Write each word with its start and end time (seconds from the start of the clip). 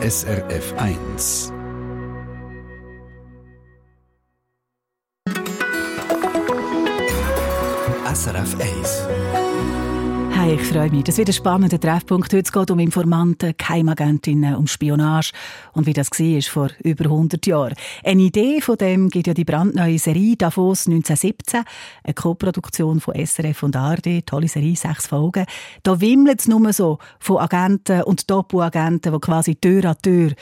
SRF 0.00 0.72
1. 0.76 1.50
SRF 8.14 8.54
1. 8.60 9.37
Hey, 10.30 10.54
ich 10.54 10.62
freue 10.62 10.90
mich. 10.90 11.04
Das 11.04 11.18
wird 11.18 11.28
ein 11.28 11.32
spannender 11.32 11.80
Treffpunkt. 11.80 12.32
Heute 12.32 12.50
geht 12.50 12.56
es 12.56 12.70
um 12.70 12.78
Informanten, 12.78 13.54
Geheimagentinnen, 13.56 14.54
um 14.54 14.66
Spionage 14.66 15.32
und 15.72 15.86
wie 15.86 15.92
das 15.92 16.10
war 16.10 16.42
vor 16.42 16.70
über 16.82 17.04
100 17.04 17.46
Jahren. 17.46 17.74
Eine 18.04 18.22
Idee 18.22 18.60
von 18.60 18.76
dem 18.76 19.08
gibt 19.08 19.26
ja 19.26 19.34
die 19.34 19.44
brandneue 19.44 19.98
Serie 19.98 20.36
Davos 20.36 20.86
1917, 20.86 21.64
eine 22.04 22.14
Co-Produktion 22.14 23.00
von 23.00 23.14
SRF 23.14 23.62
und 23.62 23.76
ARD. 23.76 24.26
Tolle 24.26 24.48
Serie, 24.48 24.76
sechs 24.76 25.06
Folgen. 25.06 25.46
Da 25.82 26.00
wimmelt 26.00 26.40
es 26.40 26.48
nur 26.48 26.72
so 26.72 26.98
von 27.18 27.38
Agenten 27.38 28.02
und 28.02 28.30
Doppelagenten, 28.30 29.12
die 29.12 29.18
quasi 29.20 29.56
Tür 29.56 29.84
an 29.86 29.96
Tür 30.02 30.32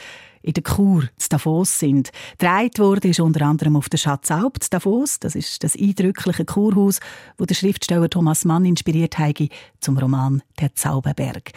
in 0.47 0.55
der 0.55 0.63
Kur 0.63 1.03
zu 1.19 1.29
Davos 1.29 1.79
sind. 1.79 2.11
Dreit 2.39 2.79
wurde 2.79 3.09
ist 3.09 3.19
unter 3.19 3.45
anderem 3.45 3.77
auf 3.77 3.89
der 3.89 3.99
Schatzalp 3.99 4.63
zu 4.63 4.71
Davos. 4.71 5.19
Das 5.19 5.35
ist 5.35 5.65
das 5.65 5.77
eindrückliche 5.77 6.45
Kurhaus, 6.45 7.01
wo 7.37 7.45
der 7.45 7.57
Schriftsteller 7.57 8.09
Thomas 8.09 8.45
Mann 8.45 8.65
inspiriert 8.65 9.19
hat 9.19 9.39
zum 9.81 9.99
Roman 9.99 10.43
Der 10.61 10.75
Zauberberg. 10.75 11.51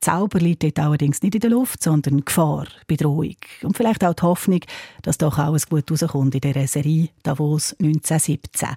Zauber 0.00 0.38
liegt 0.38 0.62
dort 0.62 0.78
allerdings 0.78 1.22
nicht 1.22 1.34
in 1.34 1.40
der 1.40 1.50
Luft, 1.50 1.82
sondern 1.82 2.26
Gefahr, 2.26 2.66
Bedrohung 2.86 3.36
und 3.62 3.74
vielleicht 3.74 4.04
auch 4.04 4.12
die 4.12 4.22
Hoffnung, 4.22 4.60
dass 5.00 5.16
doch 5.16 5.38
alles 5.38 5.66
gut 5.66 5.90
rauskommt 5.90 6.34
in 6.34 6.42
dieser 6.42 6.66
Serie 6.66 7.08
Davos 7.22 7.74
1917. 7.80 8.68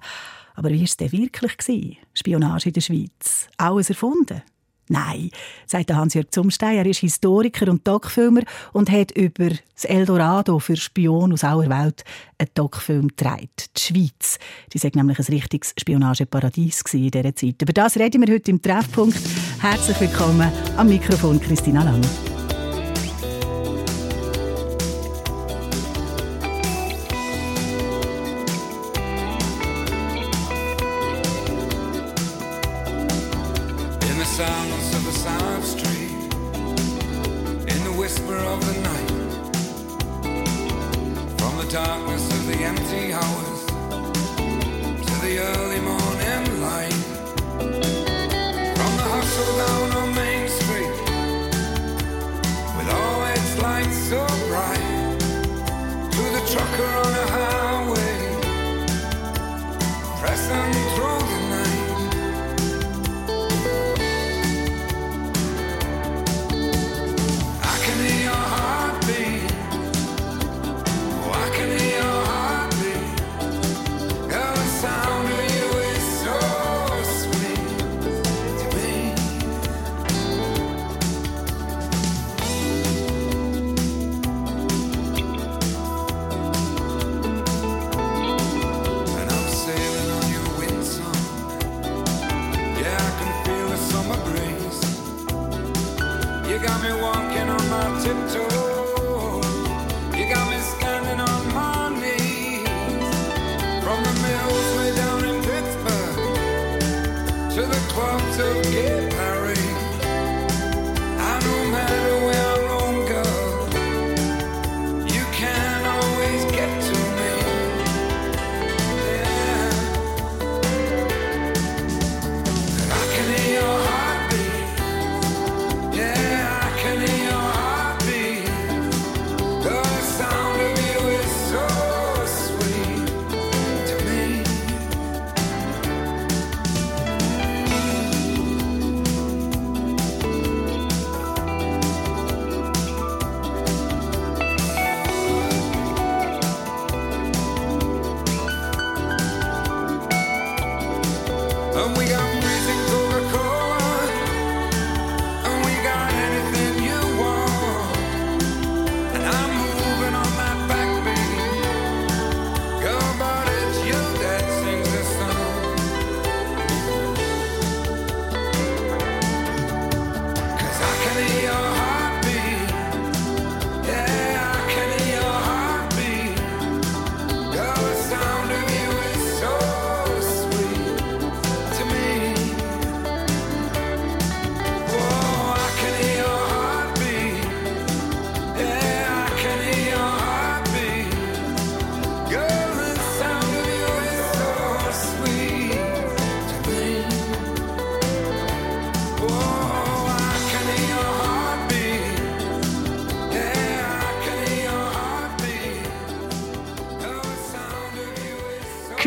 Aber 0.54 0.70
wie 0.70 0.78
war 0.78 0.84
es 0.84 0.96
denn 0.96 1.12
wirklich? 1.12 1.98
Spionage 2.14 2.70
in 2.70 2.72
der 2.72 2.80
Schweiz. 2.80 3.48
Alles 3.58 3.90
erfunden? 3.90 4.42
Nein, 4.88 5.30
sagt 5.66 5.92
Hans-Jörg 5.92 6.30
Zumstein. 6.30 6.78
Er 6.78 6.86
ist 6.86 7.00
Historiker 7.00 7.70
und 7.70 7.86
Doc-Filmer 7.86 8.42
und 8.72 8.90
hat 8.90 9.10
über 9.12 9.50
das 9.74 9.84
Eldorado 9.84 10.58
für 10.58 10.76
Spion 10.76 11.32
aus 11.32 11.44
aller 11.44 11.68
Welt 11.68 12.04
einen 12.38 12.50
Doc-Film 12.54 13.08
gedreht. 13.08 13.70
Die 13.76 13.80
Schweiz. 13.80 14.38
Die 14.72 14.82
war 14.82 14.90
nämlich 14.94 15.18
ein 15.18 15.26
richtiges 15.26 15.74
Spionageparadies 15.78 16.82
in 16.92 17.10
dieser 17.10 17.34
Zeit. 17.34 17.62
Über 17.62 17.72
das 17.72 17.96
reden 17.96 18.26
wir 18.26 18.34
heute 18.34 18.50
im 18.50 18.62
Treffpunkt. 18.62 19.18
Herzlich 19.60 20.00
willkommen 20.00 20.50
am 20.76 20.88
Mikrofon 20.88 21.40
Christina 21.40 21.84
Lang. 21.84 22.02
girl. 56.76 57.07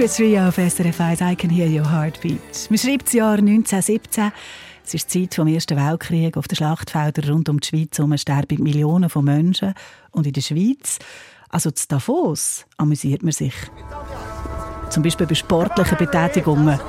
Chris 0.02 0.18
Ria 0.18 0.48
auf 0.48 0.56
SRF 0.56 1.00
1 1.00 1.22
«I 1.22 1.36
Can 1.36 1.52
Hear 1.52 1.70
Your 1.70 1.92
Heartbeat». 1.92 2.72
Man 2.72 2.80
schreibt 2.80 3.06
das 3.06 3.14
Jahr 3.14 3.38
1917. 3.38 4.32
Es 4.84 4.96
ist 4.96 5.14
die 5.14 5.30
Zeit 5.30 5.36
vom 5.36 5.48
Ersten 5.48 5.78
Weltkrieg. 5.78 6.38
Auf 6.38 6.48
den 6.48 6.56
Schlachtfeldern 6.56 7.30
rund 7.30 7.50
um 7.50 7.60
die 7.60 7.68
Schweiz 7.68 8.00
herum 8.00 8.18
sterben 8.18 8.64
Millionen 8.64 9.12
von 9.12 9.24
Menschen. 9.24 9.76
Und 10.10 10.26
in 10.26 10.34
der 10.34 10.42
Schweiz, 10.42 10.98
also 11.50 11.70
zu 11.70 11.88
Davos, 11.88 12.66
amüsiert 12.78 13.22
man 13.22 13.32
sich. 13.32 13.54
Zum 14.90 15.04
Beispiel 15.04 15.28
bei 15.28 15.36
sportlichen 15.36 15.98
Betätigungen. 16.00 16.80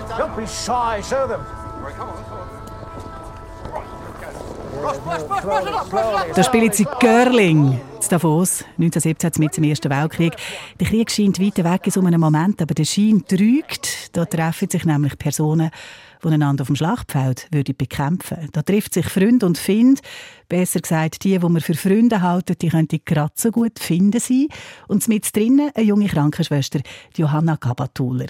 Da 6.35 6.43
spielen 6.43 6.73
sie 6.73 6.87
Girling 6.99 7.79
zu 8.02 8.10
Davos, 8.10 8.64
1917 8.78 9.43
mit 9.43 9.56
dem 9.56 9.64
Ersten 9.64 9.90
Weltkrieg. 9.90 10.34
Der 10.81 10.87
Krieg 10.88 11.10
scheint 11.10 11.38
weit 11.38 11.62
weg 11.62 11.82
in 11.84 11.93
so 11.93 12.00
einem 12.00 12.20
Moment, 12.20 12.60
aber 12.60 12.75
der 12.75 12.84
Schein 12.84 13.25
trügt. 13.26 14.16
Da 14.16 14.25
treffen 14.25 14.69
sich 14.69 14.84
nämlich 14.84 15.16
Personen, 15.19 15.70
die 16.22 16.28
einander 16.28 16.62
auf 16.62 16.66
dem 16.66 16.76
Schlachtfeld 16.76 17.49
würden 17.52 17.76
bekämpfen 17.76 18.49
Da 18.52 18.62
trifft 18.62 18.94
sich 18.94 19.06
Freund 19.06 19.44
und 19.44 19.56
Find 19.56 20.00
Besser 20.52 20.81
gesagt, 20.81 21.25
die, 21.25 21.38
die 21.38 21.43
wir 21.43 21.60
für 21.62 21.72
Freunde 21.72 22.20
halten, 22.20 22.56
die 22.60 22.69
könnte 22.69 22.99
gerade 22.99 23.32
so 23.37 23.50
gut 23.50 23.78
finden 23.78 24.20
sein. 24.20 24.49
Und 24.87 25.08
mit 25.08 25.34
drinnen 25.34 25.70
eine 25.75 25.87
junge 25.87 26.08
Krankenschwester, 26.08 26.81
Johanna 27.16 27.56
Gabatuller. 27.56 28.26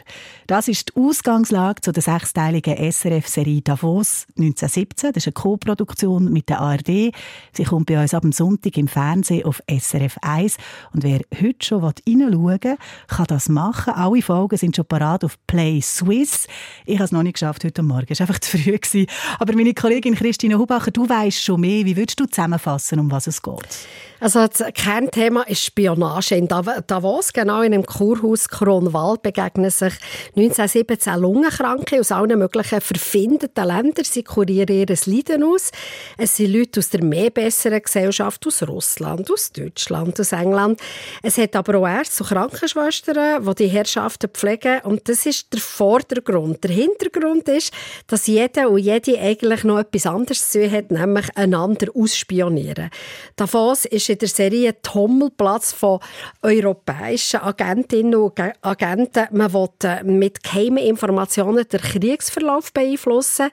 Das 0.47 0.69
ist 0.69 0.91
die 0.91 1.01
Ausgangslage 1.01 1.81
zu 1.81 1.91
der 1.91 2.05
sechsteiligen 2.05 2.77
SRF-Serie 2.77 3.63
Davos 3.63 4.29
1917. 4.39 5.11
Das 5.13 5.27
ist 5.27 5.27
eine 5.27 5.33
Co-Produktion 5.33 6.33
mit 6.33 6.49
der 6.49 6.61
ARD. 6.61 7.13
Sie 7.55 7.65
kommt 7.65 7.87
bei 7.87 8.01
uns 8.01 8.15
ab 8.15 8.23
dem 8.23 8.31
Sonntag 8.31 8.77
im 8.77 8.87
Fernsehen 8.87 9.45
auf 9.45 9.61
SRF 9.69 10.19
1. 10.23 10.59
Und 10.95 11.03
wer 11.03 11.23
heute 11.35 11.67
schon 11.67 11.83
reinschauen 11.83 12.61
will, 12.63 12.77
kann 13.09 13.27
das 13.27 13.49
machen. 13.49 13.95
Alle 13.95 14.23
Folgen 14.23 14.57
sind 14.59 14.77
schon 14.77 14.87
parat 14.87 15.25
auf 15.25 15.45
Play 15.49 15.81
Swiss. 15.81 16.47
Ich 16.87 16.99
habe 16.99 17.07
es 17.07 17.11
noch 17.11 17.25
nicht 17.25 17.35
geschafft 17.35 17.65
heute 17.65 17.83
Morgen. 17.83 18.07
Es 18.11 18.21
war 18.21 18.29
einfach 18.29 18.39
zu 18.39 18.59
früh. 18.59 19.07
Aber 19.41 19.57
meine 19.57 19.75
Kollegin 19.75 20.15
Christine 20.15 20.57
Hubacher, 20.57 20.93
du 20.93 21.09
weißt 21.09 21.43
schon 21.43 21.61
mehr. 21.63 21.85
Wie 21.85 21.97
würdest 21.97 22.12
du 22.21 22.27
zusammenfassen, 22.27 22.99
um 22.99 23.11
was 23.11 23.27
es 23.27 23.43
geht? 23.43 23.87
Also 24.23 24.47
das 24.47 24.63
Kernthema 24.75 25.43
ist 25.43 25.65
Spionage. 25.65 26.37
In 26.37 26.47
Davos, 26.47 27.33
genau 27.33 27.61
in 27.63 27.75
einem 27.75 27.85
Kurhaus 27.85 28.49
Kronwald, 28.49 29.23
begegnen 29.23 29.69
sich 29.69 29.95
1917 30.37 31.19
Lungenkranke 31.19 31.99
aus 31.99 32.13
allen 32.13 32.39
möglichen 32.39 32.81
verfindeten 32.81 33.67
Ländern. 33.67 34.05
Sie 34.05 34.23
kurieren 34.23 34.77
ihr 34.77 34.87
Leiden 35.07 35.43
aus. 35.43 35.73
Es 36.17 36.37
sind 36.37 36.53
Leute 36.53 36.79
aus 36.79 36.91
der 36.91 37.03
mehr 37.03 37.31
besseren 37.31 37.83
Gesellschaft, 37.83 38.47
aus 38.47 38.63
Russland, 38.63 39.29
aus 39.29 39.51
Deutschland, 39.51 40.21
aus 40.21 40.31
England. 40.31 40.81
Es 41.25 41.37
hat 41.37 41.57
aber 41.57 41.79
auch 41.79 41.89
Ärzte 41.89 42.23
und 42.23 42.29
Krankenschwestern, 42.29 43.45
die 43.45 43.55
die 43.57 43.67
Herrschaften 43.67 44.31
pflegen. 44.31 44.83
Und 44.85 45.09
das 45.09 45.27
ist 45.27 45.53
der 45.53 45.61
Vordergrund. 45.61 46.63
Der 46.63 46.71
Hintergrund 46.71 47.49
ist, 47.49 47.73
dass 48.07 48.29
jeder 48.29 48.71
und 48.71 48.79
jede 48.79 49.19
eigentlich 49.19 49.65
noch 49.65 49.81
etwas 49.81 50.07
anderes 50.07 50.49
zu 50.49 50.61
tun 50.61 50.71
hat, 50.71 50.93
nämlich 50.93 51.37
einander 51.37 51.89
ausspionieren. 52.03 52.91
Davos 53.37 53.85
ist 53.85 54.09
in 54.09 54.19
der 54.19 54.29
Serie 54.29 54.81
Tommelplatz 54.83 55.73
von 55.73 56.01
europäischen 56.43 57.41
Agentinnen 57.41 58.15
und 58.15 58.41
Agenten. 58.63 59.29
Man 59.33 59.53
will 59.53 59.69
äh, 59.85 60.03
mit 60.05 60.43
geheimen 60.43 60.79
Informationen 60.79 61.67
den 61.69 61.81
Kriegsverlauf 61.81 62.73
beeinflussen. 62.73 63.51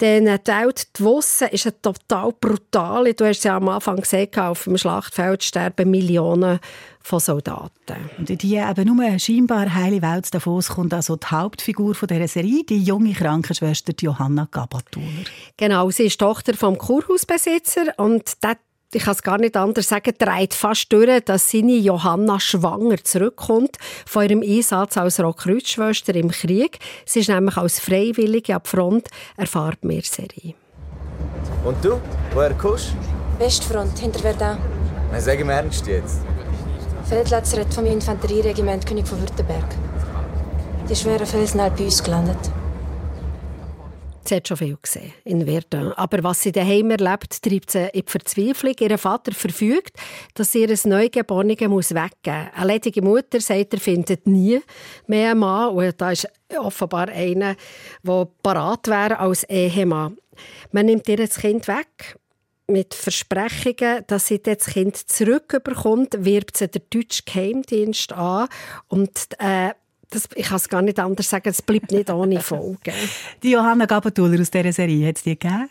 Denn 0.00 0.26
äh, 0.26 0.38
die 0.38 1.04
Wussen 1.04 1.48
ist 1.48 1.70
total 1.82 2.32
brutal. 2.40 3.12
Du 3.14 3.26
hast 3.26 3.44
ja 3.44 3.56
am 3.56 3.68
Anfang 3.68 3.96
gesagt, 3.96 4.38
auf 4.38 4.64
dem 4.64 4.76
Schlachtfeld 4.76 5.42
sterben 5.42 5.90
Millionen 5.90 6.60
von 7.06 7.20
Soldaten. 7.20 8.10
Und 8.18 8.28
in 8.28 8.38
die 8.38 8.56
eben 8.56 8.96
nur 8.96 9.18
scheinbar 9.20 9.72
heile 9.72 10.02
Welt 10.02 10.34
Davos 10.34 10.70
kommt 10.70 10.92
also 10.92 11.14
die 11.14 11.26
Hauptfigur 11.26 11.94
von 11.94 12.08
dieser 12.08 12.26
Serie, 12.26 12.64
die 12.64 12.82
junge 12.82 13.12
Krankenschwester 13.12 13.92
Johanna 14.00 14.48
Gabatuller. 14.50 15.24
Genau, 15.56 15.88
sie 15.90 16.06
ist 16.06 16.18
Tochter 16.18 16.54
vom 16.54 16.76
Kurhausbesitzer 16.76 17.94
und 17.98 18.42
der 18.42 18.56
ich 18.92 19.02
kann 19.02 19.14
es 19.14 19.22
gar 19.22 19.38
nicht 19.38 19.56
anders 19.56 19.88
sagen, 19.88 20.14
dreht 20.16 20.54
fast 20.54 20.92
durch, 20.92 21.20
dass 21.24 21.50
seine 21.50 21.76
Johanna 21.76 22.38
schwanger 22.38 23.02
zurückkommt 23.02 23.76
von 24.06 24.22
ihrem 24.22 24.42
Einsatz 24.42 24.96
als 24.96 25.20
Rotkreuzschwester 25.20 26.14
im 26.14 26.30
Krieg. 26.30 26.78
Sie 27.04 27.20
ist 27.20 27.28
nämlich 27.28 27.56
als 27.56 27.80
Freiwillige 27.80 28.54
ab 28.54 28.68
Front, 28.68 29.08
erfahrt 29.36 29.84
mehr 29.84 30.02
Serie. 30.02 30.54
Und 31.64 31.84
du? 31.84 32.00
Woher 32.32 32.54
kommst 32.54 32.92
du? 33.38 33.44
Westfront, 33.44 33.98
hinter 33.98 34.20
Verdun. 34.20 34.58
Nein, 35.10 35.20
sag 35.20 35.40
im 35.40 35.50
Ernst 35.50 35.86
jetzt. 35.88 36.20
Feldlazarett 37.08 37.72
vom 37.72 37.86
Infanterieregiment 37.86 38.84
König 38.84 39.06
von 39.06 39.20
Württemberg. 39.20 39.64
Die 40.90 40.96
schweren 40.96 41.24
Felsen 41.24 41.58
bei 41.58 41.84
uns 41.84 42.02
gelandet. 42.02 42.38
Sie 44.24 44.34
hat 44.34 44.48
schon 44.48 44.56
viel 44.56 44.76
gesehen 44.82 45.12
in 45.22 45.46
Verdun. 45.46 45.92
Aber 45.92 46.24
was 46.24 46.42
sie 46.42 46.50
daheim 46.50 46.90
erlebt, 46.90 47.40
treibt 47.40 47.70
sie 47.70 47.84
in 47.92 48.02
die 48.04 48.10
Verzweiflung. 48.10 48.74
Ihr 48.80 48.98
Vater 48.98 49.30
verfügt, 49.30 49.96
dass 50.34 50.50
sie 50.50 50.62
ihr 50.62 50.76
Neugeborenes 50.84 51.60
muss 51.68 51.94
weggeben 51.94 52.48
muss. 52.50 52.56
Eine 52.56 52.72
ledige 52.72 53.02
Mutter 53.02 53.40
sagt, 53.40 53.74
er 53.74 53.78
findet 53.78 54.26
nie 54.26 54.60
mehr 55.06 55.30
einen 55.30 55.38
Mann. 55.38 55.76
Und 55.76 56.00
da 56.00 56.10
ist 56.10 56.28
offenbar 56.58 57.06
einer, 57.08 57.54
der 58.02 58.28
parat 58.42 58.88
wäre 58.88 59.20
als 59.20 59.44
Ehemann. 59.44 60.16
Man 60.72 60.86
nimmt 60.86 61.08
ihr 61.08 61.18
das 61.18 61.36
Kind 61.36 61.68
weg 61.68 62.16
mit 62.68 62.94
Versprechungen, 62.94 64.04
dass 64.06 64.26
sie 64.26 64.42
das 64.42 64.66
Kind 64.66 64.96
zurückbekommt, 64.96 66.16
wirbt 66.24 66.56
sie 66.56 66.68
den 66.68 66.82
deutschen 66.90 67.24
Geheimdienst 67.24 68.12
an 68.12 68.48
und 68.88 69.12
äh, 69.38 69.70
das, 70.10 70.28
ich 70.34 70.46
kann 70.46 70.56
es 70.56 70.68
gar 70.68 70.82
nicht 70.82 71.00
anders 71.00 71.28
sagen, 71.28 71.48
es 71.48 71.62
bleibt 71.62 71.90
nicht 71.90 72.10
ohne 72.10 72.40
Folgen. 72.40 72.94
die 73.42 73.50
Johanna 73.50 73.86
Gabatuller 73.86 74.40
aus 74.40 74.50
dieser 74.50 74.72
Serie, 74.72 75.08
hat 75.08 75.16
es 75.16 75.22
die 75.22 75.38
gegeben? 75.38 75.68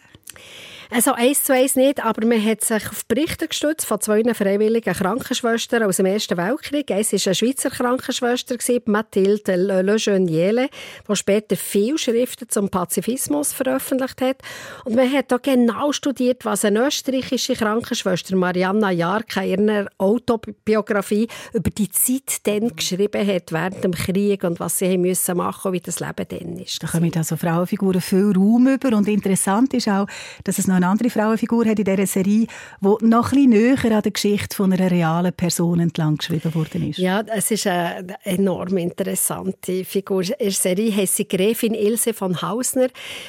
Also 0.92 1.14
eins 1.14 1.44
zu 1.44 1.54
eins 1.54 1.76
nicht, 1.76 2.04
aber 2.04 2.26
man 2.26 2.44
hat 2.44 2.64
sich 2.64 2.88
auf 2.90 3.06
Berichte 3.08 3.48
gestützt 3.48 3.86
von 3.86 4.00
zwei 4.00 4.24
freiwilligen 4.34 4.94
Krankenschwestern 4.94 5.84
aus 5.84 5.98
dem 5.98 6.06
Ersten 6.06 6.38
Weltkrieg. 6.38 6.92
Eins 6.92 7.12
war 7.12 7.20
eine 7.26 7.36
Schweizer 7.36 7.70
Krankenschwester, 7.70 8.56
Mathilde 8.86 9.56
Lejeuniele, 9.56 10.70
die 11.08 11.16
später 11.16 11.56
viele 11.56 11.98
Schriften 11.98 12.50
zum 12.50 12.70
Pazifismus 12.70 13.52
veröffentlicht 13.52 14.22
hat. 14.22 14.38
Und 14.86 14.96
man 14.96 15.12
hat 15.12 15.34
auch 15.34 15.42
genau 15.42 15.92
studiert, 15.92 16.46
was 16.46 16.66
eine 16.66 16.88
österreichische 16.88 17.54
Krankenschwester, 17.54 18.36
Marianna 18.36 18.92
Jarka, 18.92 19.42
in 19.42 19.68
ihrer 19.68 19.88
Autobiografie 19.98 21.28
über 21.54 21.70
die 21.70 21.90
Zeit 21.90 22.46
dann 22.46 22.76
geschrieben 22.76 23.26
hat, 23.26 23.52
während 23.52 23.84
dem 23.84 23.92
Krieg 23.92 24.44
und 24.44 24.60
was 24.60 24.80
sie 24.80 24.98
müssen 24.98 25.38
machen 25.38 25.74
wie 25.74 25.82
das 25.82 26.00
Leben 26.00 26.26
dann 26.28 26.60
ist. 26.60 26.82
Da 26.82 26.88
kommen 26.88 27.12
also 27.16 27.38
Frauenfiguren 27.38 28.02
viel 28.02 28.34
Raum 28.36 28.68
über 28.68 28.96
und 28.96 29.08
interessant 29.08 29.74
ist 29.74 29.88
auch, 29.88 30.08
dass 30.44 30.60
es 30.60 30.68
noch 30.68 30.80
andere 30.86 31.10
Frauenfigur 31.10 31.66
hat 31.66 31.80
in 31.80 31.86
dieser 31.86 32.06
Serie, 32.06 32.48
die 32.82 33.06
noch 33.06 33.32
ein 33.32 33.50
näher 33.50 33.84
an 33.86 34.02
der 34.02 34.12
Geschichte 34.12 34.56
von 34.56 34.72
einer 34.72 34.90
realen 34.90 35.34
Person 35.34 35.80
entlang 35.80 36.18
geschrieben 36.18 36.54
worden 36.54 36.90
ist. 36.90 37.00
Ja, 37.00 37.22
es 37.22 37.52
ist 37.52 37.68
eine 37.68 38.16
enorm 38.24 38.78
interessante 38.78 39.84
Figur. 39.86 40.24
In 40.24 40.36
der 40.40 40.52
Serie 40.52 40.96
heißt 40.96 41.16
sie 41.16 41.28
Gräfin 41.28 41.74
Ilse 41.74 42.14
von 42.14 42.42
Hausner. 42.42 42.88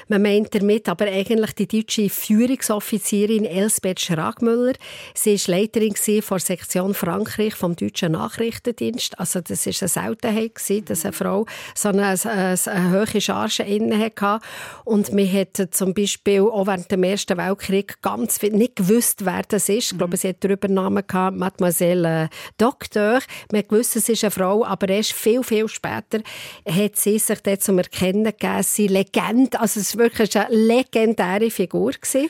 Man 0.09 0.23
meint 0.23 0.55
damit 0.55 0.89
aber 0.89 1.07
eigentlich 1.07 1.53
die 1.53 1.69
deutsche 1.69 2.09
Führungsoffizierin 2.09 3.45
Elsbeth 3.45 4.01
Schragmüller. 4.01 4.75
Sie 5.15 5.39
war 5.39 5.57
Leiterin 5.57 5.95
der 6.05 6.39
Sektion 6.39 6.95
Frankreich 6.95 7.55
vom 7.55 7.77
deutschen 7.77 8.13
Nachrichtendienst. 8.13 9.19
Also 9.19 9.41
das 9.41 9.67
ist 9.67 9.83
eine 9.83 9.89
Seltenheit 9.89 10.53
dass 10.87 11.05
eine 11.05 11.13
Frau 11.13 11.47
so 11.75 11.89
eine, 11.89 12.07
eine, 12.07 12.57
eine 12.67 12.91
hohe 12.93 13.21
Charge 13.21 13.63
inne 13.63 13.99
hatte. 13.99 14.41
Und 14.85 15.13
man 15.13 15.33
hat 15.33 15.69
zum 15.71 15.95
Beispiel 15.95 16.41
auch 16.41 16.67
während 16.67 16.91
dem 16.91 17.03
Ersten 17.03 17.36
Ersten 17.37 17.39
Weltkrieg 17.39 18.03
ganz 18.03 18.39
viel 18.39 18.53
nicht 18.53 18.77
gewusst, 18.77 19.25
wer 19.25 19.43
das 19.49 19.69
ist. 19.69 19.93
Ich 19.93 19.99
glaube, 19.99 20.17
sie 20.17 20.29
hat 20.29 20.43
den 20.43 20.53
Übernamen 20.53 21.07
gehabt, 21.07 21.37
Mademoiselle 21.37 22.25
äh, 22.25 22.29
Docteur. 22.59 23.21
Man 23.53 23.65
wusste, 23.69 23.99
es 23.99 24.09
ist 24.09 24.25
eine 24.25 24.31
Frau, 24.31 24.65
aber 24.65 24.89
erst 24.89 25.13
viel, 25.13 25.43
viel 25.43 25.69
später 25.69 26.21
hat 26.69 26.97
sie 26.97 27.19
sich 27.19 27.43
dort 27.43 27.63
zum 27.63 27.79
Erkennen 27.79 28.25
gegeben, 28.25 28.63
sie 28.63 28.89
Legende, 28.89 29.61
also 29.61 29.81
es 29.81 29.97
war 29.97 30.05
wirklich 30.05 30.37
eine 30.39 30.55
legendäre 30.55 31.51
Figur 31.51 31.93
gewesen. 31.93 32.29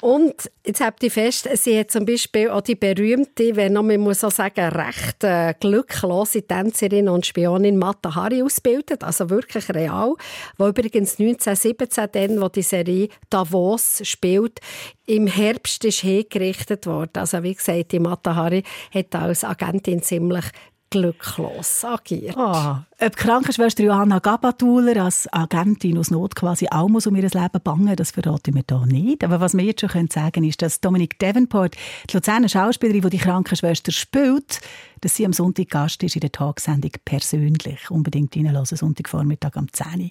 Und 0.00 0.50
jetzt 0.64 0.80
habt 0.80 1.02
ihr 1.02 1.10
fest, 1.10 1.48
sie 1.54 1.78
hat 1.78 1.90
zum 1.90 2.04
Beispiel 2.06 2.50
auch 2.50 2.60
die 2.60 2.76
berühmte, 2.76 3.56
wenn 3.56 3.72
man 3.72 4.00
muss 4.00 4.22
auch 4.22 4.30
sagen, 4.30 4.68
recht 4.68 5.24
äh, 5.24 5.54
glücklose 5.58 6.42
Tänzerin 6.42 7.08
und 7.08 7.26
Spionin 7.26 7.76
Mata 7.76 8.14
Hari 8.14 8.42
ausgebildet, 8.42 9.02
also 9.02 9.28
wirklich 9.30 9.68
real, 9.70 10.14
wo 10.56 10.68
übrigens 10.68 11.18
1917 11.18 12.08
dann, 12.12 12.40
wo 12.40 12.48
die 12.48 12.62
Serie 12.62 13.08
Davos 13.28 14.00
spielt, 14.04 14.37
im 15.06 15.26
Herbst 15.26 15.84
ist 15.84 16.00
hingerichtet 16.00 16.86
worden. 16.86 17.12
Also 17.14 17.42
wie 17.42 17.54
gesagt, 17.54 17.92
die 17.92 18.00
Mata 18.00 18.34
Hari 18.34 18.62
hat 18.92 19.14
als 19.14 19.44
Agentin 19.44 20.02
ziemlich 20.02 20.44
glücklos 20.90 21.84
agiert. 21.84 22.36
Ah, 22.36 22.86
ob 23.00 23.16
Krankenschwester 23.16 23.82
Johanna 23.82 24.18
Gabatuller 24.18 25.04
als 25.04 25.30
Agentin 25.32 25.98
aus 25.98 26.10
Not 26.10 26.34
quasi 26.34 26.66
auch 26.70 26.88
muss 26.88 27.06
um 27.06 27.16
ihr 27.16 27.22
Leben 27.22 27.60
bangen, 27.62 27.94
das 27.94 28.10
verrate 28.10 28.50
ich 28.50 28.54
mir 28.54 28.64
hier 28.68 28.86
nicht. 28.86 29.24
Aber 29.24 29.40
was 29.40 29.56
wir 29.56 29.64
jetzt 29.64 29.80
schon 29.80 30.08
sagen 30.08 30.32
können, 30.32 30.48
ist, 30.48 30.62
dass 30.62 30.80
Dominique 30.80 31.18
Davenport, 31.18 31.76
die 32.08 32.16
Luzerner 32.16 32.48
Schauspielerin, 32.48 33.02
die 33.02 33.10
die 33.10 33.18
Krankenschwester 33.18 33.92
spielt, 33.92 34.60
dass 35.00 35.16
sie 35.16 35.24
am 35.24 35.32
Sonntag 35.32 35.70
Gast 35.70 36.02
ist 36.02 36.16
in 36.16 36.20
der 36.20 36.32
Tagsendung 36.32 36.92
«Persönlich». 37.04 37.90
Unbedingt 37.90 38.36
reinhören, 38.36 38.64
Sonntagvormittag 38.64 39.56
am 39.56 39.72
10 39.72 39.86
Uhr. 40.00 40.10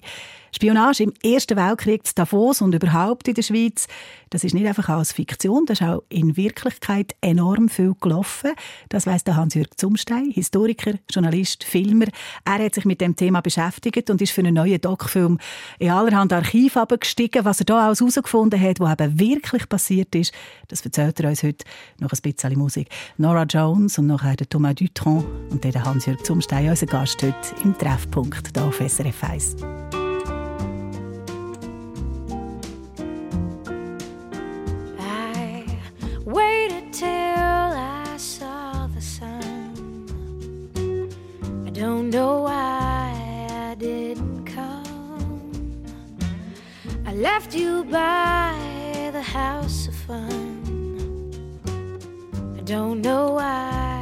Spionage 0.54 1.02
im 1.02 1.12
Ersten 1.22 1.56
Weltkrieg 1.56 2.06
zu 2.06 2.14
Davos 2.14 2.62
und 2.62 2.74
überhaupt 2.74 3.28
in 3.28 3.34
der 3.34 3.42
Schweiz, 3.42 3.86
das 4.30 4.44
ist 4.44 4.54
nicht 4.54 4.66
einfach 4.66 4.88
als 4.88 5.12
Fiktion, 5.12 5.66
das 5.66 5.80
ist 5.80 5.86
auch 5.86 6.02
in 6.08 6.36
Wirklichkeit 6.36 7.14
enorm 7.20 7.68
viel 7.68 7.94
gelaufen. 8.00 8.52
Das 8.88 9.06
weiss 9.06 9.24
der 9.24 9.36
Hans-Jürg 9.36 9.78
Zumstein, 9.78 10.30
Historiker, 10.30 10.94
Journalist, 11.10 11.64
Filmer. 11.64 12.06
Er 12.44 12.64
hat 12.64 12.74
sich 12.74 12.84
mit 12.84 13.00
dem 13.00 13.14
Thema 13.14 13.40
beschäftigt 13.40 14.08
und 14.10 14.22
ist 14.22 14.32
für 14.32 14.40
einen 14.40 14.54
neuen 14.54 14.80
Doc-Film 14.80 15.38
in 15.78 15.90
allerhand 15.90 16.32
Archiv 16.32 16.78
gestiegen. 16.98 17.44
Was 17.44 17.60
er 17.60 17.66
da 17.66 17.86
alles 17.86 18.00
herausgefunden 18.00 18.60
hat, 18.60 18.80
was 18.80 18.92
eben 18.92 19.18
wirklich 19.18 19.68
passiert 19.68 20.14
ist, 20.14 20.32
das 20.68 20.80
erzählt 20.82 21.20
er 21.20 21.28
uns 21.28 21.42
heute 21.42 21.64
noch 21.98 22.12
ein 22.12 22.18
bisschen 22.22 22.58
Musik. 22.58 22.88
Nora 23.16 23.44
Jones 23.44 23.98
und 23.98 24.06
nachher 24.06 24.36
der 24.36 24.48
Thomas 24.48 24.77
Dutron 24.78 25.24
und 25.50 25.64
der 25.64 25.84
Hans-Jürg 25.84 26.24
Zumstein, 26.24 26.68
unser 26.68 26.86
Gast 26.86 27.22
heute 27.22 27.34
im 27.64 27.76
Treffpunkt 27.76 28.50
hier 28.54 28.64
auf 28.64 28.76
SRF 28.76 29.24
1. 29.24 29.56
left 47.20 47.52
you 47.52 47.82
by 47.84 49.10
the 49.12 49.20
house 49.20 49.88
of 49.88 49.94
fun. 50.06 51.32
I 52.56 52.60
don't 52.60 53.02
know 53.02 53.34
why. 53.34 53.97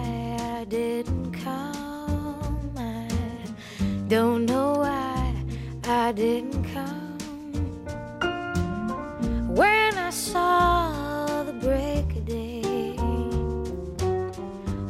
Didn't 0.68 1.32
come. 1.32 2.72
I 2.76 3.08
don't 4.08 4.46
know 4.46 4.72
why 4.78 5.34
I 5.84 6.12
didn't 6.12 6.64
come. 6.74 7.18
When 9.54 9.96
I 9.96 10.10
saw 10.10 11.44
the 11.44 11.52
break 11.52 12.16
of 12.16 12.24
day, 12.24 12.96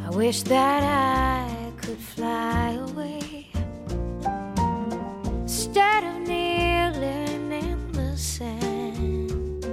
I 0.07 0.11
wish 0.11 0.43
that 0.45 0.83
I 0.83 1.73
could 1.83 1.99
fly 1.99 2.79
away 2.89 3.51
instead 5.43 6.05
of 6.05 6.17
kneeling 6.27 7.53
in 7.53 7.93
the 7.93 8.17
sand, 8.17 9.67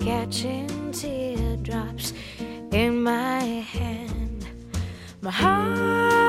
catching 0.00 0.90
teardrops 0.92 2.14
in 2.70 3.02
my 3.02 3.42
hand. 3.42 4.01
My 5.24 5.30
heart 5.30 6.21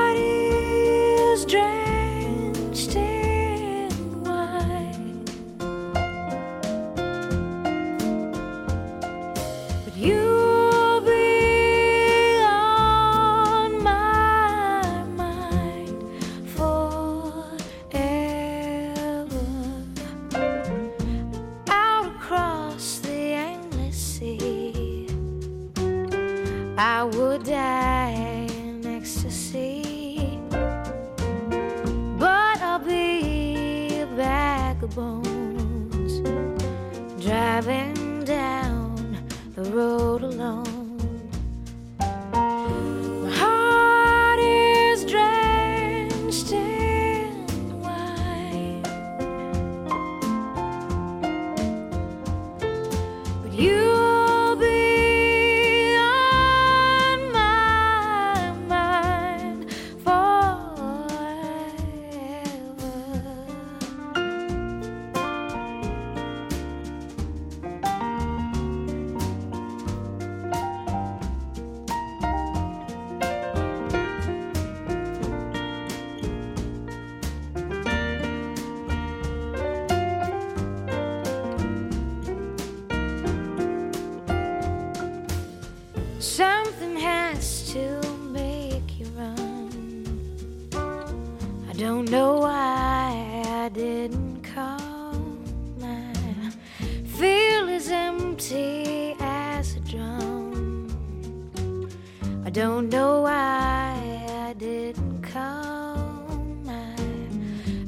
don't 102.54 102.88
know 102.88 103.22
why 103.22 104.28
I 104.46 104.52
didn't 104.52 105.22
come. 105.22 106.62
I 106.68 106.94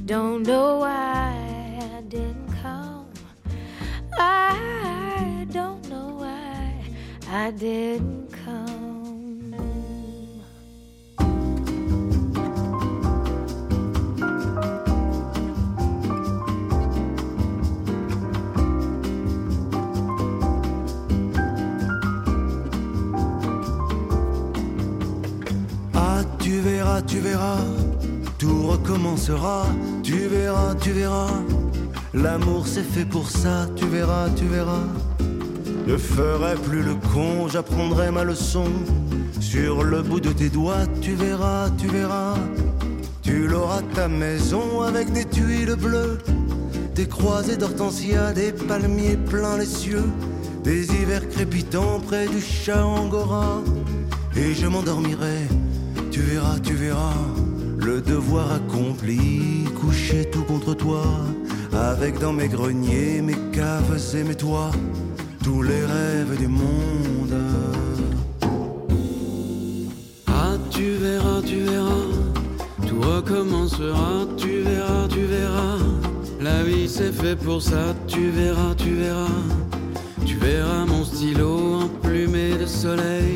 don't 0.07 0.43
know 0.43 0.79
why 0.79 1.79
I 1.95 2.01
didn't 2.09 2.49
come. 2.61 3.07
I 4.19 5.47
don't 5.53 5.89
know 5.89 6.17
why 6.17 6.83
I 7.31 7.53
didn't 7.53 8.26
tu 27.17 27.23
verras, 27.23 27.65
tout 28.37 28.67
recommencera, 28.67 29.65
tu 30.03 30.29
verras, 30.29 30.75
tu 30.75 30.91
verras. 30.91 31.41
L'amour 32.13 32.67
c'est 32.67 32.83
fait 32.83 33.07
pour 33.07 33.31
ça, 33.31 33.67
tu 33.75 33.87
verras, 33.87 34.29
tu 34.37 34.45
verras. 34.45 34.87
Je 35.87 35.97
ferai 35.97 36.57
plus 36.57 36.83
le 36.83 36.95
con, 37.15 37.49
j'apprendrai 37.49 38.11
ma 38.11 38.23
leçon. 38.23 38.67
Sur 39.41 39.83
le 39.83 40.03
bout 40.03 40.21
de 40.21 40.31
tes 40.31 40.51
doigts, 40.51 40.87
tu 41.01 41.15
verras, 41.15 41.71
tu 41.79 41.87
verras. 41.87 42.35
Tu 43.23 43.49
l'auras 43.49 43.83
ta 43.95 44.09
maison 44.09 44.83
avec 44.83 45.11
des 45.11 45.25
tuiles 45.25 45.77
bleues, 45.77 46.19
des 46.95 47.07
croisées 47.09 47.57
d'hortensia, 47.57 48.35
des 48.35 48.53
palmiers 48.53 49.17
plein 49.17 49.57
les 49.57 49.65
cieux, 49.81 50.05
des 50.65 50.85
hivers 50.93 51.27
crépitants 51.31 51.99
près 52.07 52.27
du 52.29 52.43
chat 52.43 52.85
angora. 52.85 53.63
Et 54.37 54.53
je 54.53 54.67
m'endormirai, 54.67 55.49
tu 56.17 56.23
verras, 56.23 56.59
tu 56.63 56.73
verras, 56.73 57.13
le 57.77 58.01
devoir 58.01 58.51
accompli, 58.53 59.65
couché 59.79 60.25
tout 60.33 60.45
contre 60.45 60.73
toi, 60.73 61.05
avec 61.75 62.19
dans 62.19 62.33
mes 62.33 62.49
greniers, 62.49 63.21
mes 63.21 63.37
caves 63.53 64.01
et 64.15 64.25
mes 64.25 64.35
toits, 64.35 64.71
tous 65.45 65.61
les 65.61 65.85
rêves 65.85 66.39
du 66.39 66.49
monde. 66.49 67.37
Ah, 70.27 70.57
tu 70.71 70.93
verras, 70.93 71.43
tu 71.45 71.59
verras, 71.65 72.09
tout 72.89 73.01
recommencera, 73.03 74.27
tu 74.39 74.63
verras, 74.63 75.09
tu 75.09 75.25
verras. 75.27 75.79
La 76.41 76.63
vie 76.63 76.89
c'est 76.89 77.13
fait 77.13 77.37
pour 77.37 77.61
ça, 77.61 77.95
tu 78.07 78.31
verras, 78.31 78.75
tu 78.75 78.95
verras. 78.95 79.43
Tu 80.25 80.37
verras 80.37 80.87
mon 80.87 81.05
stylo 81.05 81.83
emplumé 81.83 82.57
de 82.59 82.67
soleil, 82.67 83.36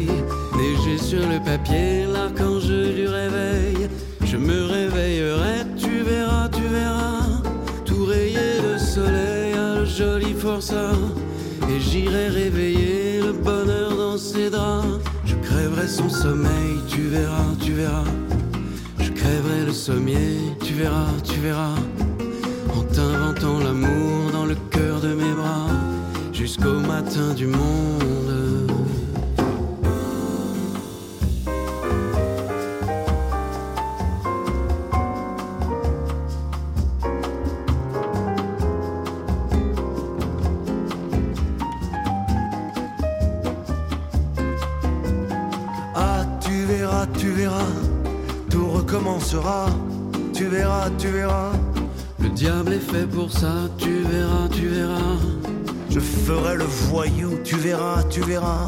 sur 1.10 1.28
le 1.28 1.40
papier, 1.40 2.06
l'archange 2.06 2.68
du 2.68 3.06
réveil. 3.08 3.88
Je 4.24 4.36
me 4.36 4.64
réveillerai, 4.64 5.66
tu 5.76 6.04
verras, 6.04 6.48
tu 6.48 6.62
verras, 6.62 7.42
tout 7.84 8.04
rayé 8.04 8.48
de 8.62 8.78
soleil 8.78 9.54
à 9.54 9.80
le 9.80 9.84
joli 9.86 10.32
forçat. 10.34 10.94
Et 11.68 11.80
j'irai 11.80 12.28
réveiller 12.28 13.22
le 13.22 13.32
bonheur 13.32 13.96
dans 13.96 14.18
ses 14.18 14.50
draps. 14.50 15.00
Je 15.24 15.34
crèverai 15.48 15.88
son 15.88 16.08
sommeil, 16.08 16.74
tu 16.86 17.02
verras, 17.16 17.50
tu 17.60 17.72
verras. 17.72 18.12
Je 19.00 19.10
crèverai 19.10 19.64
le 19.66 19.72
sommier, 19.72 20.30
tu 20.64 20.74
verras, 20.74 21.12
tu 21.24 21.40
verras. 21.40 21.78
En 22.76 22.82
t'inventant 22.94 23.58
l'amour 23.58 24.30
dans 24.32 24.46
le 24.46 24.56
cœur 24.70 25.00
de 25.00 25.12
mes 25.14 25.34
bras, 25.40 25.70
jusqu'au 26.32 26.78
matin 26.78 27.34
du 27.34 27.46
monde. 27.48 28.29
Tu 50.98 51.08
verras. 51.08 51.52
Le 52.22 52.28
diable 52.28 52.72
est 52.72 52.92
fait 52.92 53.06
pour 53.06 53.30
ça, 53.30 53.54
tu 53.78 54.02
verras, 54.10 54.48
tu 54.50 54.68
verras. 54.68 55.18
Je 55.88 56.00
ferai 56.00 56.56
le 56.56 56.64
voyou, 56.64 57.38
tu 57.44 57.56
verras, 57.56 58.02
tu 58.04 58.20
verras. 58.20 58.66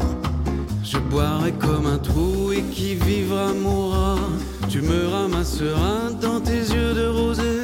Je 0.83 0.97
boirai 0.97 1.53
comme 1.53 1.87
un 1.87 1.97
trou 1.97 2.51
et 2.51 2.61
qui 2.63 2.95
vivra 2.95 3.53
mourra. 3.53 4.17
Tu 4.69 4.81
me 4.81 5.07
ramasseras 5.07 6.11
dans 6.21 6.39
tes 6.39 6.59
yeux 6.59 6.93
de 6.93 7.07
rosée 7.07 7.63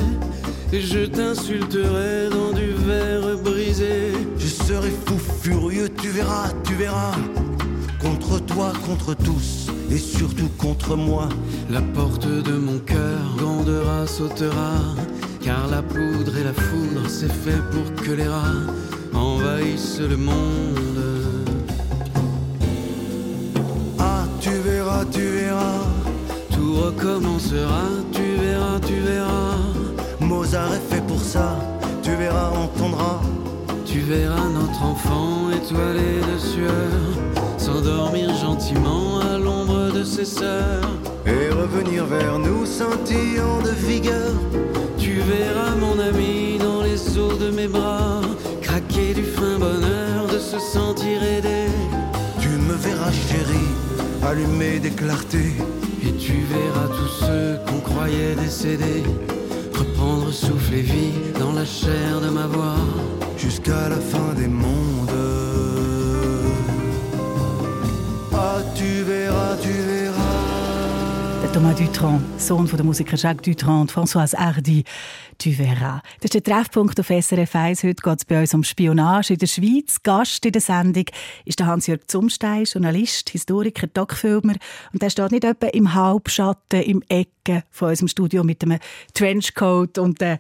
et 0.72 0.82
je 0.82 1.06
t'insulterai 1.06 2.30
dans 2.30 2.52
du 2.52 2.74
verre 2.74 3.38
brisé. 3.44 4.12
Je 4.38 4.48
serai 4.48 4.92
fou 5.06 5.18
furieux, 5.42 5.90
tu 6.02 6.10
verras, 6.10 6.50
tu 6.64 6.76
verras. 6.76 7.16
Contre 8.00 8.40
toi, 8.40 8.72
contre 8.86 9.16
tous, 9.16 9.69
et 9.92 9.98
surtout 9.98 10.50
contre 10.58 10.96
moi. 10.96 11.30
La 11.70 11.82
porte 11.82 12.28
de 12.28 12.54
mon 12.54 12.80
cœur 12.80 13.20
grandera, 13.38 14.06
sautera, 14.08 14.78
car 15.42 15.68
la 15.68 15.82
poudre 15.82 16.38
et 16.38 16.44
la 16.44 16.54
foudre, 16.54 17.08
c'est 17.08 17.32
fait 17.32 17.62
pour 17.72 18.04
que 18.04 18.12
les 18.12 18.28
rats 18.28 18.68
envahissent 19.14 20.00
le 20.00 20.18
monde. 20.18 21.46
Ah, 24.00 24.26
tu 24.40 24.52
verras, 24.52 25.06
tu 25.06 25.22
verras. 25.22 25.86
Tout 26.52 26.74
recommencera, 26.76 27.84
tu 28.12 28.36
verras, 28.42 28.80
tu 28.86 28.96
verras. 28.96 29.58
Mozart 30.20 30.74
est 30.74 30.94
fait 30.94 31.06
pour 31.08 31.22
ça, 31.22 31.58
tu 32.04 32.12
verras, 32.16 32.52
entendras. 32.52 33.22
Tu 33.86 34.02
verras 34.02 34.48
notre 34.54 34.84
enfant 34.84 35.50
étoilé 35.50 36.22
de 36.32 36.38
sueur 36.38 37.20
s'endormir 37.58 38.36
gentiment 38.36 39.20
à 39.20 39.38
de 40.00 40.04
ses 40.06 40.26
sœurs. 40.26 40.90
Et 41.26 41.50
revenir 41.50 42.06
vers 42.06 42.40
nous 42.40 42.66
scintillant 42.66 43.62
de 43.64 43.72
vigueur. 43.88 44.34
Tu 44.98 45.14
verras 45.34 45.76
mon 45.76 46.00
ami 46.00 46.58
dans 46.58 46.82
les 46.82 47.18
eaux 47.18 47.38
de 47.38 47.50
mes 47.52 47.68
bras 47.68 48.22
craquer 48.62 49.14
du 49.14 49.24
fin 49.24 49.58
bonheur 49.60 50.28
de 50.34 50.40
se 50.40 50.60
sentir 50.60 51.18
aidé. 51.24 51.66
Tu 52.40 52.50
me 52.50 52.76
verras 52.88 53.12
chérie, 53.12 53.74
allumer 54.24 54.80
des 54.80 54.92
clartés. 54.92 55.54
Et 56.06 56.14
tu 56.14 56.36
verras 56.56 56.88
tous 56.98 57.26
ceux 57.26 57.58
qu'on 57.68 57.82
croyait 57.82 58.36
décédés 58.36 59.04
reprendre 59.78 60.32
souffle 60.32 60.76
et 60.76 60.82
vie 60.82 61.14
dans 61.40 61.54
la 61.54 61.66
chair 61.66 62.22
de 62.22 62.30
ma 62.30 62.48
voix 62.48 62.82
jusqu'à 63.38 63.90
la 63.90 63.98
fin 63.98 64.34
des 64.36 64.48
mondes. 64.48 65.59
Thomas 71.60 71.78
Dutron, 71.78 72.24
Sohn 72.38 72.68
von 72.68 72.78
der 72.78 72.86
Musiker 72.86 73.18
Jacques 73.18 73.42
Dutron 73.42 73.82
und 73.82 73.92
Françoise 73.92 74.34
Hardy, 74.34 74.86
«Tu 75.38 75.52
verras». 75.52 76.02
Das 76.22 76.34
ist 76.34 76.36
der 76.36 76.44
Treffpunkt 76.44 76.98
auf 76.98 77.08
SRF 77.08 77.54
1. 77.54 77.84
Heute 77.84 78.02
geht 78.02 78.18
es 78.18 78.24
bei 78.24 78.40
uns 78.40 78.54
um 78.54 78.64
Spionage 78.64 79.34
in 79.34 79.40
der 79.40 79.48
Schweiz. 79.48 80.02
Gast 80.02 80.46
in 80.46 80.54
der 80.54 80.62
Sendung 80.62 81.04
ist 81.44 81.60
der 81.60 81.66
Hans-Jörg 81.66 82.08
Zumstein, 82.08 82.64
Journalist, 82.64 83.32
Historiker, 83.32 83.88
Doc-Filmer. 83.88 84.56
Und 84.94 85.02
der 85.02 85.10
steht 85.10 85.34
nicht 85.34 85.44
etwa 85.44 85.68
im 85.68 85.94
Halbschatten, 85.94 86.82
im 86.82 87.04
Ecken 87.10 87.64
von 87.72 87.90
unserem 87.90 88.08
Studio 88.08 88.46
mit 88.46 88.64
einem 88.64 88.80
Trenchcoat 89.14 89.98
und 89.98 90.22
äh, 90.22 90.38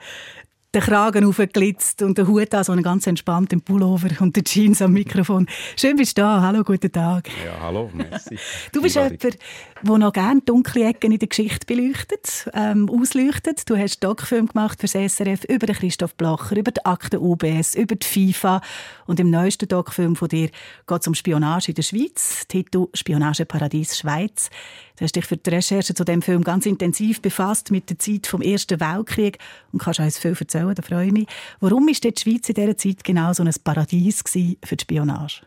den 0.74 0.82
Kragen 0.84 1.26
aufgeglitzt 1.26 2.04
und 2.04 2.18
der 2.18 2.28
Hut 2.28 2.54
an, 2.54 2.64
so 2.64 2.72
einen 2.72 2.84
ganz 2.84 3.08
entspannten 3.08 3.62
Pullover 3.62 4.10
und 4.20 4.36
der 4.36 4.44
Jeans 4.44 4.82
am 4.84 4.94
Mikrofon. 4.94 5.48
Schön 5.76 5.96
bist 5.96 6.16
du 6.18 6.22
da. 6.22 6.42
Hallo, 6.42 6.64
guten 6.64 6.92
Tag. 6.92 7.28
Ja, 7.44 7.60
hallo, 7.60 7.90
merci. 7.92 8.38
Du 8.72 8.82
bist 8.82 8.96
jemand, 8.96 9.24
der 9.24 9.98
noch 9.98 10.14
gerne 10.14 10.42
dunkle 10.42 10.86
Ecken 10.86 11.12
in 11.12 11.18
der 11.18 11.28
Geschichte 11.28 11.66
beleuchtet, 11.66 12.50
ähm, 12.54 12.88
ausleuchtet. 12.88 13.68
Du 13.68 13.76
hast 13.76 14.04
Doc-Film 14.04 14.48
gemacht 14.48 14.80
für 14.80 14.88
das 14.88 15.16
SRF 15.16 15.44
über 15.46 15.66
den 15.66 15.76
Christoph 15.76 16.14
Blacher, 16.14 16.56
über 16.56 16.72
die 16.72 16.86
Akten 16.86 17.18
UBS, 17.18 17.74
über 17.74 17.96
die 17.96 18.06
FIFA. 18.06 18.62
Und 19.10 19.20
im 19.20 19.32
neuesten 19.32 19.68
Doc-Film 19.68 20.16
von 20.16 20.28
dir 20.28 20.52
geht 20.86 21.02
es 21.02 21.08
um 21.08 21.16
Spionage 21.16 21.70
in 21.70 21.74
der 21.74 21.82
Schweiz. 21.82 22.46
Titel 22.48 22.90
«Spionageparadies 22.94 23.98
Schweiz». 23.98 24.52
Du 25.00 25.04
hast 25.04 25.16
dich 25.16 25.26
für 25.26 25.38
die 25.38 25.50
Recherche 25.50 25.96
zu 25.96 26.04
dem 26.04 26.22
Film 26.22 26.44
ganz 26.44 26.68
intensiv 26.68 27.20
befasst 27.20 27.72
mit 27.72 27.90
der 27.90 27.98
Zeit 27.98 28.28
vom 28.28 28.44
Ersten 28.44 28.80
Weltkrieg 28.80 29.40
und 29.72 29.82
kannst 29.82 30.00
uns 30.00 30.20
viel 30.20 30.36
erzählen, 30.40 30.76
da 30.76 30.84
freue 30.84 31.08
ich 31.08 31.12
mich. 31.12 31.28
Warum 31.60 31.88
war 31.88 31.94
die 31.94 32.22
Schweiz 32.22 32.50
in 32.50 32.54
dieser 32.54 32.78
Zeit 32.78 33.04
genau 33.04 33.34
so 33.34 33.42
ein 33.42 33.52
Paradies 33.64 34.22
für 34.22 34.76
die 34.76 34.82
Spionage? 34.82 35.42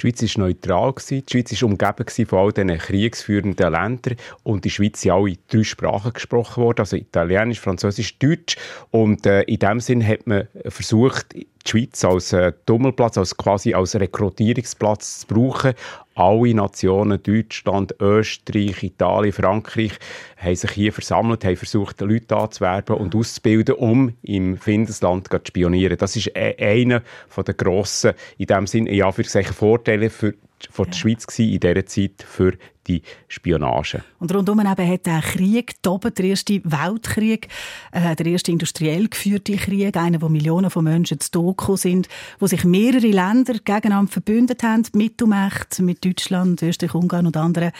Die 0.00 0.02
Schweiz 0.02 0.36
war 0.36 0.44
neutral. 0.44 0.94
Die 1.10 1.24
Schweiz 1.28 1.60
war 1.60 1.68
umgeben 1.68 2.26
von 2.26 2.38
all 2.38 2.52
diesen 2.52 2.78
kriegsführenden 2.78 3.72
Ländern. 3.72 4.16
Und 4.44 4.64
die 4.64 4.70
Schweiz 4.70 5.00
sind 5.00 5.10
alle 5.10 5.38
drei 5.48 5.64
Sprachen 5.64 6.12
gesprochen 6.12 6.62
worden, 6.62 6.80
also 6.80 6.96
Italienisch, 6.96 7.58
Französisch, 7.58 8.16
Deutsch. 8.18 8.56
Und 8.92 9.26
äh, 9.26 9.42
in 9.42 9.58
dem 9.58 9.80
Sinn 9.80 10.06
hat 10.06 10.26
man 10.26 10.46
versucht, 10.66 11.34
Schweiz 11.68 12.04
als 12.04 12.32
äh, 12.32 12.52
Tummelplatz, 12.66 13.18
als 13.18 13.36
quasi 13.36 13.74
als 13.74 13.94
Rekrutierungsplatz 13.94 15.20
zu 15.20 15.26
brauchen. 15.26 15.74
Alle 16.14 16.54
Nationen, 16.54 17.22
Deutschland, 17.22 17.94
Österreich, 18.00 18.82
Italien, 18.82 19.32
Frankreich, 19.32 19.92
haben 20.36 20.56
sich 20.56 20.70
hier 20.72 20.92
versammelt, 20.92 21.44
haben 21.44 21.56
versucht, 21.56 22.00
Leute 22.00 22.36
anzuwerben 22.36 22.96
und 22.96 23.14
auszubilden, 23.14 23.76
um 23.76 24.14
im 24.22 24.56
Findesland 24.56 25.28
zu 25.28 25.38
spionieren. 25.46 25.96
Das 25.96 26.16
ist 26.16 26.32
e-, 26.34 26.56
einer 26.58 27.02
der 27.36 27.54
grossen, 27.54 28.14
in 28.36 28.46
dem 28.46 28.66
Sinne, 28.66 28.92
ja, 28.94 29.12
für 29.12 29.24
Vorteile 29.52 30.10
für 30.10 30.34
von 30.70 30.86
der 30.86 30.94
ja. 30.94 30.98
Schweiz 30.98 31.38
in 31.38 31.60
dieser 31.60 31.86
Zeit 31.86 32.24
für 32.26 32.54
die 32.88 33.02
Spionage. 33.28 34.02
Und 34.18 34.34
rundum 34.34 34.60
eben 34.60 34.68
hat 34.88 35.06
der 35.06 35.20
Krieg 35.20 35.82
toben, 35.82 36.12
der 36.14 36.24
erste 36.24 36.60
Weltkrieg, 36.64 37.48
äh, 37.92 38.16
der 38.16 38.26
erste 38.26 38.50
industriell 38.50 39.08
geführte 39.08 39.56
Krieg, 39.56 39.96
einer, 39.96 40.20
wo 40.22 40.28
Millionen 40.28 40.70
von 40.70 40.84
Menschen 40.84 41.20
zu 41.20 41.30
Doku 41.30 41.76
sind, 41.76 42.08
wo 42.38 42.46
sich 42.46 42.64
mehrere 42.64 43.06
Länder 43.06 43.54
gegeneinander 43.54 44.10
verbündet 44.10 44.62
haben, 44.62 44.86
Mittelmächte, 44.94 45.82
mit 45.82 46.04
Deutschland, 46.04 46.62
Österreich, 46.62 46.94
Ungarn 46.94 47.26
und 47.26 47.36
anderen, 47.36 47.72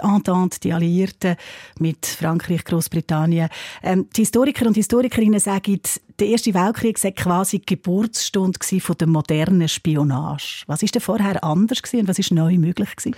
die 0.00 0.04
Entente, 0.04 0.60
die 0.60 0.72
Alliierten, 0.72 1.36
mit 1.78 2.06
Frankreich, 2.06 2.64
Großbritannien. 2.64 3.50
Ähm, 3.82 4.08
die 4.16 4.22
Historiker 4.22 4.66
und 4.66 4.74
Historikerinnen 4.74 5.40
sagen, 5.40 5.80
der 6.18 6.28
Erste 6.28 6.54
Weltkrieg 6.54 6.98
sei 6.98 7.10
quasi 7.10 7.60
Geburtsstunde 7.64 8.58
von 8.80 8.96
der 8.96 9.06
modernen 9.08 9.68
Spionage. 9.68 10.64
Was 10.66 10.82
ist 10.82 10.94
denn 10.94 11.02
vorher 11.02 11.42
anders 11.42 11.80
und 11.92 12.08
was 12.08 12.18
ist 12.18 12.30
neu 12.30 12.56
möglich 12.58 12.94
gewesen? 12.94 13.16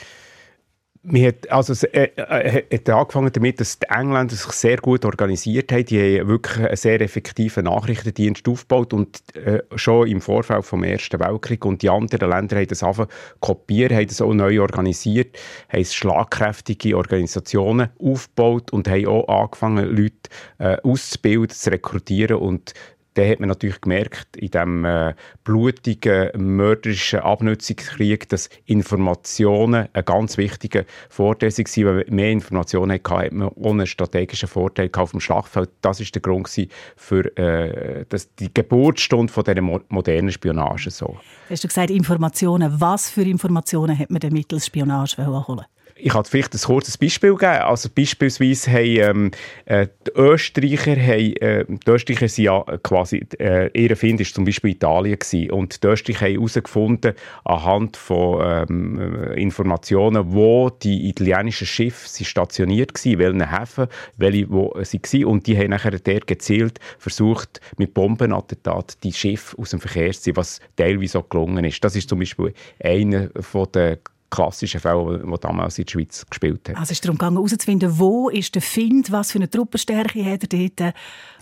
Man 1.09 1.25
hat, 1.25 1.49
also, 1.53 1.73
es 1.73 1.85
äh, 1.85 2.11
äh, 2.17 2.65
hat 2.73 2.91
angefangen 2.91 3.31
damit, 3.33 3.61
dass 3.61 3.79
die 3.79 3.87
Engländer 3.89 4.35
sich 4.35 4.51
sehr 4.51 4.79
gut 4.79 5.05
organisiert 5.05 5.71
haben. 5.71 5.85
Die 5.85 6.19
haben 6.19 6.29
wirklich 6.29 6.67
einen 6.67 6.77
sehr 6.77 7.01
effektiven 7.01 7.65
Nachrichtendienst 7.67 8.49
aufgebaut 8.49 8.93
und 8.93 9.23
äh, 9.37 9.63
schon 9.77 10.09
im 10.09 10.21
Vorfeld 10.21 10.65
vom 10.65 10.83
Ersten 10.83 11.21
Weltkrieg. 11.21 11.65
Und 11.65 11.83
die 11.83 11.91
anderen 11.91 12.29
Länder 12.29 12.57
haben 12.57 12.67
das 12.67 12.83
einfach 12.83 13.07
kopiert, 13.39 13.93
haben 13.93 14.09
das 14.09 14.21
auch 14.21 14.35
neu 14.35 14.61
organisiert, 14.61 15.39
haben 15.69 15.85
schlagkräftige 15.85 16.97
Organisationen 16.97 17.91
aufgebaut 18.03 18.73
und 18.73 18.89
haben 18.89 19.07
auch 19.07 19.29
angefangen, 19.29 19.85
Leute 19.85 20.29
äh, 20.59 20.77
auszubilden, 20.83 21.51
zu 21.51 21.71
rekrutieren 21.71 22.39
und 22.39 22.75
dann 23.17 23.31
hat 23.31 23.41
man 23.41 23.49
natürlich 23.49 23.81
gemerkt, 23.81 24.37
in 24.37 24.51
diesem 24.51 24.85
äh, 24.85 25.15
blutigen, 25.43 26.31
mörderischen 26.35 27.21
Abnutzungskrieg, 27.21 28.29
dass 28.29 28.51
Informationen 28.67 29.89
ein 29.93 30.05
ganz 30.05 30.37
wichtiger 30.37 30.85
Vorteil 31.09 31.51
waren. 31.51 31.67
Wenn 31.77 31.97
man 31.97 32.05
mehr 32.15 32.31
Informationen 32.31 32.93
hatte, 32.93 33.17
hat 33.17 33.33
man 33.33 33.49
ohne 33.49 33.87
strategischen 33.87 34.49
Vorteil 34.49 34.91
auf 34.95 35.13
dem 35.13 35.21
Schlachtfeld. 35.21 35.71
Das 35.81 35.99
war 36.01 36.07
der 36.07 36.23
Grund 36.23 36.69
für 36.97 37.37
äh, 37.39 38.05
das, 38.09 38.35
die 38.35 38.53
Geburtsstunde 38.53 39.33
von 39.33 39.45
dieser 39.45 39.63
mo 39.63 39.81
modernen 39.89 40.31
Spionage. 40.31 40.91
So. 40.91 41.17
Hast 41.49 41.65
du 41.65 41.69
gesagt, 41.69 41.91
Informationen. 41.91 42.81
Was 42.81 43.09
für 43.09 43.23
Informationen 43.23 43.99
hat 43.99 44.11
man 44.11 44.21
denn 44.21 44.33
mittels 44.33 44.67
Spionage 44.67 45.17
holen 45.27 45.65
ich 45.99 46.13
kann 46.13 46.25
vielleicht 46.25 46.55
ein 46.55 46.61
kurzes 46.61 46.99
Beispiel 46.99 47.35
geben. 47.37 47.63
Also 47.63 47.89
beispielsweise 47.95 48.71
haben 48.71 48.85
ähm, 48.85 49.31
äh, 49.65 49.89
die 50.07 50.11
Österreicher, 50.15 50.97
haben, 50.97 51.37
äh, 51.37 51.65
die 51.69 51.91
Österreicher 51.91 52.29
sind 52.29 52.45
ja 52.45 52.63
quasi, 52.83 53.27
äh, 53.39 53.71
ihr 53.73 53.97
Find 53.97 54.21
war 54.21 54.27
zum 54.27 54.45
Beispiel 54.45 54.73
Italien 54.73 55.19
gewesen. 55.19 55.51
und 55.53 55.83
die 55.83 55.87
Österreicher 55.87 56.27
haben 56.27 56.35
herausgefunden, 56.35 57.15
anhand 57.45 57.97
von 57.97 58.67
ähm, 58.69 59.33
Informationen, 59.35 60.33
wo 60.33 60.71
die 60.71 61.09
italienischen 61.09 61.67
Schiffe 61.67 62.09
sind 62.09 62.27
stationiert 62.27 62.93
waren, 62.93 63.19
welchen 63.19 63.59
Häfen, 63.59 63.87
welche 64.17 64.51
wo 64.51 64.77
sie 64.83 65.01
waren 65.01 65.25
und 65.25 65.47
die 65.47 65.57
haben 65.57 65.71
nachher 65.71 65.99
dort 65.99 66.27
gezielt 66.27 66.79
versucht, 66.99 67.61
mit 67.79 67.95
Bombenattentat 67.95 69.03
die 69.03 69.13
Schiffe 69.13 69.57
aus 69.59 69.71
dem 69.71 69.81
Verkehr 69.81 70.13
zu 70.13 70.21
ziehen, 70.21 70.37
was 70.37 70.61
teilweise 70.77 71.19
auch 71.19 71.29
gelungen 71.29 71.65
ist. 71.65 71.83
Das 71.83 71.97
ist 71.97 72.09
zum 72.09 72.19
Beispiel 72.19 72.53
einer 72.83 73.29
der 73.75 73.99
klassischen 74.37 74.81
Fälle, 74.81 75.23
die 75.25 75.41
damals 75.41 75.79
in 75.79 75.85
der 75.85 75.91
Schweiz 75.91 76.27
gespielt 76.29 76.69
haben. 76.69 76.77
Also 76.77 76.93
es 76.93 76.99
ist 76.99 77.05
darum 77.05 77.19
gegangen, 77.19 77.37
herauszufinden, 77.37 77.99
wo 77.99 78.29
ist 78.29 78.55
der 78.55 78.63
Find, 78.63 79.11
was 79.11 79.33
für 79.33 79.39
eine 79.39 79.51
Truppenstärke 79.51 80.25
hat 80.25 80.53
er 80.53 80.69
dort 80.69 80.95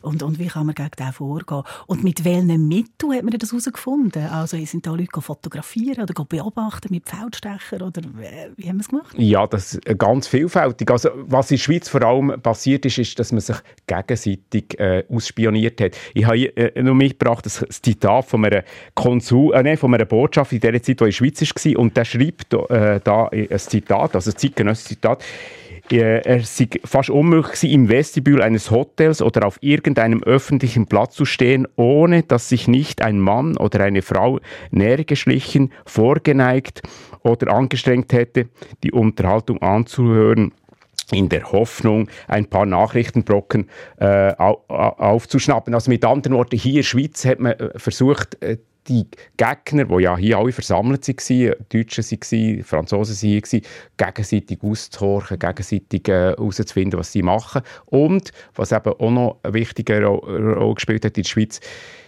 und, 0.04 0.22
und 0.22 0.38
wie 0.38 0.46
kann 0.46 0.66
man 0.66 0.74
gegen 0.74 0.90
den 0.98 1.12
vorgehen. 1.12 1.62
Und 1.86 2.04
mit 2.04 2.24
welchen 2.24 2.68
Mitteln 2.68 3.14
hat 3.14 3.22
man 3.24 3.36
das 3.38 3.50
herausgefunden? 3.50 4.26
Also 4.26 4.56
sind 4.64 4.86
da 4.86 4.92
Leute 4.92 5.20
fotografieren 5.20 6.02
oder 6.02 6.24
beobachten 6.24 6.88
mit 6.90 7.08
Feldstecher 7.08 7.86
oder 7.86 8.02
wie 8.56 8.68
haben 8.68 8.76
wir 8.76 8.80
es 8.80 8.88
gemacht? 8.88 9.14
Ja, 9.16 9.46
das 9.46 9.74
ist 9.74 9.98
ganz 9.98 10.26
vielfältig. 10.28 10.90
Also 10.90 11.10
was 11.14 11.50
in 11.50 11.56
der 11.56 11.62
Schweiz 11.62 11.88
vor 11.88 12.02
allem 12.02 12.40
passiert 12.40 12.84
ist, 12.86 12.98
ist, 12.98 13.18
dass 13.18 13.32
man 13.32 13.40
sich 13.40 13.56
gegenseitig 13.86 14.78
äh, 14.78 15.04
ausspioniert 15.08 15.80
hat. 15.80 15.96
Ich 16.14 16.26
habe 16.26 16.56
äh, 16.56 16.82
noch 16.82 16.94
mitgebracht 16.94 17.46
das 17.46 17.64
Zitat 17.82 18.26
von 18.26 18.44
einer, 18.44 18.64
Konsul, 18.94 19.54
äh, 19.54 19.62
nee, 19.62 19.76
von 19.76 19.94
einer 19.94 20.04
Botschaft 20.04 20.52
in 20.52 20.60
der 20.60 20.74
Zeit, 20.82 21.00
die 21.00 21.04
in 21.04 21.10
der 21.10 21.12
Schweiz 21.12 21.40
war 21.40 21.78
und 21.78 21.96
der 21.96 22.04
schreibt 22.04 22.52
äh, 22.54 23.00
da 23.02 23.28
ein 23.28 23.58
Zitat, 23.58 24.14
also 24.14 24.30
ein 24.30 24.36
zeitgenössisches 24.36 24.88
Zitat, 24.88 25.22
äh, 25.22 25.24
er 25.90 26.42
sei 26.42 26.68
fast 26.84 27.10
unmöglich 27.10 27.60
gewesen, 27.60 27.74
im 27.74 27.88
Vestibül 27.88 28.42
eines 28.42 28.70
Hotels 28.70 29.20
oder 29.20 29.46
auf 29.46 29.58
irgendeinem 29.60 30.22
öffentlichen 30.22 30.86
Platz 30.86 31.14
zu 31.14 31.24
stehen, 31.24 31.68
ohne 31.76 32.22
dass 32.22 32.48
sich 32.48 32.68
nicht 32.68 33.02
ein 33.02 33.20
Mann 33.20 33.56
oder 33.56 33.80
eine 33.80 34.02
Frau 34.02 34.40
näher 34.70 35.04
geschlichen, 35.04 35.72
vorgeneigt 35.84 36.82
oder 37.22 37.52
angestrengt 37.52 38.12
hätte, 38.12 38.48
die 38.82 38.92
Unterhaltung 38.92 39.60
anzuhören 39.60 40.52
in 41.12 41.28
der 41.28 41.52
Hoffnung, 41.52 42.08
ein 42.28 42.46
paar 42.46 42.66
Nachrichtenbrocken 42.66 43.68
äh, 43.98 44.32
aufzuschnappen. 44.38 45.74
Also 45.74 45.90
mit 45.90 46.04
anderen 46.04 46.36
Worten, 46.36 46.56
hier 46.56 46.72
in 46.72 46.76
der 46.76 46.82
Schweiz 46.82 47.24
hat 47.26 47.40
man 47.40 47.52
äh, 47.52 47.78
versucht, 47.78 48.42
äh, 48.42 48.56
die 48.88 49.06
Gegner, 49.36 49.84
die 49.84 50.02
ja 50.02 50.16
hier 50.16 50.38
alle 50.38 50.52
versammelt 50.52 51.06
waren, 51.08 51.54
Deutsche 51.72 52.02
waren, 52.02 52.62
Franzosen 52.64 53.30
waren, 53.30 53.62
gegenseitig 53.96 54.62
auszuhorchen, 54.62 55.38
gegenseitig 55.38 56.08
äh, 56.08 56.12
herauszufinden, 56.12 56.98
was 56.98 57.12
sie 57.12 57.22
machen. 57.22 57.62
Und, 57.86 58.32
was 58.54 58.72
eben 58.72 58.92
auch 58.92 59.10
noch 59.10 59.38
eine 59.42 59.54
wichtige 59.54 60.04
Rolle 60.04 60.74
gespielt 60.74 61.04
hat 61.04 61.16
in 61.16 61.22
der 61.22 61.28
Schweiz, 61.28 61.60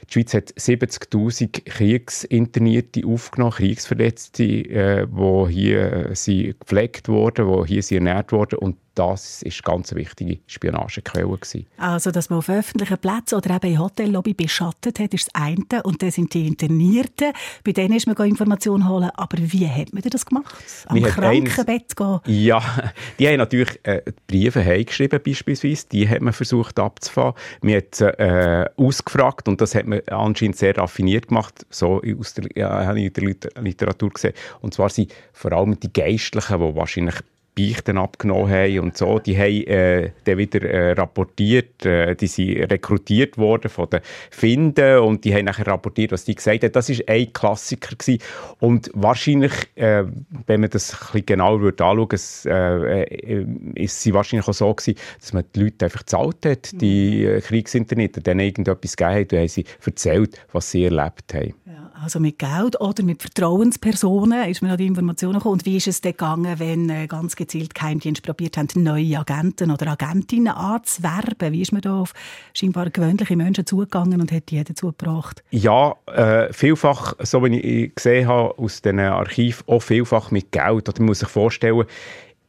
die 0.09 0.13
Schweiz 0.13 0.35
hat 0.35 0.51
70'000 0.51 1.65
Kriegsinternierte 1.65 3.05
aufgenommen, 3.07 3.53
Kriegsverletzte, 3.53 4.45
äh, 4.45 5.07
die 5.07 5.53
hier 5.53 5.93
äh, 6.11 6.15
sind 6.15 6.61
gepflegt 6.61 7.09
wurden, 7.09 7.65
die 7.65 7.69
hier 7.69 7.83
sind 7.83 8.07
ernährt 8.07 8.33
wurden 8.33 8.59
und 8.59 8.77
das 8.97 9.43
ist 9.43 9.63
ganz 9.63 9.95
wichtige 9.95 10.39
Spionagequelle 10.47 11.27
gewesen. 11.27 11.67
Also, 11.77 12.11
dass 12.11 12.31
man 12.31 12.39
auf 12.39 12.49
öffentlichen 12.49 12.99
Plätzen 12.99 13.37
oder 13.37 13.57
eben 13.57 13.73
in 13.73 13.79
Hotellobby 13.79 14.35
beschattet 14.35 14.99
hat, 14.99 15.13
ist 15.13 15.29
das 15.29 15.43
eine. 15.43 15.83
Und 15.85 16.03
dann 16.03 16.11
sind 16.11 16.33
die 16.33 16.47
Internierten. 16.47 17.33
Bei 17.63 17.73
denen 17.73 17.95
ist 17.95 18.07
man 18.07 18.17
Informationen 18.17 18.89
holen. 18.89 19.11
Aber 19.15 19.37
wie 19.39 19.69
hat 19.69 19.93
man 19.93 20.03
das 20.03 20.25
gemacht? 20.25 20.55
Am 20.87 20.99
Man 20.99 21.11
Krankenbett 21.11 21.95
gehen? 21.95 22.21
Ja, 22.25 22.63
die 23.19 23.29
haben 23.29 23.37
natürlich 23.37 23.79
äh, 23.83 24.03
Briefe 24.27 24.65
heimgeschrieben 24.65 25.21
beispielsweise. 25.25 25.87
Die 25.93 26.09
hat 26.09 26.23
man 26.23 26.33
versucht 26.33 26.79
abzufahren. 26.79 27.35
Man 27.61 27.77
hat 27.77 28.01
äh, 28.01 28.65
ausgefragt 28.77 29.47
und 29.47 29.61
das 29.61 29.75
hat 29.75 29.87
man 29.87 30.01
anscheinend 30.09 30.57
sehr 30.57 30.77
raffiniert 30.77 31.29
gemacht. 31.29 31.67
So 31.69 32.01
aus 32.19 32.33
der, 32.33 32.47
ja, 32.55 32.87
habe 32.87 32.99
ich 32.99 33.07
in 33.07 33.13
der 33.13 33.63
Literatur 33.63 34.11
gesehen. 34.11 34.33
Und 34.63 34.73
zwar 34.73 34.89
sind 34.89 35.13
vor 35.35 35.53
allem 35.53 35.79
die 35.79 35.93
Geistlichen, 35.93 36.59
die 36.59 36.75
wahrscheinlich 36.77 37.17
Beichten 37.57 37.97
abgenommen 37.97 38.51
haben 38.51 38.81
und 38.81 38.99
so, 38.99 39.19
die 39.19 39.37
haben 39.37 39.67
äh, 39.67 40.11
dann 40.25 40.37
wieder 40.37 40.63
äh, 40.63 40.93
rapportiert, 40.93 41.87
äh, 41.87 42.15
die 42.15 42.27
sind 42.27 42.71
rekrutiert 42.71 43.39
worden 43.39 43.71
von 43.71 43.89
den 43.89 44.01
Finden 44.31 44.99
und 44.99 45.25
die 45.25 45.35
haben 45.35 45.47
nachher 45.47 45.67
rapportiert, 45.67 46.13
was 46.13 46.27
die 46.27 46.35
gesagt 46.35 46.63
haben. 46.63 46.73
Das 46.73 46.91
ist 46.91 47.09
ein 47.09 47.33
Klassiker 47.33 47.97
gewesen. 47.97 48.23
und 48.61 48.91
wahrscheinlich, 48.93 49.55
äh, 49.77 50.05
wenn 50.47 50.61
man 50.61 50.69
das 50.69 50.93
ein 50.93 50.99
bisschen 50.99 51.27
genauer 51.27 51.63
würde 51.63 51.83
anschauen, 51.83 52.09
es, 52.13 52.45
äh, 52.45 53.03
äh, 53.05 53.47
ist 53.75 54.03
sie 54.03 54.13
wahrscheinlich 54.13 54.47
auch 54.49 54.53
so 54.53 54.75
gewesen, 54.75 54.99
dass 55.19 55.33
man 55.33 55.45
die 55.55 55.61
Leute 55.61 55.87
einfach 55.87 56.01
gezahlt 56.01 56.45
hat, 56.45 56.81
die 56.81 57.25
äh, 57.25 57.41
Kriegsinternete, 57.41 58.21
denen 58.21 58.41
irgendetwas 58.41 58.97
gegeben 58.97 59.21
hat 59.21 59.33
und 59.33 59.39
haben 59.39 59.49
sie 59.49 59.65
erzählt, 59.85 60.47
was 60.53 60.71
sie 60.71 60.85
erlebt 60.85 61.33
haben. 61.33 61.55
Ja, 61.65 61.86
also 62.03 62.21
mit 62.21 62.39
Geld 62.39 62.81
oder 62.81 63.03
mit 63.03 63.23
Vertrauenspersonen 63.23 64.49
ist 64.49 64.63
man 64.63 64.71
an 64.71 64.77
die 64.77 64.87
Informationen 64.87 65.39
gekommen. 65.39 65.55
Und 65.55 65.67
wie 65.67 65.77
ist 65.77 65.89
es 65.89 66.01
dann 66.01 66.13
gegangen, 66.13 66.59
wenn 66.59 66.91
äh, 66.91 67.07
ganz 67.07 67.37
gezielt 67.37 67.75
Geheimdienst 67.75 68.23
probiert 68.23 68.57
haben, 68.57 68.69
neue 68.77 69.19
Agenten 69.19 69.71
oder 69.71 69.89
Agentinnen 69.89 70.53
anzuwerben? 70.53 71.53
Wie 71.53 71.63
ist 71.63 71.73
man 71.73 71.81
da 71.81 72.01
auf 72.01 72.13
scheinbar 72.55 72.91
gewöhnliche 72.91 73.37
Menschen 73.37 73.67
zugegangen 73.67 74.21
und 74.21 74.33
hat 74.33 74.51
die 74.51 74.63
dazu 74.63 74.89
gebracht? 74.89 75.43
Ja, 75.51 75.97
äh, 76.07 76.53
vielfach, 76.53 77.15
so 77.21 77.45
wie 77.45 77.59
ich 77.59 77.95
gesehen 77.95 78.29
habe 78.29 78.59
aus 78.59 78.83
diesen 78.83 79.01
Archiven, 79.01 79.65
auch 79.67 79.81
vielfach 79.81 80.31
mit 80.31 80.53
Geld. 80.53 80.89
Oder 80.89 80.99
man 80.99 81.07
muss 81.07 81.21
sich 81.21 81.29
vorstellen, 81.29 81.87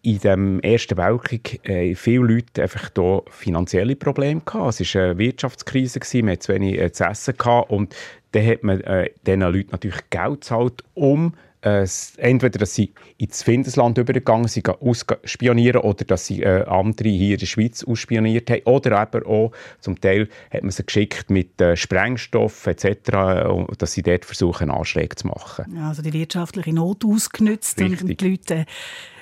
in 0.07 0.19
dem 0.19 0.59
Ersten 0.61 0.97
Weltkrieg 0.97 1.59
äh, 1.67 1.93
viele 1.93 2.23
Leute 2.23 2.61
einfach 2.61 2.89
finanzielle 3.29 3.95
Probleme 3.97 4.41
gehabt. 4.45 4.79
Es 4.79 4.95
war 4.95 5.01
eine 5.03 5.17
Wirtschaftskrise, 5.17 5.99
gewesen, 5.99 6.25
man 6.25 6.31
hatte 6.31 6.39
zu 6.39 6.53
wenig 6.53 6.79
äh, 6.79 6.91
zu 6.93 7.03
essen 7.03 7.35
gehabt 7.37 7.69
und 7.69 7.93
dann 8.37 8.45
hat 8.45 8.63
man 8.63 8.81
äh, 8.81 9.09
diesen 9.25 9.41
Leuten 9.41 9.69
natürlich 9.71 10.09
Geld 10.09 10.41
gezahlt, 10.41 10.83
um 10.93 11.33
äh, 11.61 11.87
entweder, 12.17 12.59
dass 12.59 12.75
sie 12.75 12.93
ins 13.17 13.41
Findesland 13.41 13.97
übergegangen 13.97 14.47
sind, 14.47 14.69
ausspionieren 14.69 15.81
oder 15.81 16.05
dass 16.05 16.27
sie 16.27 16.43
äh, 16.43 16.63
andere 16.65 17.09
hier 17.09 17.33
in 17.33 17.39
der 17.39 17.47
Schweiz 17.47 17.83
ausspioniert 17.83 18.49
haben. 18.51 18.61
Oder 18.65 19.01
eben 19.01 19.25
auch, 19.25 19.51
zum 19.79 19.99
Teil 19.99 20.29
hat 20.51 20.61
man 20.61 20.71
sie 20.71 20.85
geschickt 20.85 21.31
mit 21.31 21.59
äh, 21.59 21.75
Sprengstoff 21.75 22.67
etc., 22.67 23.67
dass 23.77 23.93
sie 23.93 24.03
dort 24.03 24.25
versuchen, 24.25 24.69
Anschläge 24.69 25.15
zu 25.15 25.27
machen. 25.27 25.77
Also 25.79 26.03
die 26.03 26.13
wirtschaftliche 26.13 26.73
Not 26.73 27.03
ausgenutzt 27.03 27.79
Richtig. 27.81 28.01
und 28.01 28.21
die 28.21 28.29
Leute 28.29 28.65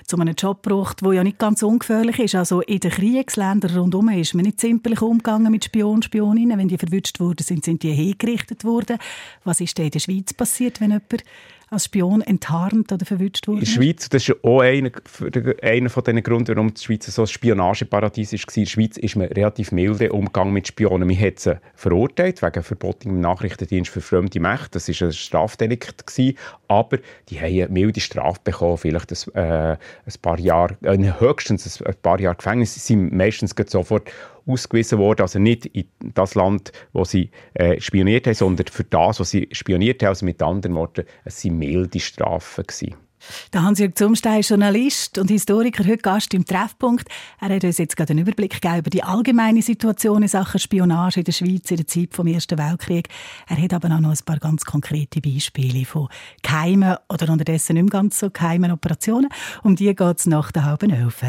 zu 0.07 0.17
einem 0.17 0.35
Job 0.35 0.61
braucht, 0.61 1.01
der 1.01 1.13
ja 1.13 1.23
nicht 1.23 1.39
ganz 1.39 1.63
ungefährlich 1.63 2.19
ist. 2.19 2.35
Also 2.35 2.61
in 2.61 2.79
den 2.79 2.91
Kriegsländern 2.91 3.75
rundherum 3.75 4.09
ist 4.09 4.33
man 4.33 4.45
nicht 4.45 4.61
simpel 4.61 4.97
umgegangen 4.99 5.51
mit 5.51 5.65
Spionen, 5.65 6.03
Spioninnen. 6.03 6.57
Wenn 6.57 6.67
die 6.67 6.77
verwünscht 6.77 7.19
wurden, 7.19 7.43
sind, 7.43 7.65
sind 7.65 7.83
die 7.83 7.91
hingerichtet 7.91 8.63
worden. 8.63 8.97
Was 9.43 9.61
ist 9.61 9.77
denn 9.77 9.85
in 9.85 9.91
der 9.91 9.99
Schweiz 9.99 10.33
passiert, 10.33 10.81
wenn 10.81 10.91
jemand 10.91 11.23
als 11.75 11.85
Spion 11.85 12.21
enttarnt 12.21 12.91
oder 12.91 13.05
verwünscht 13.05 13.47
wurde? 13.47 13.59
In 13.59 13.65
der 13.65 13.71
Schweiz, 13.71 14.09
das 14.09 14.27
ist 14.27 14.43
auch 14.43 14.61
einer, 14.61 14.91
einer 15.61 15.89
von 15.89 16.03
den 16.03 16.23
Gründen, 16.23 16.55
warum 16.55 16.73
die 16.73 16.81
Schweiz 16.81 17.05
so 17.05 17.21
ein 17.21 17.27
Spionageparadies 17.27 18.33
war. 18.33 18.57
In 18.57 18.63
der 18.63 18.69
Schweiz 18.69 18.97
ist 18.97 19.15
man 19.15 19.27
relativ 19.27 19.71
milde 19.71 20.11
umgegangen 20.11 20.53
mit 20.53 20.67
Spionen. 20.67 21.07
Man 21.07 21.19
hat 21.19 21.39
sie 21.39 21.59
verurteilt 21.75 22.41
wegen 22.41 22.63
Verbot 22.63 23.05
im 23.05 23.19
Nachrichtendienst 23.19 23.91
für 23.91 24.01
fremde 24.01 24.39
Mächte. 24.39 24.71
Das 24.71 24.89
war 24.89 25.07
ein 25.07 25.13
Strafdelikt. 25.13 26.07
Gewesen, 26.07 26.37
aber 26.67 26.97
die 27.29 27.39
haben 27.39 27.53
eine 27.53 27.67
milde 27.69 27.99
Strafe 27.99 28.39
bekommen, 28.43 28.77
vielleicht 28.77 29.11
ein, 29.11 29.35
äh, 29.35 29.71
ein 29.73 30.13
paar 30.21 30.39
Jahre, 30.39 30.77
äh, 30.81 30.97
höchstens 31.19 31.81
ein 31.81 31.95
paar 32.01 32.19
Jahre 32.19 32.35
Gefängnis. 32.35 32.73
Sie 32.73 32.79
sind 32.79 33.13
meistens 33.13 33.53
sofort 33.67 34.09
ausgewiesen 34.45 34.99
worden, 34.99 35.21
also 35.21 35.39
nicht 35.39 35.65
in 35.65 35.85
das 36.13 36.35
Land, 36.35 36.71
wo 36.93 37.03
sie 37.03 37.31
äh, 37.53 37.79
spioniert 37.79 38.27
haben, 38.27 38.35
sondern 38.35 38.67
für 38.67 38.83
das, 38.83 39.19
was 39.19 39.31
sie 39.31 39.47
spioniert 39.51 40.01
haben. 40.03 40.09
Also 40.09 40.25
mit 40.25 40.41
anderen 40.41 40.75
Worten, 40.75 41.05
es 41.23 41.43
waren 41.43 41.57
milde 41.57 41.99
Strafen. 41.99 42.65
Gewesen. 42.65 42.95
Der 43.53 43.63
Hans-Jürg 43.63 43.97
Zumstein 43.97 44.39
ist 44.39 44.49
Journalist 44.49 45.17
und 45.17 45.29
Historiker, 45.29 45.83
heute 45.85 45.97
Gast 45.97 46.33
im 46.33 46.45
Treffpunkt. 46.45 47.07
Er 47.39 47.55
hat 47.55 47.63
uns 47.63 47.77
jetzt 47.77 47.95
gerade 47.97 48.11
einen 48.11 48.19
Überblick 48.19 48.61
gegeben 48.61 48.79
über 48.79 48.89
die 48.89 49.03
allgemeine 49.03 49.61
Situation 49.61 50.21
in 50.21 50.27
Sachen 50.27 50.59
Spionage 50.59 51.19
in 51.19 51.23
der 51.23 51.31
Schweiz 51.31 51.71
in 51.71 51.77
der 51.77 51.87
Zeit 51.87 52.17
des 52.17 52.25
Ersten 52.25 52.57
Weltkriegs. 52.57 53.09
Er 53.47 53.61
hat 53.61 53.73
aber 53.73 53.93
auch 53.95 53.99
noch 53.99 54.11
ein 54.11 54.25
paar 54.25 54.39
ganz 54.39 54.63
konkrete 54.65 55.21
Beispiele 55.21 55.85
von 55.85 56.09
geheimen 56.41 56.97
oder 57.11 57.31
unterdessen 57.31 57.75
nicht 57.75 57.91
ganz 57.91 58.19
so 58.19 58.29
geheimen 58.29 58.71
Operationen. 58.71 59.29
Um 59.63 59.75
die 59.75 59.93
geht 59.95 60.19
es 60.19 60.25
nach 60.25 60.51
der 60.51 60.65
halben 60.65 60.91
Elf. 60.91 61.23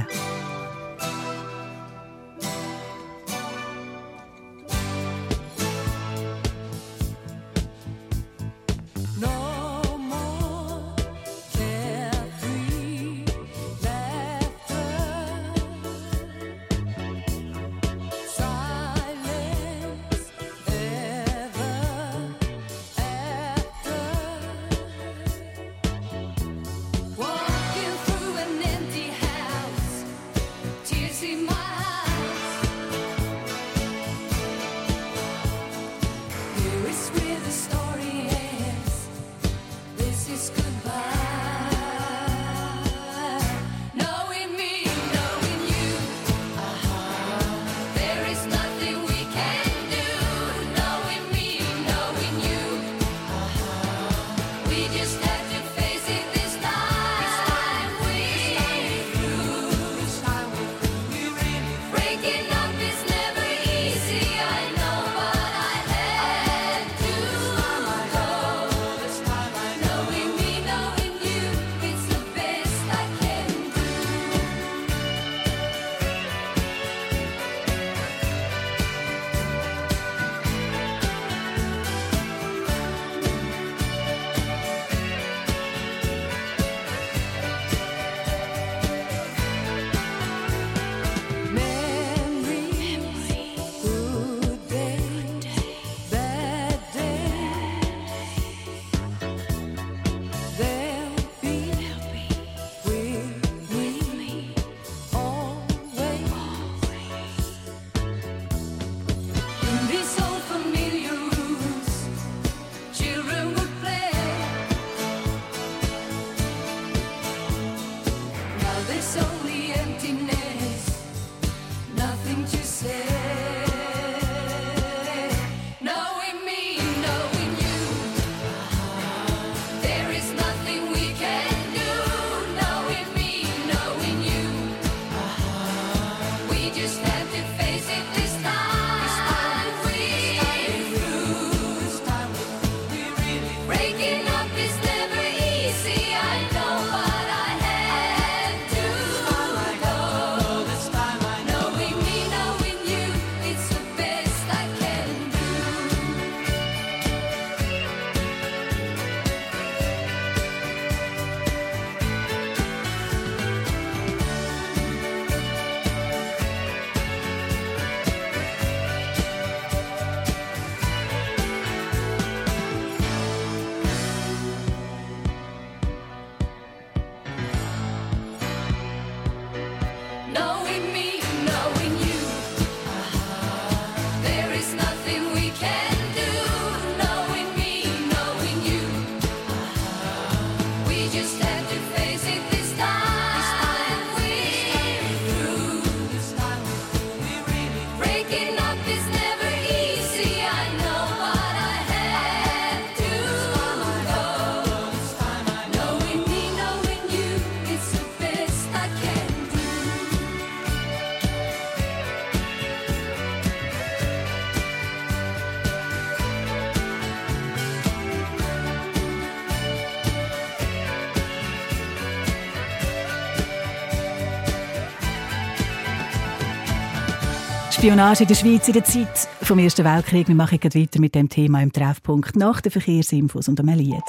Spionage 227.87 228.23
in 228.23 228.27
der 228.27 228.35
Schweiz 228.35 228.67
in 228.67 228.73
der 228.73 228.83
Zeit 228.83 229.29
vom 229.43 229.61
Ersten 229.61 229.85
Weltkrieg. 229.85 230.27
Wir 230.27 230.35
machen 230.35 230.59
weiter 230.61 230.99
mit 230.99 231.15
dem 231.15 231.29
Thema 231.29 231.63
im 231.63 231.73
Treffpunkt 231.73 232.35
nach 232.35 232.61
den 232.61 232.73
Verkehrsinfos 232.73 233.47
und 233.47 233.61
am 233.61 233.69
Lied. 233.69 234.03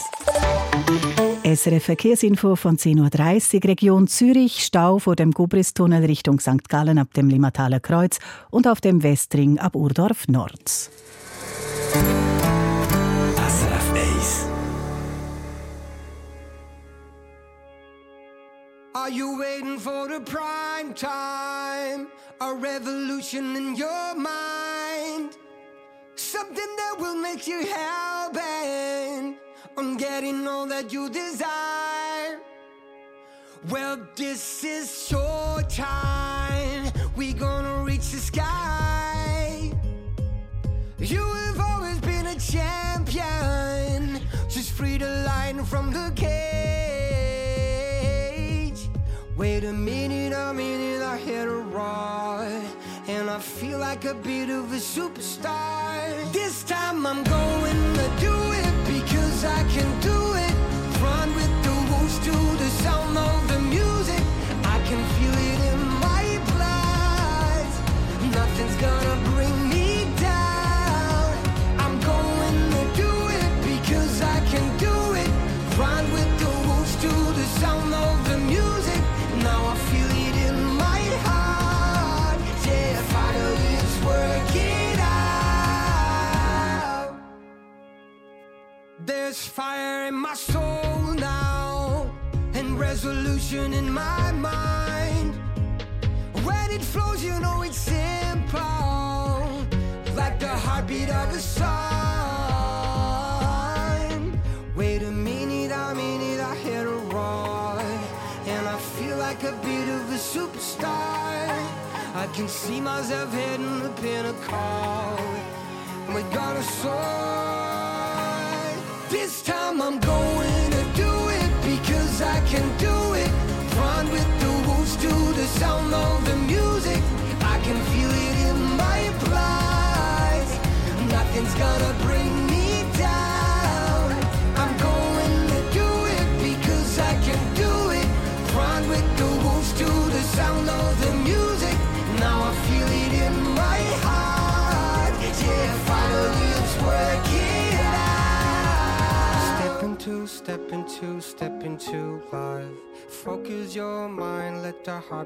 SRF 1.43 1.83
Verkehrsinfo 1.83 2.55
von 2.55 2.77
10.30 2.77 3.57
Uhr, 3.57 3.69
Region 3.69 4.07
Zürich, 4.07 4.65
Stau 4.65 4.97
vor 4.97 5.15
dem 5.15 5.29
Gubristunnel 5.29 6.05
Richtung 6.05 6.39
St. 6.39 6.67
Gallen 6.69 6.97
ab 6.97 7.13
dem 7.13 7.29
Limmataler 7.29 7.79
Kreuz 7.79 8.17
und 8.49 8.67
auf 8.67 8.81
dem 8.81 9.03
Westring 9.03 9.59
ab 9.59 9.75
Urdorf 9.75 10.27
Nord. 10.27 10.67
SRF 10.67 10.89
1 13.93 14.47
Are 18.95 19.11
you 19.11 19.37
waiting 19.37 19.77
for 19.77 20.07
the 20.07 20.19
prime 20.25 20.95
time? 20.95 22.07
A 22.39 22.53
revolution 22.53 23.55
in 23.55 23.75
your 23.75 24.13
mind. 24.13 25.35
Something 26.15 26.75
that 26.77 26.95
will 26.99 27.15
make 27.15 27.47
you 27.47 27.65
hell 27.65 28.31
bent 28.31 29.37
on 29.75 29.97
getting 29.97 30.47
all 30.47 30.67
that 30.67 30.93
you 30.93 31.09
desire. 31.09 32.39
Well, 33.69 34.07
this 34.15 34.63
is 34.63 35.09
your 35.09 35.63
time. 35.63 36.91
We 37.15 37.33
gonna 37.33 37.83
reach 37.83 38.11
the 38.11 38.19
sky. 38.19 39.71
You 40.99 41.23
have 41.23 41.59
always 41.59 41.99
been 42.01 42.27
a 42.27 42.35
champion. 42.35 44.21
Just 44.47 44.73
free 44.73 44.99
the 44.99 45.25
line 45.25 45.65
from 45.65 45.91
the 45.91 46.11
cage. 46.15 46.86
Wait 49.37 49.63
a 49.65 49.71
minute, 49.71 50.33
a 50.33 50.51
minute, 50.51 51.03
I 51.03 51.15
hit 51.15 51.47
a 51.47 51.51
rod. 51.51 52.63
And 53.07 53.29
I 53.29 53.37
feel 53.37 53.77
like 53.77 54.03
a 54.05 54.15
bit 54.15 54.49
of 54.49 54.73
a 54.73 54.77
superstar. 54.77 56.33
This 56.33 56.63
time 56.63 57.05
I'm 57.05 57.23
going 57.23 57.93
to 57.93 58.07
do 58.19 58.33
it 58.33 58.73
because 58.87 59.45
I 59.45 59.61
can 59.69 60.01
do 60.01 60.09
it. 60.09 60.16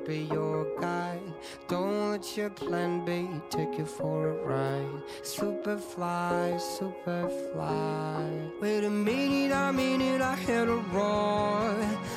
Be 0.06 0.28
your 0.32 0.66
guide. 0.80 1.34
Don't 1.68 2.12
let 2.12 2.38
your 2.38 2.50
plan 2.50 3.06
B 3.06 3.28
take 3.50 3.78
you 3.78 3.86
for 3.86 4.30
a 4.30 4.34
ride. 4.34 5.04
Superfly, 5.22 6.60
superfly. 6.60 8.52
Wait 8.62 8.84
a 8.84 8.90
minute, 8.90 9.54
I 9.54 9.72
mean 9.72 10.02
it, 10.02 10.22
I 10.22 10.36
hit 10.36 10.68
a 10.68 10.82
roar. 10.94 11.76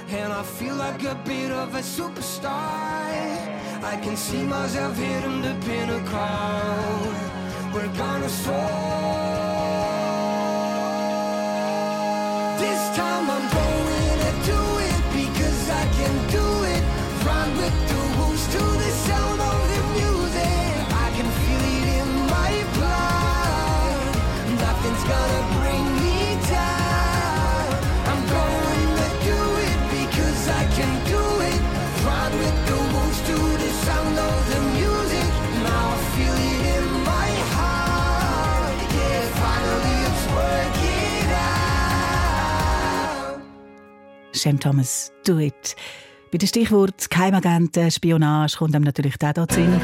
And 0.09 0.33
I 0.33 0.43
feel 0.43 0.77
like 0.77 1.03
a 1.05 1.15
bit 1.25 1.51
of 1.51 1.75
a 1.75 1.81
superstar. 1.81 2.45
I 3.85 3.99
can 4.03 4.17
see 4.17 4.45
myself 4.45 4.97
hitting 4.97 5.43
the 5.43 5.55
pinnacle. 5.67 7.13
We're 7.73 7.93
gonna 7.97 8.29
soar. 8.29 8.84
Sam 44.45 44.61
Thomas, 44.61 45.11
Do 45.25 45.39
It. 45.39 45.75
Bei 46.31 46.37
dem 46.37 46.47
Stichwort 46.47 47.09
Geheimagenten, 47.09 47.91
Spionage 47.91 48.59
kommt 48.59 48.75
einem 48.75 48.85
natürlich 48.85 49.17
der 49.17 49.33
dort 49.33 49.53
Sinn. 49.53 49.81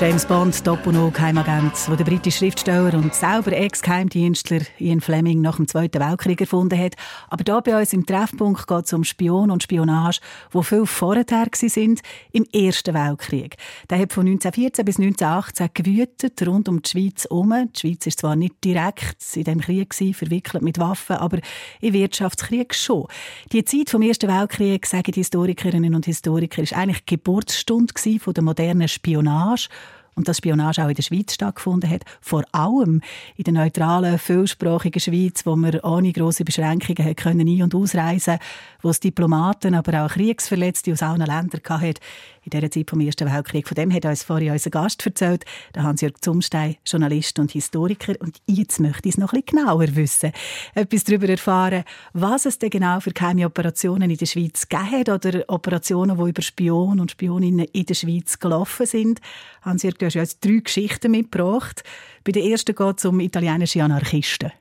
James 0.00 0.24
Bond, 0.26 0.64
Doppel 0.64 1.10
Geheimagent, 1.10 1.72
wo 1.88 1.96
der 1.96 2.04
britische 2.04 2.38
Schriftsteller 2.38 2.94
und 2.94 3.12
selber 3.12 3.50
Ex-Geheimdienstler 3.50 4.60
Ian 4.78 5.00
Fleming 5.00 5.40
nach 5.40 5.56
dem 5.56 5.66
Zweiten 5.66 6.00
Weltkrieg 6.00 6.40
erfunden 6.40 6.78
hat. 6.78 6.94
Aber 7.28 7.42
hier 7.44 7.60
bei 7.62 7.80
uns 7.80 7.92
im 7.92 8.06
Treffpunkt 8.06 8.68
geht 8.68 8.84
es 8.84 8.92
um 8.92 9.02
Spion 9.02 9.50
und 9.50 9.64
Spionage, 9.64 10.20
wo 10.52 10.62
viel 10.62 10.86
vorher 10.86 11.24
sind, 11.52 12.02
im 12.30 12.44
Ersten 12.52 12.94
Weltkrieg. 12.94 13.56
Der 13.90 13.98
hat 13.98 14.12
von 14.12 14.24
1914 14.26 14.84
bis 14.84 14.98
1918 15.00 15.70
gewütet, 15.74 16.46
rund 16.46 16.68
um 16.68 16.80
die 16.80 16.90
Schweiz 16.90 17.24
herum. 17.24 17.52
Die 17.74 17.80
Schweiz 17.80 18.06
ist 18.06 18.20
zwar 18.20 18.36
nicht 18.36 18.62
direkt 18.62 19.16
in 19.34 19.44
dem 19.44 19.60
Krieg 19.60 19.90
gewesen, 19.90 20.14
verwickelt 20.14 20.62
mit 20.62 20.78
Waffen, 20.78 21.16
aber 21.16 21.40
im 21.80 21.92
Wirtschaftskrieg 21.92 22.72
schon. 22.72 23.08
Die 23.50 23.64
Zeit 23.64 23.90
vom 23.90 24.02
Ersten 24.02 24.28
Weltkrieg, 24.28 24.86
sagen 24.86 25.10
die 25.10 25.20
Historikerinnen 25.20 25.96
und 25.96 26.06
Historiker, 26.06 26.62
ist 26.62 26.72
eigentlich 26.72 27.04
die 27.04 27.16
Geburtsstunde 27.16 27.92
von 28.20 28.34
der 28.34 28.44
modernen 28.44 28.86
Spionage 28.86 29.68
und 30.18 30.28
dass 30.28 30.38
Spionage 30.38 30.84
auch 30.84 30.88
in 30.88 30.94
der 30.94 31.02
Schweiz 31.02 31.34
stattgefunden 31.34 31.88
hat. 31.88 32.02
Vor 32.20 32.42
allem 32.52 33.00
in 33.36 33.44
der 33.44 33.54
neutralen, 33.54 34.18
vielsprachigen 34.18 35.00
Schweiz, 35.00 35.46
wo 35.46 35.54
man 35.56 35.78
ohne 35.80 36.12
grosse 36.12 36.44
Beschränkungen 36.44 37.14
können 37.16 37.48
ein- 37.48 37.62
und 37.62 37.74
ausreisen 37.74 38.38
wo 38.82 38.90
es 38.90 39.00
Diplomaten, 39.00 39.74
aber 39.74 40.04
auch 40.04 40.10
Kriegsverletzte 40.10 40.92
aus 40.92 41.02
allen 41.02 41.20
Ländern 41.20 41.60
hatte 41.68 42.00
in 42.44 42.50
dieser 42.50 42.70
Zeit 42.70 42.88
vom 42.88 43.00
Ersten 43.00 43.30
Weltkrieg. 43.30 43.68
Von 43.68 43.74
dem 43.74 43.92
hat 43.92 44.04
uns 44.06 44.22
vorhin 44.22 44.52
unser 44.52 44.70
Gast 44.70 45.04
erzählt, 45.04 45.44
der 45.74 45.82
Hans-Jörg 45.82 46.14
Zumstein, 46.20 46.76
Journalist 46.86 47.38
und 47.38 47.50
Historiker. 47.50 48.14
Und 48.20 48.38
jetzt 48.46 48.80
möchte 48.80 49.08
ich 49.08 49.16
es 49.16 49.18
noch 49.18 49.32
ein 49.32 49.42
bisschen 49.42 49.58
genauer 49.58 49.94
wissen. 49.96 50.32
Etwas 50.74 51.04
darüber 51.04 51.28
erfahren, 51.28 51.84
was 52.14 52.46
es 52.46 52.58
denn 52.58 52.70
genau 52.70 53.00
für 53.00 53.10
geheime 53.10 53.44
Operationen 53.44 54.10
in 54.10 54.16
der 54.16 54.26
Schweiz 54.26 54.66
gegeben 54.68 54.90
hat 54.90 55.08
oder 55.08 55.44
Operationen, 55.48 56.16
die 56.16 56.30
über 56.30 56.42
Spionen 56.42 57.00
und 57.00 57.10
Spioninnen 57.10 57.66
in 57.72 57.84
der 57.84 57.94
Schweiz 57.94 58.38
gelaufen 58.38 58.86
sind. 58.86 59.20
Hans-Jörg, 59.62 59.98
hast 60.08 60.14
ja 60.14 60.22
jetzt 60.22 60.44
drei 60.44 60.60
Geschichten 60.62 61.10
mitgebracht. 61.10 61.82
Bei 62.24 62.32
der 62.32 62.44
ersten 62.44 62.74
geht 62.74 62.98
es 62.98 63.04
um 63.04 63.20
italienische 63.20 63.82
Anarchisten. 63.82 64.52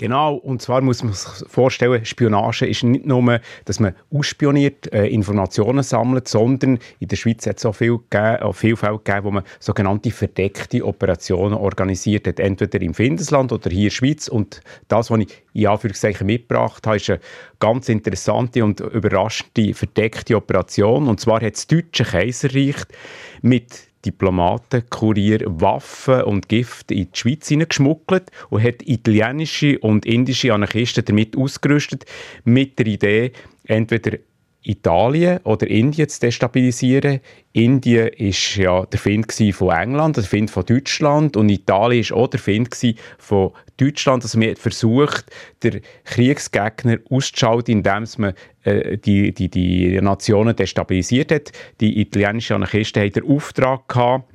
Genau, 0.00 0.36
und 0.36 0.62
zwar 0.62 0.80
muss 0.80 1.04
man 1.04 1.12
sich 1.12 1.46
vorstellen, 1.46 2.06
Spionage 2.06 2.64
ist 2.64 2.82
nicht 2.84 3.04
nur, 3.04 3.38
dass 3.66 3.80
man 3.80 3.94
ausspioniert, 4.10 4.90
äh, 4.94 5.06
Informationen 5.08 5.82
sammelt, 5.82 6.26
sondern 6.26 6.78
in 7.00 7.08
der 7.08 7.16
Schweiz 7.16 7.46
hat 7.46 7.58
es 7.58 7.66
auch 7.66 7.74
viel, 7.74 7.98
gegeben, 7.98 8.38
auch 8.40 8.54
viel 8.54 8.76
Fälle 8.76 8.96
gegeben, 8.96 9.24
wo 9.24 9.30
man 9.30 9.44
sogenannte 9.58 10.10
verdeckte 10.10 10.86
Operationen 10.86 11.52
organisiert 11.52 12.26
hat, 12.26 12.40
entweder 12.40 12.80
im 12.80 12.94
Findesland 12.94 13.52
oder 13.52 13.68
hier 13.68 13.78
in 13.78 13.84
der 13.84 13.90
Schweiz. 13.90 14.28
Und 14.28 14.62
das, 14.88 15.10
was 15.10 15.18
ich 15.18 15.42
in 15.52 15.66
Anführungszeichen 15.66 16.26
mitgebracht 16.26 16.86
habe, 16.86 16.96
ist 16.96 17.10
eine 17.10 17.20
ganz 17.58 17.90
interessante 17.90 18.64
und 18.64 18.80
überraschende 18.80 19.74
verdeckte 19.74 20.34
Operation. 20.34 21.08
Und 21.08 21.20
zwar 21.20 21.42
hat 21.42 21.56
das 21.56 21.66
Deutsche 21.66 22.04
Kaiserreich 22.04 22.76
mit 23.42 23.89
Diplomaten, 24.04 24.82
Kurier 24.88 25.40
Waffen 25.44 26.22
und 26.22 26.48
Gift 26.48 26.90
in 26.90 27.10
die 27.12 27.18
Schweiz 27.18 27.48
hineingeschmuggelt 27.48 28.30
und 28.48 28.62
hat 28.62 28.86
italienische 28.86 29.78
und 29.80 30.06
indische 30.06 30.54
Anarchisten 30.54 31.04
damit 31.04 31.36
ausgerüstet, 31.36 32.06
mit 32.44 32.78
der 32.78 32.86
Idee, 32.86 33.32
entweder 33.64 34.18
Italien 34.62 35.38
oder 35.44 35.66
Indien 35.66 36.08
zu 36.08 36.20
destabilisieren. 36.20 37.20
Indien 37.52 38.08
ist 38.08 38.56
ja 38.56 38.84
der 38.84 38.98
Find 38.98 39.32
von 39.54 39.70
England, 39.70 40.16
der 40.16 40.24
Find 40.24 40.50
von 40.50 40.66
Deutschland 40.66 41.36
und 41.36 41.48
Italien 41.48 42.00
ist 42.00 42.12
auch 42.12 42.28
der 42.28 42.40
Find 42.40 42.76
von 43.18 43.52
Deutschland. 43.78 44.22
Also 44.22 44.38
man 44.38 44.54
versucht, 44.56 45.26
den 45.62 45.80
Kriegsgegner 46.04 46.98
auszuschalten, 47.08 47.78
indem 47.78 48.04
man 48.18 48.34
äh, 48.64 48.98
die, 48.98 49.32
die, 49.32 49.48
die 49.48 50.00
Nationen 50.00 50.54
destabilisiert 50.54 51.32
hat. 51.32 51.52
Die 51.80 52.00
italienischen 52.00 52.56
Anarchisten 52.56 53.02
hatten 53.02 53.20
den 53.20 53.30
Auftrag 53.30 53.88
gehabt, 53.88 54.30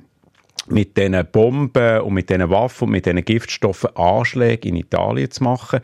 mit 0.68 0.96
diesen 0.96 1.24
Bomben 1.30 2.00
und 2.00 2.14
mit 2.14 2.28
diesen 2.28 2.50
Waffen 2.50 2.86
und 2.86 2.90
mit 2.90 3.06
diesen 3.06 3.24
Giftstoffen 3.24 3.94
Anschläge 3.96 4.68
in 4.68 4.76
Italien 4.76 5.30
zu 5.30 5.44
machen. 5.44 5.80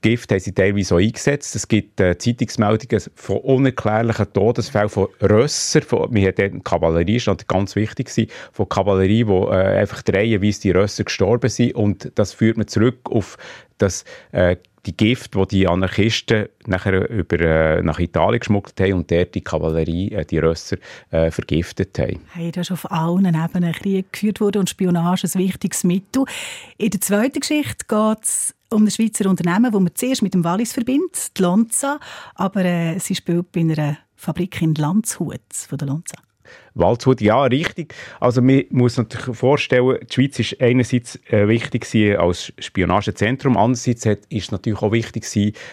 Gift 0.00 0.30
haben 0.30 0.40
sie 0.40 0.52
teilweise 0.52 0.94
auch 0.94 0.98
eingesetzt. 0.98 1.54
Es 1.56 1.68
gibt 1.68 2.00
äh, 2.00 2.16
Zeitungsmeldungen 2.18 3.02
von 3.14 3.38
unerklärlichen 3.38 4.32
Todesfällen 4.32 4.88
von 4.88 5.08
Rösser. 5.22 5.82
Von, 5.82 6.14
wir 6.14 6.28
hatten 6.28 6.62
Kavallerie, 6.62 7.20
stand 7.20 7.48
ganz 7.48 7.76
wichtig 7.76 8.08
gewesen, 8.08 8.30
von 8.52 8.68
Kavallerie, 8.68 9.26
wo 9.26 9.48
äh, 9.48 9.78
einfach 9.80 10.02
reihenweise 10.08 10.60
die 10.60 10.70
Rösser 10.70 11.04
gestorben 11.04 11.50
sind. 11.50 11.74
Und 11.74 12.12
das 12.14 12.32
führt 12.32 12.56
man 12.56 12.66
zurück 12.66 13.10
auf 13.10 13.36
das 13.78 14.04
äh, 14.32 14.56
die 14.86 14.96
Gift, 14.96 15.34
die 15.34 15.46
die 15.46 15.68
Anarchisten 15.68 16.46
nachher 16.66 17.08
über, 17.10 17.40
äh, 17.40 17.82
nach 17.82 17.98
Italien 17.98 18.40
geschmuggelt 18.40 18.80
haben 18.80 18.92
und 18.94 19.10
dort 19.10 19.34
die 19.34 19.40
Kavallerie, 19.40 20.12
äh, 20.12 20.24
die 20.24 20.38
Rösser, 20.38 20.76
äh, 21.10 21.30
vergiftet 21.30 21.98
haben. 21.98 22.20
Hey, 22.32 22.52
da 22.52 22.60
ist 22.60 22.70
auf 22.70 22.90
allen 22.90 23.26
Ebenen 23.26 23.72
Krieg 23.72 24.12
geführt 24.12 24.40
worden 24.40 24.60
und 24.60 24.70
Spionage 24.70 25.26
ein 25.26 25.40
wichtiges 25.40 25.84
Mittel. 25.84 26.24
In 26.78 26.90
der 26.90 27.00
zweiten 27.00 27.40
Geschichte 27.40 27.84
geht 27.88 28.22
es 28.22 28.54
um 28.70 28.84
ein 28.84 28.90
Schweizer 28.90 29.28
Unternehmen, 29.28 29.70
das 29.70 29.80
man 29.80 29.94
zuerst 29.94 30.22
mit 30.22 30.34
dem 30.34 30.44
Wallis 30.44 30.72
verbindet, 30.72 31.36
die 31.36 31.42
Lonza, 31.42 31.98
aber 32.34 32.64
äh, 32.64 32.98
sie 32.98 33.14
spielt 33.14 33.52
bei 33.52 33.60
einer 33.60 33.98
Fabrik 34.16 34.60
in 34.62 34.74
Landshut 34.74 35.40
von 35.52 35.78
der 35.78 35.88
Lonza. 35.88 36.16
Waldshut, 36.76 37.20
ja, 37.20 37.42
richtig. 37.44 37.94
Also 38.20 38.42
man 38.42 38.64
muss 38.70 38.96
natürlich 38.98 39.36
vorstellen, 39.36 39.98
die 40.02 40.14
Schweiz 40.14 40.38
ist 40.38 40.60
einerseits 40.60 41.18
äh, 41.30 41.48
wichtig 41.48 41.86
als 42.18 42.52
Spionagezentrum, 42.58 43.56
andererseits 43.56 44.04
hat, 44.06 44.18
ist 44.28 44.52
natürlich 44.52 44.82
auch 44.82 44.92
wichtig 44.92 45.26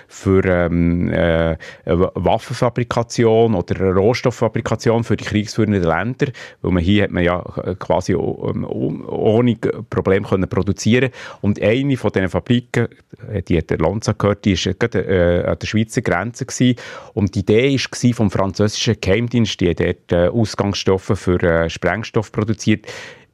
für 0.08 0.46
ähm, 0.46 1.10
äh, 1.10 1.58
Waffenfabrikation 1.86 3.54
oder 3.54 3.94
Rohstofffabrikation 3.94 5.04
für 5.04 5.18
die 5.18 5.26
kriegsführenden 5.26 5.84
Länder, 5.84 6.28
weil 6.62 6.72
man 6.72 6.84
hier 6.84 7.04
hat 7.04 7.12
man 7.12 7.24
ja 7.24 7.42
quasi 7.80 8.14
ähm, 8.14 8.66
ohne 8.66 9.56
Probleme 9.90 10.26
können 10.28 10.48
produzieren 10.48 11.10
und 11.42 11.62
eine 11.62 11.98
von 11.98 12.12
diesen 12.12 12.30
Fabriken, 12.30 12.88
äh, 13.30 13.42
die 13.42 13.58
hat 13.58 13.70
der 13.70 13.80
Lanza 13.80 14.14
gehört, 14.14 14.46
die 14.46 14.56
war 14.56 14.74
gerade 14.74 15.02
äh, 15.02 15.46
an 15.46 15.58
der 15.60 15.68
Schweizer 15.68 16.02
Grenze 16.02 16.46
gewesen. 16.46 16.78
und 17.14 17.36
die 17.36 17.40
Idee 17.40 17.78
war 17.78 18.14
vom 18.14 18.32
französischen 18.32 18.96
Geheimdienst, 19.00 19.60
die 19.60 19.76
dort 19.76 20.12
äh, 20.12 20.28
Ausgangsstoff 20.28 20.93
Rohstoffe 20.94 21.20
für 21.20 21.42
äh, 21.44 21.70
Sprengstoff 21.70 22.32
produziert 22.32 22.88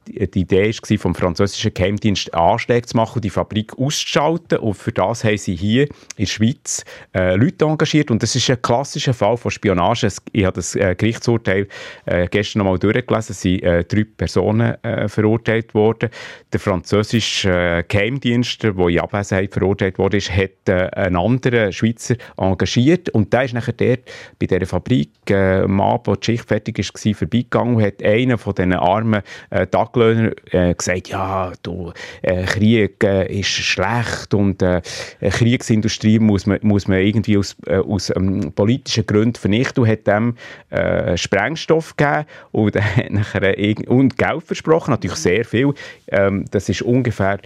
die 0.08 0.40
Idee 0.40 0.72
war 0.72 0.98
vom 0.98 1.14
französischen 1.14 1.72
Geheimdienst 1.74 2.34
Anschläge 2.34 2.86
zu 2.86 2.96
machen, 2.96 3.20
die 3.20 3.30
Fabrik 3.30 3.78
auszuschalten 3.78 4.58
und 4.58 4.74
für 4.74 4.92
das 4.92 5.24
haben 5.24 5.36
sie 5.36 5.54
hier 5.54 5.82
in 5.82 5.90
der 6.18 6.26
Schweiz 6.26 6.84
äh, 7.14 7.36
Leute 7.36 7.64
engagiert 7.64 8.10
und 8.10 8.22
das 8.22 8.34
ist 8.34 8.50
ein 8.50 8.60
klassischer 8.60 9.14
Fall 9.14 9.36
von 9.36 9.50
Spionage. 9.50 10.08
Ich 10.32 10.44
habe 10.44 10.54
das 10.54 10.74
äh, 10.74 10.94
Gerichtsurteil 10.96 11.68
äh, 12.06 12.26
gestern 12.28 12.60
noch 12.60 12.66
mal 12.66 12.78
durchgelesen, 12.78 13.32
es 13.32 13.40
sind 13.40 13.62
äh, 13.62 13.84
drei 13.84 14.04
Personen 14.04 14.82
äh, 14.82 15.08
verurteilt 15.08 15.74
worden. 15.74 16.10
Der 16.52 16.60
französische 16.60 17.50
äh, 17.50 17.84
Geheimdienst, 17.86 18.62
der 18.62 18.74
in 18.76 19.00
Abwesenheit 19.00 19.52
verurteilt 19.52 19.98
wurde, 19.98 20.16
ist, 20.16 20.34
hat 20.34 20.68
äh, 20.68 20.88
einen 20.94 21.16
anderen 21.16 21.72
Schweizer 21.72 22.16
engagiert 22.36 23.10
und 23.10 23.32
der 23.32 23.44
ist 23.44 23.54
nachher 23.54 23.74
dort 23.74 24.00
bei 24.38 24.46
dieser 24.46 24.66
Fabrik 24.66 25.10
äh, 25.28 25.60
am 25.60 25.80
Abend, 25.80 26.06
wo 26.06 26.14
die 26.14 26.24
Schicht 26.24 26.48
fertig 26.48 26.78
war, 26.78 27.14
vorbeigegangen 27.14 27.76
und 27.76 27.82
hat 27.82 28.02
einen 28.02 28.38
von 28.38 28.54
diesen 28.54 28.72
armen 28.72 29.22
äh, 29.50 29.66
Taglöhner 29.90 30.32
äh, 30.50 30.74
gesagt, 30.74 31.08
ja, 31.08 31.52
du, 31.62 31.92
äh, 32.22 32.44
Krieg 32.44 33.02
äh, 33.02 33.40
ist 33.40 33.48
schlecht 33.48 34.34
und 34.34 34.62
äh, 34.62 34.80
Kriegsindustrie 35.20 36.18
muss 36.18 36.46
man, 36.46 36.58
muss 36.62 36.88
man 36.88 36.98
irgendwie 37.00 37.38
aus, 37.38 37.56
äh, 37.66 37.76
aus 37.76 38.10
ähm, 38.14 38.52
politischen 38.54 39.06
Gründen 39.06 39.36
vernichten 39.36 39.82
und 39.82 39.90
hat 39.90 40.06
dem 40.06 40.36
äh, 40.70 41.16
Sprengstoff 41.16 41.96
gegeben 41.96 42.26
und, 42.52 42.74
nachher, 43.10 43.54
und 43.88 44.16
Geld 44.16 44.42
versprochen, 44.42 44.92
natürlich 44.92 45.18
sehr 45.18 45.44
viel. 45.44 45.74
Ähm, 46.08 46.44
das 46.50 46.68
ist 46.68 46.82
ungefähr 46.82 47.38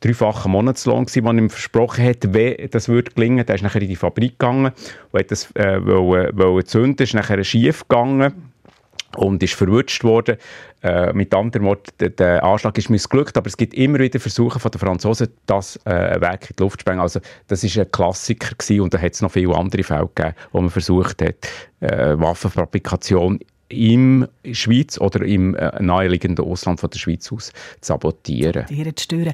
dreifachen 0.00 0.52
Monatslohn 0.52 1.04
gewesen, 1.04 1.26
den 1.26 1.38
ihm 1.38 1.50
versprochen 1.50 2.04
hat, 2.04 2.32
wenn 2.32 2.70
das 2.70 2.88
würde 2.88 3.10
gelingen. 3.12 3.44
Der 3.44 3.56
ist 3.56 3.62
nachher 3.62 3.82
in 3.82 3.88
die 3.88 3.96
Fabrik 3.96 4.38
gegangen 4.38 4.72
und 5.12 5.20
hat 5.20 5.30
das 5.30 5.54
äh, 5.54 5.84
wollen, 5.84 6.36
wollen 6.38 6.64
zünden, 6.64 7.04
ist 7.04 7.14
nachher 7.14 7.42
schief 7.44 7.86
gegangen 7.86 8.49
und 9.16 9.42
ist 9.42 9.54
verwutscht 9.54 10.04
worden. 10.04 10.36
Äh, 10.82 11.12
mit 11.12 11.34
anderen 11.34 11.66
Worten, 11.66 11.90
der, 12.00 12.10
der, 12.10 12.42
Anschlag 12.42 12.78
ist 12.78 12.88
missglückt, 12.88 13.36
aber 13.36 13.46
es 13.48 13.56
gibt 13.56 13.74
immer 13.74 13.98
wieder 13.98 14.18
Versuche 14.18 14.58
von 14.58 14.70
den 14.70 14.78
Franzosen, 14.78 15.28
das 15.46 15.76
äh, 15.84 16.20
Werk 16.20 16.50
in 16.50 16.56
die 16.56 16.62
Luft 16.62 16.80
zu 16.80 16.82
sprengen. 16.82 17.00
Also 17.00 17.20
das 17.48 17.62
ist 17.64 17.78
ein 17.78 17.90
Klassiker 17.90 18.54
gewesen 18.56 18.80
und 18.80 18.94
da 18.94 18.98
hat 18.98 19.12
es 19.12 19.20
noch 19.20 19.30
viele 19.30 19.54
andere 19.54 19.82
Fälle 19.82 20.08
gegeben, 20.14 20.34
wo 20.52 20.60
man 20.60 20.70
versucht 20.70 21.22
hat, 21.22 21.36
äh, 21.80 22.18
Waffenfabrikation 22.18 23.40
im 23.68 24.26
Schweiz 24.52 24.98
oder 24.98 25.24
im 25.24 25.54
äh, 25.54 25.82
naheliegenden 25.82 26.44
Ausland 26.44 26.80
von 26.80 26.90
der 26.90 26.98
Schweiz 26.98 27.30
aus 27.32 27.46
zu 27.46 27.52
sabotieren. 27.80 28.66
Zu. 28.66 29.32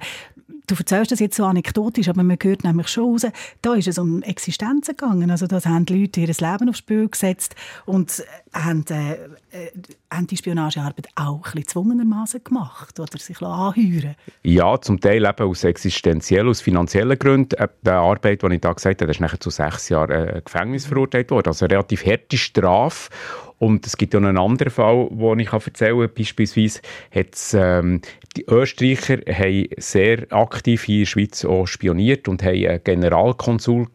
Du 0.67 0.75
erzählst 0.75 1.12
das 1.12 1.21
jetzt 1.21 1.37
so 1.37 1.45
anekdotisch, 1.45 2.09
aber 2.09 2.23
man 2.23 2.37
hört 2.43 2.64
nämlich 2.64 2.89
schon 2.89 3.12
raus, 3.12 3.27
da 3.62 3.75
ist 3.75 3.89
es 3.89 3.99
um 3.99 4.23
Existenzen 4.23 4.97
gegangen. 4.97 5.31
Also 5.31 5.47
da 5.47 5.62
haben 5.64 5.87
die 5.87 6.01
Leute 6.01 6.21
ihr 6.21 6.27
Leben 6.27 6.69
aufs 6.69 6.79
Spiel 6.79 7.09
gesetzt 7.09 7.55
und 7.85 8.25
haben, 8.53 8.85
äh, 8.91 9.12
äh, 9.12 9.71
haben 10.11 10.27
die 10.27 10.37
Spionagearbeit 10.37 11.09
auch 11.14 11.37
ein 11.37 11.43
bisschen 11.43 11.69
zwungenermaßen 11.69 12.43
gemacht 12.43 12.99
oder 12.99 13.19
sich 13.19 13.41
anheuern 13.41 14.17
Ja, 14.43 14.81
zum 14.81 15.01
Teil 15.01 15.25
eben 15.25 15.49
aus 15.49 15.64
existenziellen, 15.64 16.49
aus 16.49 16.61
finanziellen 16.61 17.19
Gründen. 17.19 17.55
Äh, 17.59 17.69
die 17.83 17.91
Arbeit, 17.91 18.43
die 18.43 18.55
ich 18.55 18.61
da 18.61 18.73
gesagt 18.73 19.03
habe, 19.03 19.11
ist 19.11 19.21
nachher 19.21 19.41
zu 19.41 19.51
sechs 19.51 19.89
Jahren 19.89 20.11
äh, 20.11 20.43
Gefängnis 20.45 20.87
verurteilt 20.87 21.31
worden. 21.31 21.49
Also 21.49 21.67
eine 21.67 21.75
relativ 21.75 22.05
harte 22.05 22.37
Strafe. 22.37 23.11
Und 23.59 23.87
es 23.87 23.97
gibt 23.97 24.13
ja 24.13 24.21
noch 24.21 24.29
einen 24.29 24.39
anderen 24.39 24.71
Fall, 24.71 25.09
den 25.11 25.39
ich 25.39 25.53
erzählen 25.53 25.99
kann. 25.99 26.11
Beispielsweise 26.15 26.81
hat's, 27.15 27.55
ähm, 27.55 28.03
die 28.37 28.45
Österreicher 28.49 29.19
haben 29.33 29.69
sehr 29.79 30.27
aktiv 30.31 30.85
hier 30.85 30.97
in 30.97 31.01
der 31.03 31.07
Schweiz 31.07 31.45
auch 31.45 31.67
spioniert 31.67 32.29
und 32.29 32.43
haben 32.43 32.67
einen 32.67 32.85
Generalkonsul 32.85 33.87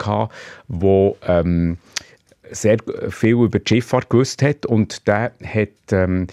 der 0.68 1.16
ähm, 1.28 1.78
sehr 2.50 2.78
viel 3.10 3.36
über 3.36 3.60
die 3.60 3.76
Schifffahrt 3.76 4.10
gewusst 4.10 4.42
hat 4.42 4.66
und 4.66 5.08
der 5.08 5.32
hat 5.44 5.70
ähm, 5.92 6.28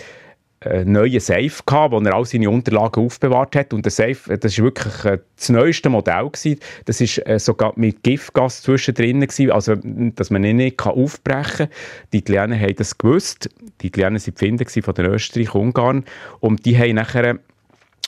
neuen 0.85 1.21
Safe 1.21 1.63
gehabt, 1.65 1.93
wo 1.93 2.01
er 2.01 2.15
all 2.15 2.25
seine 2.25 2.51
Unterlagen 2.51 3.05
aufbewahrt 3.05 3.55
hat. 3.55 3.73
Und 3.73 3.85
der 3.85 3.93
Safe, 3.93 4.33
äh, 4.33 4.39
das 4.39 4.59
war 4.59 4.65
wirklich 4.65 5.05
äh, 5.05 5.19
das 5.37 5.49
neueste 5.51 5.89
Modell. 5.89 6.29
Gewesen. 6.31 6.59
Das 6.85 7.01
war 7.01 7.27
äh, 7.27 7.39
sogar 7.39 7.73
mit 7.77 8.03
Giftgas 8.03 8.63
zwischendrin, 8.63 9.21
gewesen, 9.21 9.51
also 9.53 9.77
dass 9.77 10.31
man 10.31 10.45
ihn 10.45 10.57
nicht 10.57 10.85
aufbrechen 10.85 11.69
kann. 11.69 11.69
Die 12.13 12.19
Italiener 12.19 12.59
haben 12.59 12.77
das 12.77 12.99
gewusst. 12.99 13.49
Die 13.81 13.87
Italiener 13.87 14.19
waren 14.19 14.25
die 14.25 14.33
Finder 14.33 14.67
von 14.83 14.95
den 14.95 15.07
Österreich 15.07 15.55
und 15.55 15.61
Ungarn. 15.61 16.05
Und 16.41 16.67
die 16.67 16.77
haben 16.77 16.97
nachher 16.97 17.39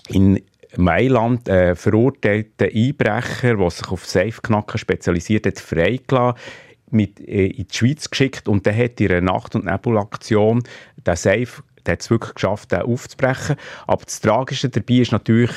in 0.08 0.40
Mailand 0.76 1.48
äh, 1.48 1.74
verurteilten 1.74 2.68
Einbrecher, 2.72 3.56
der 3.56 3.70
sich 3.70 3.88
auf 3.88 4.06
Safe-Knacken 4.06 4.78
spezialisiert 4.78 5.46
hat, 5.46 5.58
freigelassen 5.58 6.40
mit, 6.90 7.20
äh, 7.20 7.46
in 7.46 7.66
die 7.66 7.74
Schweiz 7.74 8.10
geschickt 8.10 8.48
und 8.48 8.66
der 8.66 8.76
hat 8.76 9.00
in 9.00 9.10
einer 9.10 9.20
Nacht- 9.20 9.54
und 9.54 9.64
Nebelaktion 9.64 10.62
den 11.06 11.16
Safe 11.16 11.62
der 11.86 11.92
hat 11.92 12.00
es 12.00 12.10
wirklich 12.10 12.34
geschafft, 12.34 12.72
den 12.72 12.82
aufzubrechen. 12.82 13.56
Aber 13.86 14.04
das 14.04 14.20
Tragische 14.20 14.68
dabei 14.68 14.94
ist 14.94 15.12
natürlich, 15.12 15.52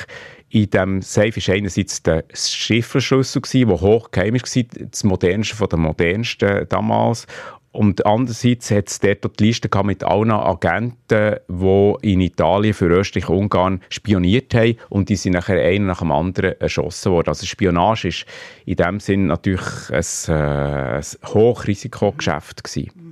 in 0.50 0.70
diesem 0.70 1.02
Safe 1.02 1.34
war 1.34 1.54
einerseits 1.54 2.02
der 2.02 2.24
Chiffrenschlüssel, 2.32 3.42
der 3.42 3.80
hochgeheim 3.80 4.34
war, 4.34 4.64
das 4.90 5.04
modernste 5.04 5.56
von 5.56 5.68
den 5.68 5.80
modernsten 5.80 6.68
damals. 6.68 7.26
Und 7.74 8.06
andererseits 8.06 8.70
hat 8.70 8.88
es 8.88 9.00
dort 9.00 9.40
die 9.40 9.46
Liste 9.46 9.68
mit 9.82 10.04
allen 10.04 10.30
Agenten, 10.30 11.40
die 11.48 11.94
in 12.02 12.20
Italien 12.20 12.72
für 12.72 12.86
Österreich 12.86 13.28
und 13.28 13.36
Ungarn 13.36 13.80
spioniert 13.88 14.54
haben 14.54 14.76
und 14.90 15.08
die 15.08 15.16
sind 15.16 15.32
nachher 15.32 15.60
einer 15.60 15.86
nach 15.86 15.98
dem 15.98 16.12
anderen 16.12 16.60
erschossen 16.60 17.10
worden. 17.10 17.30
Also 17.30 17.46
Spionage 17.46 18.06
ist 18.06 18.26
in 18.64 18.76
dem 18.76 19.00
Sinn 19.00 19.26
natürlich 19.26 19.90
ein, 19.90 20.32
äh, 20.32 20.98
ein 20.98 21.04
Hochrisikogeschäft 21.26 22.62
gewesen. 22.62 23.03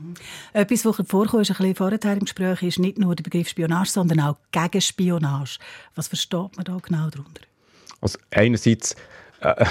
Etwas, 0.52 0.84
was 0.84 0.96
vorkommt, 1.06 1.50
ein 1.50 1.74
bisschen 1.74 2.12
im 2.12 2.20
Gespräch, 2.20 2.62
ist 2.62 2.78
nicht 2.78 2.98
nur 2.98 3.14
der 3.14 3.22
Begriff 3.22 3.48
Spionage, 3.48 3.90
sondern 3.90 4.20
auch 4.20 4.36
Gegenspionage. 4.50 5.58
Was 5.94 6.08
versteht 6.08 6.56
man 6.56 6.64
da 6.64 6.78
genau 6.82 7.08
darunter? 7.10 7.42
Also 8.00 8.18
einerseits 8.30 8.96
äh, 9.40 9.64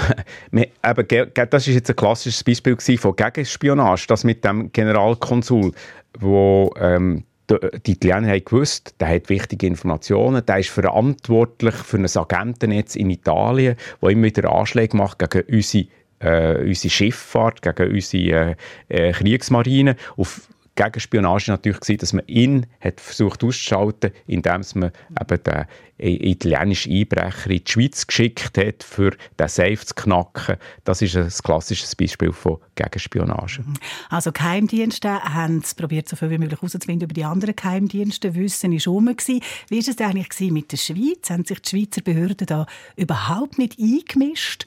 eben, 0.84 1.48
das 1.50 1.68
ist 1.68 1.74
jetzt 1.74 1.90
ein 1.90 1.96
klassisches 1.96 2.44
Beispiel 2.44 2.76
von 2.98 3.16
Gegenspionage, 3.16 4.06
das 4.08 4.24
mit 4.24 4.44
dem 4.44 4.72
Generalkonsul, 4.72 5.72
wo 6.18 6.72
ähm, 6.78 7.24
die 7.50 7.92
Italiener 7.92 8.32
haben 8.32 8.44
gewusst, 8.44 8.94
der 9.00 9.08
hat 9.08 9.28
wichtige 9.28 9.66
Informationen, 9.66 10.44
der 10.44 10.58
ist 10.58 10.70
verantwortlich 10.70 11.74
für 11.74 11.98
ein 11.98 12.06
Agentennetz 12.06 12.96
in 12.96 13.10
Italien, 13.10 13.76
wo 14.00 14.08
immer 14.08 14.24
wieder 14.24 14.50
Anschläge 14.50 14.96
macht 14.96 15.18
gegen 15.18 15.54
unsere 15.54 15.86
äh, 16.22 16.64
unsere 16.66 16.90
Schifffahrt, 16.90 17.62
gegen 17.62 17.92
unsere 17.92 18.56
äh, 18.88 19.08
äh 19.08 19.12
Kriegsmarine. 19.12 19.96
Auf 20.16 20.48
Gegenspionage 20.74 21.50
natürlich 21.50 21.80
gewesen, 21.80 21.98
dass 21.98 22.12
man 22.12 22.26
ihn 22.26 22.66
hat 22.80 23.00
versucht 23.00 23.44
auszuschalten, 23.44 24.10
indem 24.26 24.62
man 24.74 24.92
eben 25.20 25.42
den 25.42 25.66
italienischen 25.98 26.92
Einbrecher 26.92 27.50
in 27.50 27.62
die 27.64 27.70
Schweiz 27.70 28.06
geschickt 28.06 28.56
hat, 28.56 28.82
für 28.82 29.10
den 29.38 29.48
Safe 29.48 29.76
zu 29.76 29.94
knacken. 29.94 30.56
Das 30.84 31.02
ist 31.02 31.14
ein 31.16 31.28
klassisches 31.28 31.94
Beispiel 31.94 32.32
von 32.32 32.58
Gegenspionage. 32.74 33.62
Also 34.08 34.32
Geheimdienste 34.32 35.22
haben 35.22 35.58
es 35.58 35.74
probiert, 35.74 36.08
so 36.08 36.16
viel 36.16 36.30
wie 36.30 36.38
möglich 36.38 36.60
herauszufinden 36.60 37.04
über 37.04 37.14
die 37.14 37.24
anderen 37.24 37.54
Geheimdienste. 37.54 38.34
Wissen 38.34 38.72
ist 38.72 38.88
rum 38.88 39.08
Wie 39.08 39.40
war 39.40 39.78
es 39.78 39.98
eigentlich 39.98 40.50
mit 40.50 40.72
der 40.72 40.78
Schweiz? 40.78 41.28
Haben 41.28 41.44
sich 41.44 41.60
die 41.60 41.68
Schweizer 41.68 42.00
Behörden 42.00 42.46
da 42.46 42.66
überhaupt 42.96 43.58
nicht 43.58 43.78
eingemischt? 43.78 44.64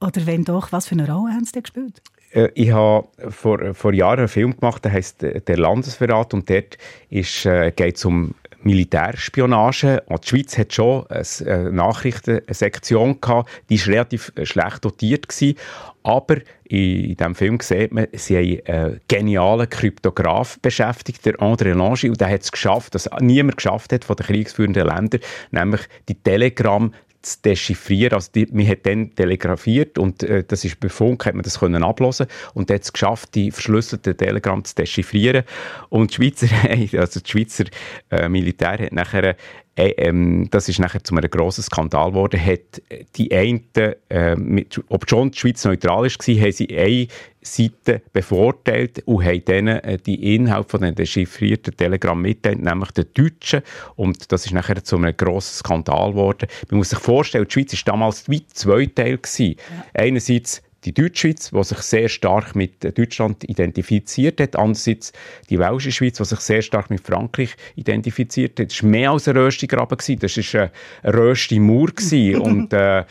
Oder 0.00 0.26
wenn 0.26 0.44
doch, 0.44 0.72
was 0.72 0.86
für 0.86 0.94
eine 0.94 1.06
Rolle 1.06 1.34
haben 1.34 1.44
sie 1.44 1.60
gespielt? 1.60 2.00
Äh, 2.32 2.48
ich 2.54 2.72
habe 2.72 3.08
vor, 3.30 3.74
vor 3.74 3.92
Jahren 3.92 4.20
einen 4.20 4.28
Film 4.28 4.56
gemacht, 4.58 4.84
der 4.84 4.92
heißt 4.92 5.22
äh, 5.22 5.40
«Der 5.40 5.58
Landesverrat» 5.58 6.34
und 6.34 6.48
dort 6.48 6.78
äh, 7.10 7.72
geht 7.72 7.96
es 7.96 8.04
um 8.04 8.34
Militärspionage. 8.62 10.02
Und 10.06 10.24
die 10.24 10.28
Schweiz 10.28 10.58
hat 10.58 10.74
schon 10.74 11.06
eine 11.08 11.72
Nachrichtensektion 11.72 13.18
gehabt, 13.20 13.48
die 13.70 13.80
war 13.80 13.88
relativ 13.88 14.32
schlecht 14.42 14.84
dotiert 14.84 15.28
gewesen. 15.28 15.56
Aber 16.02 16.36
in, 16.64 17.04
in 17.10 17.16
diesem 17.16 17.34
Film 17.34 17.58
sieht 17.60 17.92
man, 17.92 18.06
sie 18.12 18.36
haben 18.36 18.74
einen 18.74 19.00
genialen 19.08 19.68
Kryptograf 19.68 20.58
beschäftigt, 20.60 21.24
der 21.24 21.36
André 21.36 21.72
Lange, 21.74 22.10
und 22.10 22.20
der 22.20 22.28
hat 22.28 22.42
es 22.42 22.52
geschafft, 22.52 22.94
dass 22.94 23.08
niemand 23.20 23.56
geschafft 23.56 23.94
hat 23.94 24.04
von 24.04 24.16
den 24.16 24.26
kriegsführenden 24.26 24.86
Ländern, 24.86 25.20
nämlich 25.52 25.82
die 26.08 26.14
Telegram 26.14 26.92
zu 27.22 27.42
dechiffrieren. 27.42 28.14
Also 28.14 28.30
die, 28.34 28.46
man 28.50 28.66
hat 28.66 28.86
dann 28.86 29.14
telegrafiert 29.14 29.98
und 29.98 30.22
äh, 30.22 30.44
das 30.46 30.64
ist 30.64 30.80
bei 30.80 30.88
Funk, 30.88 31.26
hat 31.26 31.34
man 31.34 31.42
das 31.42 31.60
können 31.60 31.82
ablesen 31.82 32.26
und 32.54 32.70
hat 32.70 32.82
es 32.82 32.92
geschafft, 32.92 33.34
die 33.34 33.50
verschlüsselten 33.50 34.16
Telegram 34.16 34.64
zu 34.64 34.74
dechiffrieren. 34.74 35.44
Und 35.88 36.10
die 36.10 36.14
Schweizer, 36.14 36.48
also 36.98 37.20
die 37.20 37.30
Schweizer 37.30 37.64
äh, 38.10 38.28
Militär 38.28 38.78
hat 38.78 38.92
nachher 38.92 39.36
ähm, 39.80 40.48
das 40.50 40.68
ist 40.68 40.78
nachher 40.78 41.02
zu 41.02 41.14
einem 41.14 41.30
grossen 41.30 41.62
Skandal 41.62 42.10
geworden, 42.10 42.44
hat 42.44 42.82
die 43.16 43.32
einen, 43.32 43.64
äh, 44.08 44.36
mit, 44.36 44.80
ob 44.88 45.08
schon 45.08 45.30
die 45.30 45.38
Schweiz 45.38 45.64
neutral 45.64 46.02
war, 46.02 46.08
haben 46.08 46.52
sie 46.52 46.78
eine 46.78 47.06
Seite 47.42 48.02
bevorteilt 48.12 49.02
und 49.06 49.24
haben 49.24 49.44
denen 49.44 49.78
äh, 49.78 49.98
die 49.98 50.34
Inhalte 50.34 50.70
von 50.70 50.82
den 50.82 50.94
dechiffrierten 50.94 51.76
Telegram 51.76 52.20
mitteilt, 52.20 52.60
nämlich 52.60 52.90
den 52.90 53.06
Deutschen. 53.14 53.62
Und 53.96 54.30
das 54.32 54.46
ist 54.46 54.52
nachher 54.52 54.82
zu 54.84 54.96
einem 54.96 55.16
grossen 55.16 55.54
Skandal 55.54 56.10
geworden. 56.10 56.48
Man 56.70 56.78
muss 56.78 56.90
sich 56.90 56.98
vorstellen, 56.98 57.46
die 57.48 57.52
Schweiz 57.52 57.72
war 57.72 57.92
damals 57.92 58.28
wie 58.28 58.46
zweiteilt. 58.46 59.26
Ja. 59.38 59.56
Einerseits 59.94 60.62
die 60.84 60.94
Deutschschweiz, 60.94 61.50
die 61.50 61.64
sich 61.64 61.78
sehr 61.78 62.08
stark 62.08 62.54
mit 62.54 62.96
Deutschland 62.96 63.44
identifiziert 63.44 64.40
hat, 64.40 64.56
andererseits 64.56 65.12
die 65.48 65.58
Welsche 65.58 65.92
Schweiz, 65.92 66.16
die 66.16 66.24
sich 66.24 66.40
sehr 66.40 66.62
stark 66.62 66.90
mit 66.90 67.06
Frankreich 67.06 67.56
identifiziert 67.76 68.58
hat. 68.58 68.70
Das 68.70 68.82
war 68.82 68.90
mehr 68.90 69.10
als 69.10 69.28
ein 69.28 69.36
Röstigraben, 69.36 69.98
das 69.98 70.08
war 70.08 70.70
ein 71.04 71.14
rösti 71.14 71.58
Mauer 71.58 71.90
und 72.42 72.72
äh, 72.72 73.04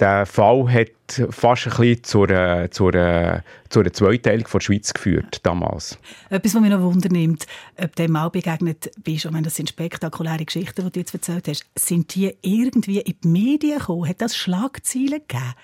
der 0.00 0.26
Fall 0.26 0.72
hat 0.72 0.88
fast 1.30 1.66
ein 1.66 1.76
bisschen 1.76 2.02
zur, 2.02 2.30
äh, 2.30 2.68
zur, 2.70 2.94
äh, 2.94 3.40
zur 3.68 3.92
Zweiteilung 3.92 4.46
der 4.52 4.60
Schweiz 4.60 4.92
geführt 4.92 5.40
damals. 5.44 5.96
Etwas, 6.28 6.54
was 6.54 6.60
mich 6.60 6.70
noch 6.70 6.80
wundernimmt, 6.80 7.46
ob 7.76 7.94
du 7.94 8.02
dem 8.02 8.16
auch 8.16 8.30
begegnet 8.30 8.90
bist, 9.04 9.26
und 9.26 9.46
das 9.46 9.54
sind 9.54 9.68
spektakuläre 9.68 10.44
Geschichten, 10.44 10.84
die 10.84 10.90
du 10.90 11.00
jetzt 11.00 11.14
erzählt 11.14 11.46
hast, 11.48 11.66
sind 11.76 12.14
die 12.14 12.34
irgendwie 12.42 12.98
in 13.00 13.14
die 13.22 13.28
Medien 13.28 13.78
gekommen? 13.78 14.08
Hat 14.08 14.20
das 14.20 14.36
Schlagzeilen 14.36 15.20
gegeben? 15.28 15.54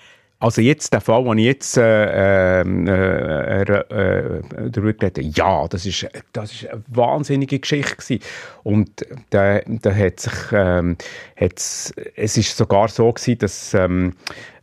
Also 0.43 0.59
jetzt 0.59 0.91
der 0.91 0.99
Fall, 0.99 1.23
den 1.23 1.37
ich 1.37 1.45
jetzt 1.45 1.77
äh, 1.77 2.61
ähm, 2.61 2.85
äh, 2.85 3.61
äh, 3.61 4.41
darüber 4.71 4.91
geredet 4.91 5.19
habe, 5.19 5.27
ja, 5.33 5.67
das 5.69 5.85
ist, 5.85 6.05
das 6.33 6.51
ist 6.51 6.67
eine 6.67 6.83
wahnsinnige 6.87 7.59
Geschichte 7.59 7.95
gewesen. 7.95 8.21
Und 8.63 8.89
da, 9.29 9.61
da 9.65 9.95
hat 9.95 10.19
sich, 10.19 10.33
ähm, 10.51 10.97
es 11.35 11.93
ist 12.17 12.57
sogar 12.57 12.89
so 12.89 13.13
gewesen, 13.13 13.37
dass, 13.37 13.73
ähm, 13.73 14.15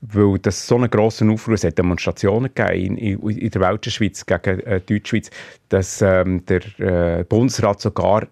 weil 0.02 0.38
das 0.40 0.66
so 0.66 0.76
einen 0.76 0.90
grossen 0.90 1.30
Aufruhr, 1.30 1.54
es 1.54 1.64
hat 1.64 1.78
Demonstrationen 1.78 2.52
gegeben 2.54 2.98
in, 2.98 3.18
in, 3.18 3.38
in 3.38 3.50
der 3.50 3.62
Weltschweiz 3.62 4.26
gegen 4.26 4.60
äh, 4.60 4.82
Deutschschweiz, 4.82 5.30
dass 5.70 6.02
ähm, 6.02 6.44
der 6.44 6.60
äh, 6.78 7.24
Bundesrat 7.24 7.80
sogar 7.80 8.26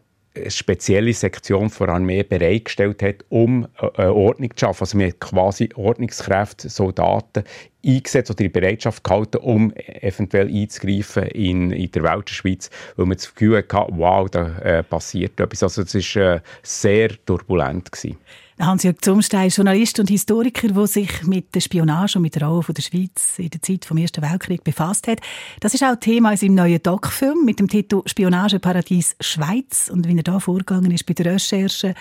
spezielle 0.49 1.13
Sektion 1.13 1.71
vor 1.71 1.89
Armee 1.89 2.23
bereitgestellt 2.23 3.03
hat, 3.03 3.25
um 3.29 3.67
äh, 3.97 4.05
Ordnung 4.05 4.51
zu 4.57 4.67
schaffen. 4.67 4.83
Also 4.83 4.99
haben 4.99 5.21
quasi 5.21 5.69
Ordnungskräfte, 5.75 6.69
Soldaten 6.69 7.45
eingesetzt 7.85 8.31
oder 8.31 8.45
in 8.45 8.53
Bereitschaft 8.53 9.05
gehalten, 9.05 9.39
um 9.39 9.73
eventuell 9.75 10.49
einzugreifen 10.49 11.25
in, 11.29 11.71
in 11.71 11.91
der 11.93 12.03
Welt 12.03 12.29
der 12.29 12.35
Schweiz, 12.35 12.71
weil 12.97 13.07
man 13.07 13.17
das 13.17 13.33
Gefühl 13.35 13.59
hatte, 13.59 13.93
wow, 13.93 14.29
da 14.29 14.59
äh, 14.59 14.83
passiert 14.83 15.39
etwas. 15.41 15.63
Also 15.63 15.83
es 15.83 16.17
war 16.17 16.37
äh, 16.37 16.41
sehr 16.63 17.11
turbulent. 17.25 17.91
Gewesen. 17.93 18.19
Hans-Jörg 18.61 19.01
Zumstein, 19.01 19.51
Journalist 19.51 20.01
und 20.01 20.11
Historiker, 20.11 20.69
der 20.69 20.87
sich 20.87 21.23
mit 21.23 21.55
der 21.55 21.61
Spionage 21.61 22.19
und 22.19 22.23
mit 22.23 22.35
der 22.35 22.47
Rolle 22.49 22.65
der 22.65 22.83
Schweiz 22.83 23.39
in 23.39 23.51
der 23.51 23.63
Zeit 23.63 23.85
vom 23.85 23.99
Ersten 23.99 24.23
Weltkrieg 24.23 24.65
befasst 24.65 25.07
hat. 25.07 25.21
Das 25.61 25.75
ist 25.75 25.85
auch 25.85 25.97
Thema 25.97 26.33
in 26.33 26.37
seinem 26.37 26.55
neuen 26.57 26.83
Doc-Film 26.83 27.45
mit 27.45 27.61
dem 27.61 27.69
Titel 27.69 28.03
«Spionageparadies 28.05 29.17
Schweiz» 29.21 29.91
und 29.93 30.09
wie 30.09 30.17
er 30.17 30.23
da 30.23 30.41
vorgegangen 30.41 30.91
ist 30.91 31.07
bei 31.07 31.15
der 31.15 31.35
Recherche, 31.35 31.95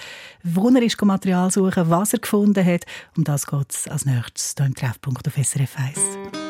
wo 0.44 0.70
er 0.70 0.82
ist 0.82 1.02
Material 1.02 1.52
suchen, 1.52 1.90
was 1.90 2.14
er 2.14 2.20
gefunden 2.20 2.66
hat. 2.66 2.86
Um 3.16 3.24
das 3.24 3.46
geht 3.46 3.72
es 3.72 3.88
als 3.88 4.06
nächstes 4.06 4.56
hier 4.58 4.66
im 4.66 4.76
Treffpunkt 4.76 5.28
auf 5.28 5.36
SRF 5.36 5.78
1. 5.78 6.47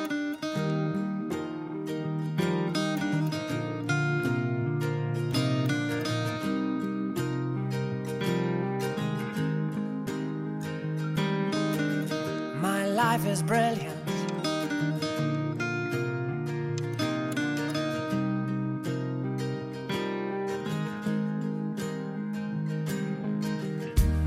Life 13.17 13.31
is 13.31 13.41
brilliant. 13.41 13.97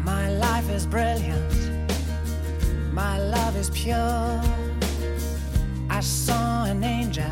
My 0.04 0.28
life 0.30 0.68
is 0.70 0.86
brilliant. 0.86 1.92
My 2.92 3.16
love 3.18 3.54
is 3.54 3.70
pure. 3.70 4.42
I 5.88 6.00
saw 6.00 6.64
an 6.64 6.82
angel, 6.82 7.30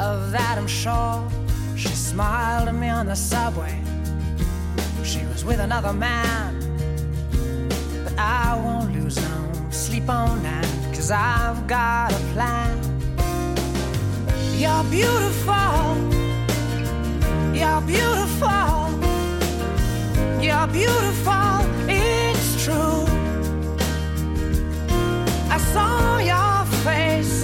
of 0.00 0.34
I'm 0.34 0.66
sure. 0.66 1.28
She 1.76 1.88
smiled 1.88 2.68
at 2.68 2.74
me 2.74 2.88
on 2.88 3.04
the 3.04 3.16
subway. 3.16 3.78
She 5.04 5.26
was 5.26 5.44
with 5.44 5.60
another 5.60 5.92
man, 5.92 6.54
but 8.04 8.18
I 8.18 8.58
won't 8.64 8.94
lose 8.94 9.16
no 9.16 9.47
cause 10.08 11.10
I've 11.10 11.66
got 11.66 12.12
a 12.12 12.18
plan. 12.32 12.78
You're 14.56 14.84
beautiful, 14.84 15.96
you're 17.52 17.82
beautiful, 17.82 18.88
you're 20.40 20.66
beautiful, 20.68 21.60
it's 21.86 22.64
true. 22.64 23.04
I 25.50 25.58
saw 25.72 26.18
your 26.18 26.64
face 26.84 27.37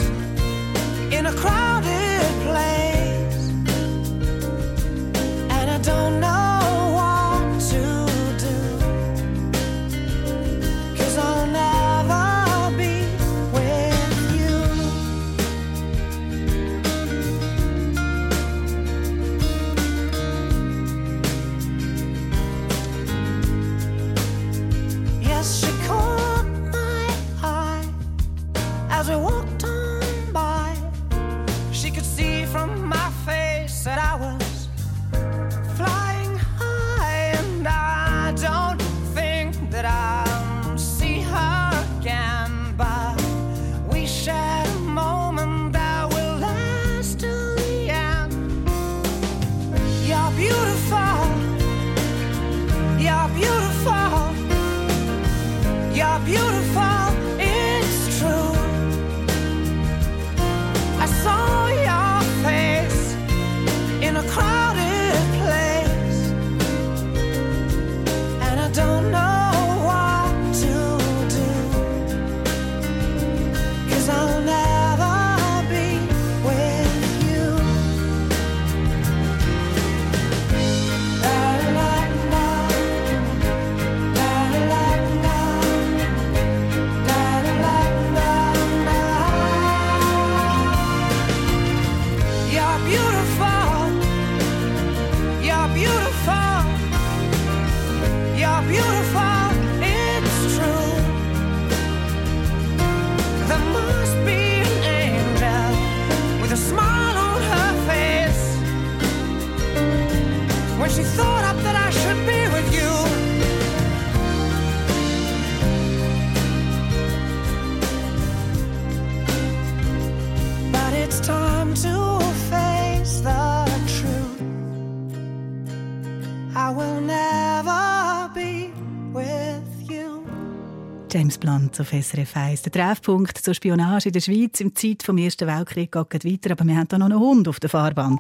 Blunt 131.75 131.81
auf 131.81 132.05
SRF 132.05 132.37
1. 132.37 132.63
Der 132.63 132.73
Treffpunkt 132.73 133.39
zur 133.39 133.55
Spionage 133.55 134.09
in 134.09 134.13
der 134.13 134.21
Schweiz 134.21 134.61
im 134.61 134.75
Zeit 134.77 135.03
vom 135.03 135.19
Ersten 135.19 135.49
Weltkrieg 135.49 135.93
geht 135.93 136.25
weiter, 136.25 136.53
aber 136.53 136.65
wir 136.65 136.77
haben 136.77 136.87
hier 136.89 136.99
noch 136.99 137.07
einen 137.07 137.19
Hund 137.19 137.49
auf 137.49 137.59
der 137.59 137.71
Fahrbahn. 137.71 138.19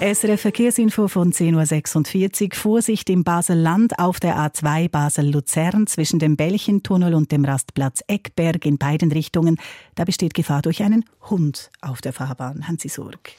SRF 0.00 0.40
Verkehrsinfo 0.40 1.08
von 1.08 1.32
10.46 1.32 2.42
Uhr. 2.44 2.48
Vorsicht 2.54 3.08
im 3.08 3.24
Basel-Land 3.24 3.98
auf 3.98 4.20
der 4.20 4.36
A2 4.36 4.90
Basel-Luzern 4.90 5.86
zwischen 5.86 6.18
dem 6.18 6.36
Bällchentunnel 6.36 7.14
und 7.14 7.32
dem 7.32 7.44
Rastplatz 7.44 8.02
Eckberg 8.06 8.66
in 8.66 8.76
beiden 8.76 9.10
Richtungen. 9.10 9.56
Da 9.94 10.04
besteht 10.04 10.34
Gefahr 10.34 10.62
durch 10.62 10.82
einen 10.82 11.04
Hund 11.30 11.70
auf 11.80 12.02
der 12.02 12.12
Fahrbahn. 12.12 12.68
Haben 12.68 12.78
Sie 12.78 12.88
Sorge. 12.88 13.30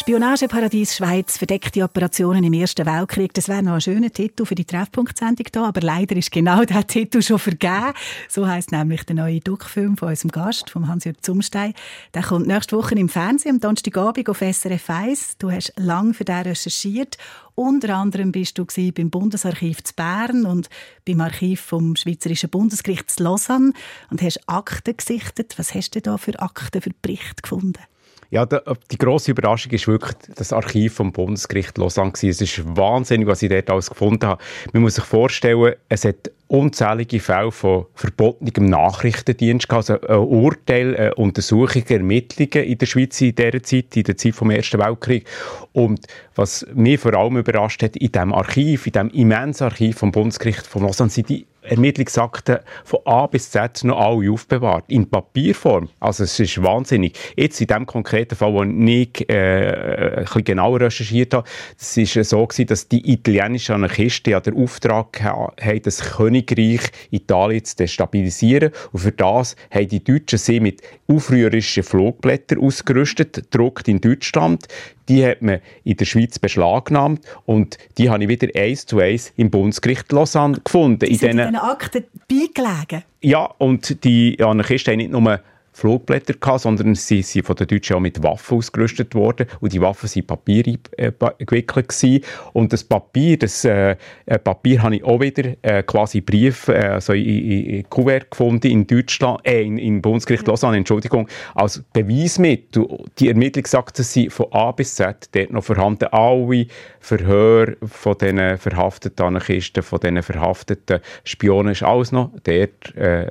Spionageparadies 0.00 0.94
Schweiz, 0.94 1.38
verdeckte 1.38 1.82
Operationen 1.82 2.44
im 2.44 2.52
Ersten 2.52 2.86
Weltkrieg. 2.86 3.34
Das 3.34 3.48
wäre 3.48 3.64
noch 3.64 3.74
ein 3.74 3.80
schöner 3.80 4.10
Titel 4.10 4.46
für 4.46 4.54
die 4.54 4.64
Treffpunktsendung 4.64 5.46
hier, 5.52 5.62
aber 5.64 5.80
leider 5.80 6.16
ist 6.16 6.30
genau 6.30 6.64
der 6.64 6.86
Titel 6.86 7.20
schon 7.20 7.40
vergeben. 7.40 7.92
So 8.28 8.46
heißt 8.46 8.70
nämlich 8.70 9.02
der 9.02 9.16
neue 9.16 9.40
Duckfilm 9.40 9.96
von 9.96 10.10
unserem 10.10 10.30
Gast, 10.30 10.70
vom 10.70 10.86
Hans-Jörg 10.86 11.20
Zumstein. 11.20 11.74
Der 12.14 12.22
kommt 12.22 12.46
nächste 12.46 12.76
Woche 12.76 12.94
im 12.94 13.08
Fernsehen 13.08 13.56
am 13.56 13.60
Donnerstagabend 13.60 14.28
auf 14.28 14.38
SRF 14.38 14.88
1. 14.88 15.38
Du 15.38 15.50
hast 15.50 15.72
lange 15.76 16.14
für 16.14 16.24
den 16.24 16.42
recherchiert. 16.42 17.18
Unter 17.56 17.96
anderem 17.96 18.30
bist 18.30 18.56
du 18.56 18.66
beim 18.92 19.10
Bundesarchiv 19.10 19.82
zu 19.82 19.94
Bern 19.94 20.46
und 20.46 20.70
beim 21.06 21.20
Archiv 21.20 21.60
vom 21.60 21.96
Schweizerischen 21.96 22.50
Bundesgericht 22.50 23.10
zu 23.10 23.24
Lausanne 23.24 23.72
und 24.10 24.22
hast 24.22 24.48
Akten 24.48 24.96
gesichtet. 24.96 25.58
Was 25.58 25.74
hast 25.74 25.96
du 25.96 26.00
da 26.00 26.18
für 26.18 26.38
Akten, 26.38 26.80
für 26.80 26.90
Berichte 27.02 27.42
gefunden? 27.42 27.82
Ja, 28.30 28.44
die 28.44 28.98
grosse 28.98 29.30
Überraschung 29.30 29.72
ist 29.72 29.88
wirklich 29.88 30.14
das 30.34 30.52
Archiv 30.52 30.94
vom 30.94 31.12
Bundesgericht 31.12 31.78
Lausanne. 31.78 32.12
Es 32.12 32.22
ist 32.22 32.62
wahnsinnig, 32.76 33.26
was 33.26 33.40
ich 33.40 33.48
dort 33.48 33.70
alles 33.70 33.88
gefunden 33.88 34.26
habe. 34.26 34.42
Man 34.74 34.82
muss 34.82 34.96
sich 34.96 35.04
vorstellen, 35.04 35.76
es 35.88 36.04
hat 36.04 36.30
unzählige 36.46 37.20
Fälle 37.20 37.50
von 37.50 37.86
verbotenem 37.94 38.68
Nachrichtendienst 38.68 39.68
gehabt, 39.68 39.90
also 39.90 40.06
ein 40.06 40.28
Urteil, 40.28 40.94
eine 40.94 41.14
Untersuchungen, 41.14 41.86
Ermittlungen 41.88 42.66
in 42.66 42.76
der 42.76 42.86
Schweiz 42.86 43.18
in 43.22 43.34
dieser 43.34 43.62
Zeit, 43.62 43.96
in 43.96 44.02
der 44.02 44.16
Zeit 44.18 44.34
vom 44.34 44.50
Ersten 44.50 44.78
Weltkrieg. 44.78 45.26
Und 45.72 46.06
was 46.34 46.66
mich 46.74 47.00
vor 47.00 47.14
allem 47.14 47.38
überrascht 47.38 47.82
hat, 47.82 47.96
in 47.96 48.12
diesem 48.12 48.34
Archiv, 48.34 48.86
in 48.86 48.92
diesem 48.92 49.10
immensen 49.10 49.64
Archiv 49.64 49.98
vom 49.98 50.12
Bundesgericht 50.12 50.66
von 50.66 50.82
Lausanne, 50.82 51.10
sind 51.10 51.30
die 51.30 51.46
Ermittlungsakten 51.68 52.58
von 52.84 53.00
A 53.04 53.26
bis 53.26 53.50
Z 53.50 53.84
noch 53.84 53.98
alle 53.98 54.30
aufbewahrt. 54.30 54.84
In 54.88 55.08
Papierform. 55.08 55.88
Also 56.00 56.24
es 56.24 56.38
ist 56.38 56.62
wahnsinnig. 56.62 57.18
Jetzt 57.36 57.60
in 57.60 57.66
dem 57.66 57.86
konkreten 57.86 58.36
Fall, 58.36 58.52
wo 58.52 58.62
ich 58.62 59.28
äh, 59.28 60.18
ein 60.18 60.24
bisschen 60.24 60.44
genauer 60.44 60.80
recherchiert 60.80 61.34
habe, 61.34 61.48
es 61.78 61.96
ist 61.96 62.14
so 62.28 62.46
gewesen, 62.46 62.66
dass 62.66 62.88
die 62.88 63.12
italienischen 63.12 63.74
Anarchisten 63.74 64.32
ja 64.32 64.40
den 64.40 64.56
Auftrag 64.56 65.22
haben, 65.22 65.82
das 65.82 66.00
Königreich 66.16 66.80
Italien 67.10 67.64
zu 67.64 67.76
destabilisieren. 67.76 68.72
Und 68.92 69.00
für 69.00 69.12
das 69.12 69.56
haben 69.70 69.88
die 69.88 70.02
Deutschen 70.02 70.38
sie 70.38 70.60
mit 70.60 70.82
aufrührerischen 71.06 71.82
Flugblättern 71.82 72.60
ausgerüstet, 72.60 73.34
gedruckt 73.34 73.88
in 73.88 74.00
Deutschland. 74.00 74.66
Die 75.08 75.24
hat 75.24 75.42
man 75.42 75.60
in 75.84 75.96
der 75.96 76.04
Schweiz 76.04 76.38
beschlagnahmt 76.38 77.24
und 77.46 77.78
die 77.96 78.10
habe 78.10 78.22
ich 78.22 78.28
wieder 78.28 78.48
eins 78.54 78.86
zu 78.86 78.98
eins 78.98 79.32
im 79.36 79.50
Bundesgericht 79.50 80.10
Lausanne 80.12 80.58
gefunden. 80.62 81.06
Die 81.08 81.14
sind 81.16 81.30
in 81.30 81.38
diesen 81.38 81.56
Akten 81.56 82.04
beigelegen? 82.28 83.04
Ja, 83.20 83.44
und 83.58 84.04
die 84.04 84.36
Anarchisten 84.42 84.92
haben 84.92 84.98
nicht 84.98 85.10
nur 85.10 85.40
Flugblätter 85.78 86.34
gehabt, 86.34 86.62
sondern 86.62 86.94
sie 86.96 87.22
sind 87.22 87.46
von 87.46 87.54
den 87.54 87.68
Deutschen 87.68 87.96
auch 87.96 88.00
mit 88.00 88.20
Waffen 88.22 88.58
ausgerüstet 88.58 89.14
worden 89.14 89.46
und 89.60 89.72
die 89.72 89.80
Waffen 89.80 90.10
waren 90.10 90.26
Papier 90.26 90.78
äh, 90.96 91.12
gewickelt 91.38 91.88
gewesen. 91.88 92.24
und 92.52 92.72
das 92.72 92.82
Papier, 92.82 93.38
das 93.38 93.64
äh, 93.64 93.96
äh, 94.26 94.38
Papier 94.38 94.82
habe 94.82 94.96
ich 94.96 95.04
auch 95.04 95.20
wieder 95.20 95.54
äh, 95.62 95.82
quasi 95.84 96.20
Brief, 96.20 96.66
äh, 96.68 96.78
also 96.78 97.12
in, 97.12 97.24
in, 97.24 97.64
in 97.66 97.88
Kuvert 97.88 98.30
gefunden 98.30 98.66
in 98.66 98.86
Deutschland, 98.86 99.40
äh, 99.46 99.62
in, 99.62 99.78
im 99.78 100.02
Bundesgericht 100.02 100.46
Lausanne, 100.48 100.78
Entschuldigung, 100.78 101.28
als 101.54 101.82
Beweismittel. 101.92 102.86
Die 103.18 103.28
Ermittlungsakten 103.28 104.04
sind 104.04 104.32
von 104.32 104.46
A 104.52 104.72
bis 104.72 104.96
Z 104.96 105.28
dort 105.32 105.52
noch 105.52 105.64
vorhanden. 105.64 106.06
Alle 106.10 106.66
Verhör 107.00 107.76
von 107.86 108.18
diesen 108.18 108.58
verhafteten 108.58 109.24
Anarchisten, 109.24 109.82
von 109.82 110.00
diesen 110.00 110.22
verhafteten 110.22 111.00
Spionen, 111.24 111.72
ist 111.72 111.82
alles 111.82 112.12
noch 112.12 112.32
dort 112.42 112.94
äh, 112.96 113.30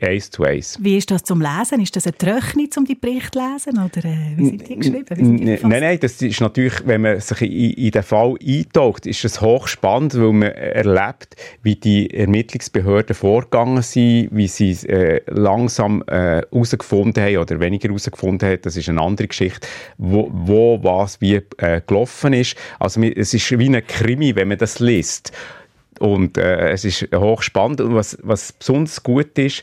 eins 0.00 0.30
zu 0.30 0.44
eins. 0.44 0.78
Wie 0.80 0.96
ist 0.96 1.10
das 1.10 1.24
zum 1.24 1.40
Lesen? 1.40 1.71
Lesen? 1.72 1.82
Ist 1.82 1.96
das 1.96 2.06
eine 2.06 2.16
Tröchne, 2.16 2.68
um 2.76 2.84
die 2.84 2.94
Berichte 2.94 3.38
zu 3.38 3.70
lesen? 3.70 3.78
Oder 3.78 4.08
äh, 4.08 4.36
wie 4.36 4.46
sind 4.46 4.68
die 4.68 4.76
geschrieben? 4.76 5.16
Sind 5.16 5.38
die 5.38 5.58
nein, 5.62 5.80
nein, 5.80 5.98
das 6.00 6.20
ist 6.22 6.40
natürlich, 6.40 6.86
wenn 6.86 7.02
man 7.02 7.20
sich 7.20 7.42
in, 7.42 7.72
in 7.72 7.90
den 7.90 8.02
Fall 8.02 8.36
eintaucht, 8.46 9.06
ist 9.06 9.24
es 9.24 9.40
hochspannend, 9.40 10.14
weil 10.14 10.32
man 10.32 10.52
erlebt, 10.52 11.36
wie 11.62 11.76
die 11.76 12.12
Ermittlungsbehörden 12.12 13.14
vorgegangen 13.14 13.82
sind, 13.82 14.28
wie 14.32 14.48
sie 14.48 14.72
äh, 14.88 15.20
langsam 15.26 16.04
herausgefunden 16.08 17.22
äh, 17.22 17.34
haben 17.34 17.42
oder 17.42 17.60
weniger 17.60 17.88
herausgefunden 17.88 18.48
haben, 18.48 18.62
das 18.62 18.76
ist 18.76 18.88
eine 18.88 19.00
andere 19.00 19.28
Geschichte, 19.28 19.66
wo, 19.98 20.30
wo 20.32 20.82
was 20.82 21.20
wie 21.20 21.40
äh, 21.58 21.80
gelaufen 21.86 22.32
ist. 22.32 22.56
Also 22.78 23.02
es 23.02 23.34
ist 23.34 23.58
wie 23.58 23.68
ein 23.68 23.86
Krimi, 23.86 24.34
wenn 24.34 24.48
man 24.48 24.58
das 24.58 24.78
liest. 24.78 25.32
Und 25.98 26.36
äh, 26.36 26.70
es 26.70 26.84
ist 26.84 27.08
hochspannend. 27.14 27.80
Und 27.80 27.94
was, 27.94 28.18
was 28.22 28.52
besonders 28.52 29.02
gut 29.02 29.38
ist, 29.38 29.62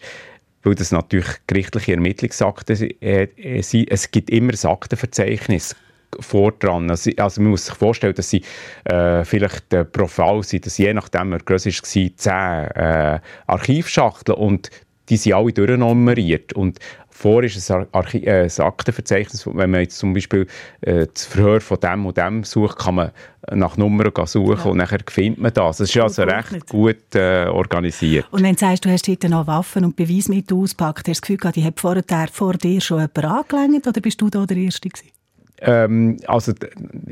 weil 0.64 0.76
das 0.76 0.92
natürlich 0.92 1.30
gerichtliche 1.48 1.94
Ermittlungsakte 1.94 2.74
äh, 3.02 3.24
äh, 3.24 3.62
sind. 3.62 3.92
Es 3.92 4.12
gibt 4.12 4.30
immer 4.30 4.54
ein 4.54 4.70
Aktenverzeichnis 4.70 5.76
vor 6.20 6.52
dran. 6.54 6.90
Also, 6.90 7.12
also, 7.18 7.42
man 7.42 7.52
muss 7.52 7.66
sich 7.66 7.76
vorstellen, 7.76 8.16
dass 8.16 8.30
sie 8.30 8.44
äh, 8.86 9.24
vielleicht 9.24 9.74
äh, 9.74 9.86
pro 9.86 10.08
Fall 10.08 10.44
sind, 10.44 10.66
dass 10.66 10.78
je 10.78 10.94
nachdem, 10.94 11.32
wer 11.32 11.40
grösser 11.40 11.70
war, 11.70 11.84
zehn 11.84 12.12
äh, 12.32 13.20
Archivschachteln 13.48 14.38
und 14.38 14.70
die 15.10 15.18
sind 15.18 15.34
alle 15.34 15.54
durchnummeriert. 15.54 16.54
Und 16.54 16.80
vor 17.20 17.44
ist 17.44 17.70
ein, 17.70 17.86
Archi 17.92 18.20
äh, 18.20 18.44
ein 18.44 18.66
Aktenverzeichnis, 18.66 19.46
wenn 19.46 19.72
man 19.72 19.82
jetzt 19.82 19.98
zum 19.98 20.14
Beispiel 20.14 20.48
äh, 20.82 21.06
das 21.14 21.26
Verhör 21.26 21.60
von 21.60 21.78
dem 21.80 22.06
und 22.06 22.16
dem 22.16 22.46
sucht, 22.46 22.80
kann 22.80 22.96
man 22.96 23.12
nach 23.52 23.76
Nummern 23.76 24.12
suchen 24.26 24.58
ja. 24.58 24.64
und 24.64 24.78
nachher 24.78 25.00
findet 25.06 25.42
man 25.42 25.54
das. 25.54 25.78
Das 25.78 25.90
ist 25.90 25.98
also 26.02 26.24
recht 26.24 26.52
nicht. 26.54 26.70
gut 26.70 27.16
äh, 27.16 27.48
organisiert. 27.48 28.26
Und 28.32 28.44
wenn 28.44 28.56
du 28.56 28.60
sagst, 28.60 28.86
du 28.86 28.90
hast 28.90 29.08
heute 29.10 29.28
noch 29.28 29.48
Waffen 29.48 29.84
und 29.84 29.98
Beweismittel 29.98 30.58
ausgepackt, 30.58 31.00
hast 31.00 31.08
du 31.08 31.12
das 31.12 31.22
Gefühl 31.22 31.38
gehabt, 31.38 31.56
die 31.58 31.66
hat 31.66 31.80
vorher 31.80 32.04
vor 32.32 32.54
dir 32.54 32.80
schon 32.80 33.00
jemand 33.00 33.26
angelangt 33.26 33.86
oder 33.86 34.00
bist 34.00 34.22
du 34.22 34.30
da 34.30 34.46
der 34.46 34.58
Erste 34.58 34.88
gewesen? 34.88 35.12
Ähm, 35.62 36.18
also, 36.28 36.54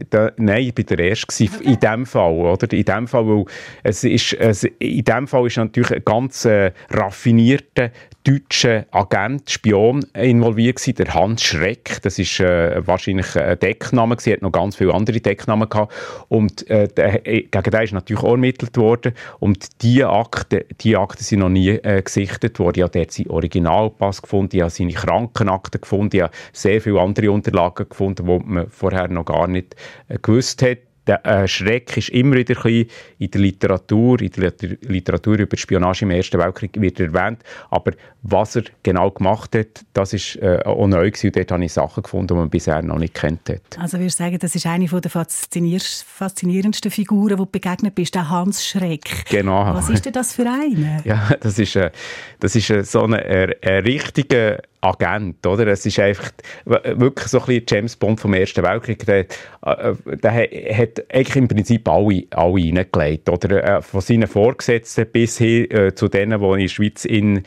da, 0.09 0.31
nein, 0.37 0.63
ich 0.63 0.77
war 0.77 0.83
der 0.83 0.99
Erste 0.99 1.43
okay. 1.43 1.63
in 1.63 1.79
dem 1.79 2.05
Fall, 2.05 2.33
oder? 2.33 2.71
In 2.71 2.85
dem 2.85 3.07
Fall, 3.07 3.27
weil 3.27 3.45
es 3.83 4.03
ist, 4.03 4.33
es, 4.33 4.63
in 4.63 5.03
dem 5.03 5.27
Fall 5.27 5.47
ist 5.47 5.57
natürlich 5.57 5.91
ein 5.91 6.03
ganz 6.05 6.45
äh, 6.45 6.71
raffinierter 6.89 7.91
deutscher 8.27 8.85
Agent, 8.91 9.49
Spion 9.49 10.05
involviert 10.13 10.77
gewesen, 10.77 10.95
der 10.95 11.13
Hans 11.13 11.43
Schreck. 11.43 12.01
Das 12.01 12.19
ist 12.19 12.41
äh, 12.41 12.85
wahrscheinlich 12.85 13.35
ein 13.37 13.57
Deckname 13.57 14.17
gewesen, 14.17 14.33
hat 14.33 14.41
noch 14.41 14.51
ganz 14.51 14.75
viele 14.75 14.93
andere 14.93 15.21
Decknamen 15.21 15.69
gehabt. 15.69 15.93
Und 16.27 16.69
äh, 16.69 16.89
der, 16.89 17.25
äh, 17.25 17.43
gegen 17.43 17.71
den 17.71 17.81
ist 17.81 17.93
natürlich 17.93 18.23
auch 18.23 18.31
ermittelt 18.31 18.75
worden. 18.75 19.13
Und 19.39 19.81
diese 19.81 20.09
Akten, 20.09 20.63
die 20.81 20.97
Akten 20.97 21.23
sind 21.23 21.39
noch 21.39 21.49
nie 21.49 21.69
äh, 21.69 22.01
gesichtet 22.01 22.59
worden. 22.59 22.79
Ich 22.79 22.83
habe 22.83 22.99
dort 22.99 23.11
seinen 23.11 23.29
Originalpass 23.29 24.21
gefunden, 24.21 24.57
ich 24.57 24.61
habe 24.61 24.71
seine 24.71 24.93
Krankenakten 24.93 25.79
gefunden, 25.79 26.17
ich 26.17 26.21
habe 26.23 26.33
sehr 26.51 26.81
viele 26.81 26.99
andere 26.99 27.31
Unterlagen 27.31 27.87
gefunden, 27.87 28.27
die 28.39 28.45
man 28.45 28.69
vorher 28.69 29.07
noch 29.07 29.25
gar 29.25 29.47
nicht 29.47 29.75
äh, 30.07 30.17
gewusst 30.21 30.61
hat 30.61 30.79
der 31.07 31.25
äh, 31.25 31.47
Schreck 31.47 31.95
ist 31.97 32.09
immer 32.09 32.35
wieder 32.35 32.55
ein 32.57 32.63
bisschen 32.63 32.89
in 33.17 33.31
der 33.31 33.41
Literatur, 33.41 34.21
in 34.21 34.29
der 34.31 34.53
Literatur 34.81 35.39
über 35.39 35.57
Spionage 35.57 36.03
im 36.03 36.11
Ersten 36.11 36.37
Weltkrieg 36.37 36.79
wird 36.79 36.99
erwähnt, 36.99 37.39
aber 37.69 37.93
was 38.23 38.57
er 38.57 38.63
genau 38.83 39.09
gemacht 39.11 39.55
hat, 39.55 39.85
das 39.93 40.13
ist 40.13 40.35
äh, 40.37 40.59
auch 40.65 40.85
neu 40.85 41.09
gewesen. 41.09 41.31
Dort 41.31 41.51
habe 41.51 41.63
ich 41.63 41.71
Sachen 41.71 42.03
gefunden, 42.03 42.27
die 42.27 42.33
man 42.33 42.49
bisher 42.49 42.81
noch 42.81 42.99
nicht 42.99 43.13
kennt 43.13 43.49
hat. 43.49 43.79
Also 43.79 43.97
würdest 43.97 44.17
sagen, 44.17 44.37
das 44.37 44.53
ist 44.53 44.65
eine 44.65 44.85
der 44.85 45.11
faszinierendsten 45.11 46.91
Figuren, 46.91 47.29
die 47.29 47.35
du 47.35 47.45
begegnet 47.45 47.95
bist, 47.95 48.15
der 48.15 48.29
Hans 48.29 48.65
Schreck. 48.65 49.25
Genau. 49.29 49.73
Was 49.73 49.89
ist 49.89 50.05
denn 50.05 50.13
das 50.13 50.33
für 50.33 50.43
eine? 50.43 51.01
Ja, 51.07 51.29
das 51.39 51.57
ist, 51.57 51.75
äh, 51.75 51.91
das 52.39 52.55
ist 52.55 52.69
äh, 52.69 52.83
so 52.83 53.03
ein, 53.03 53.13
ein 53.13 53.83
richtiger 53.83 54.57
Agent, 54.87 55.45
oder? 55.45 55.67
Es 55.67 55.85
ist 55.85 55.99
einfach 55.99 56.31
wirklich 56.65 57.27
so 57.27 57.39
ein 57.39 57.45
bisschen 57.45 57.65
James 57.67 57.95
Bond 57.95 58.19
vom 58.19 58.33
Ersten 58.33 58.63
Weltkrieg. 58.63 59.05
Der, 59.05 59.25
äh, 59.65 59.93
der 60.05 60.33
hat 60.33 61.03
eigentlich 61.13 61.35
im 61.35 61.47
Prinzip 61.47 61.87
alle, 61.87 62.23
alle 62.31 62.53
reingelegt, 62.53 63.29
oder? 63.29 63.77
Äh, 63.77 63.81
von 63.81 64.01
seinen 64.01 64.27
Vorgesetzten 64.27 65.05
bis 65.07 65.37
hin 65.37 65.69
äh, 65.71 65.93
zu 65.93 66.07
denen, 66.07 66.39
die 66.39 66.45
in 66.45 66.59
der 66.59 66.67
Schweiz 66.67 67.05
ihn 67.05 67.43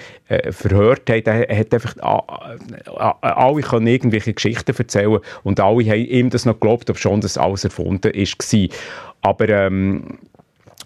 verhört 0.51 1.11
haben. 1.11 1.25
Der 1.25 1.59
hat 1.59 1.75
einfach 1.75 1.97
alle 3.21 3.63
können 3.63 3.87
irgendwelche 3.87 4.33
Geschichten 4.33 4.75
erzählen 4.77 5.19
und 5.43 5.61
alle 5.61 5.85
haben 5.85 6.05
ihm 6.05 6.31
das 6.31 6.47
noch 6.47 6.55
geglaubt, 6.55 6.89
ob 6.91 6.99
schon 6.99 7.21
das 7.21 7.37
alles 7.37 7.65
erfunden 7.65 8.13
ist. 8.13 8.37
Aber 9.23 9.49
ähm, 9.49 10.19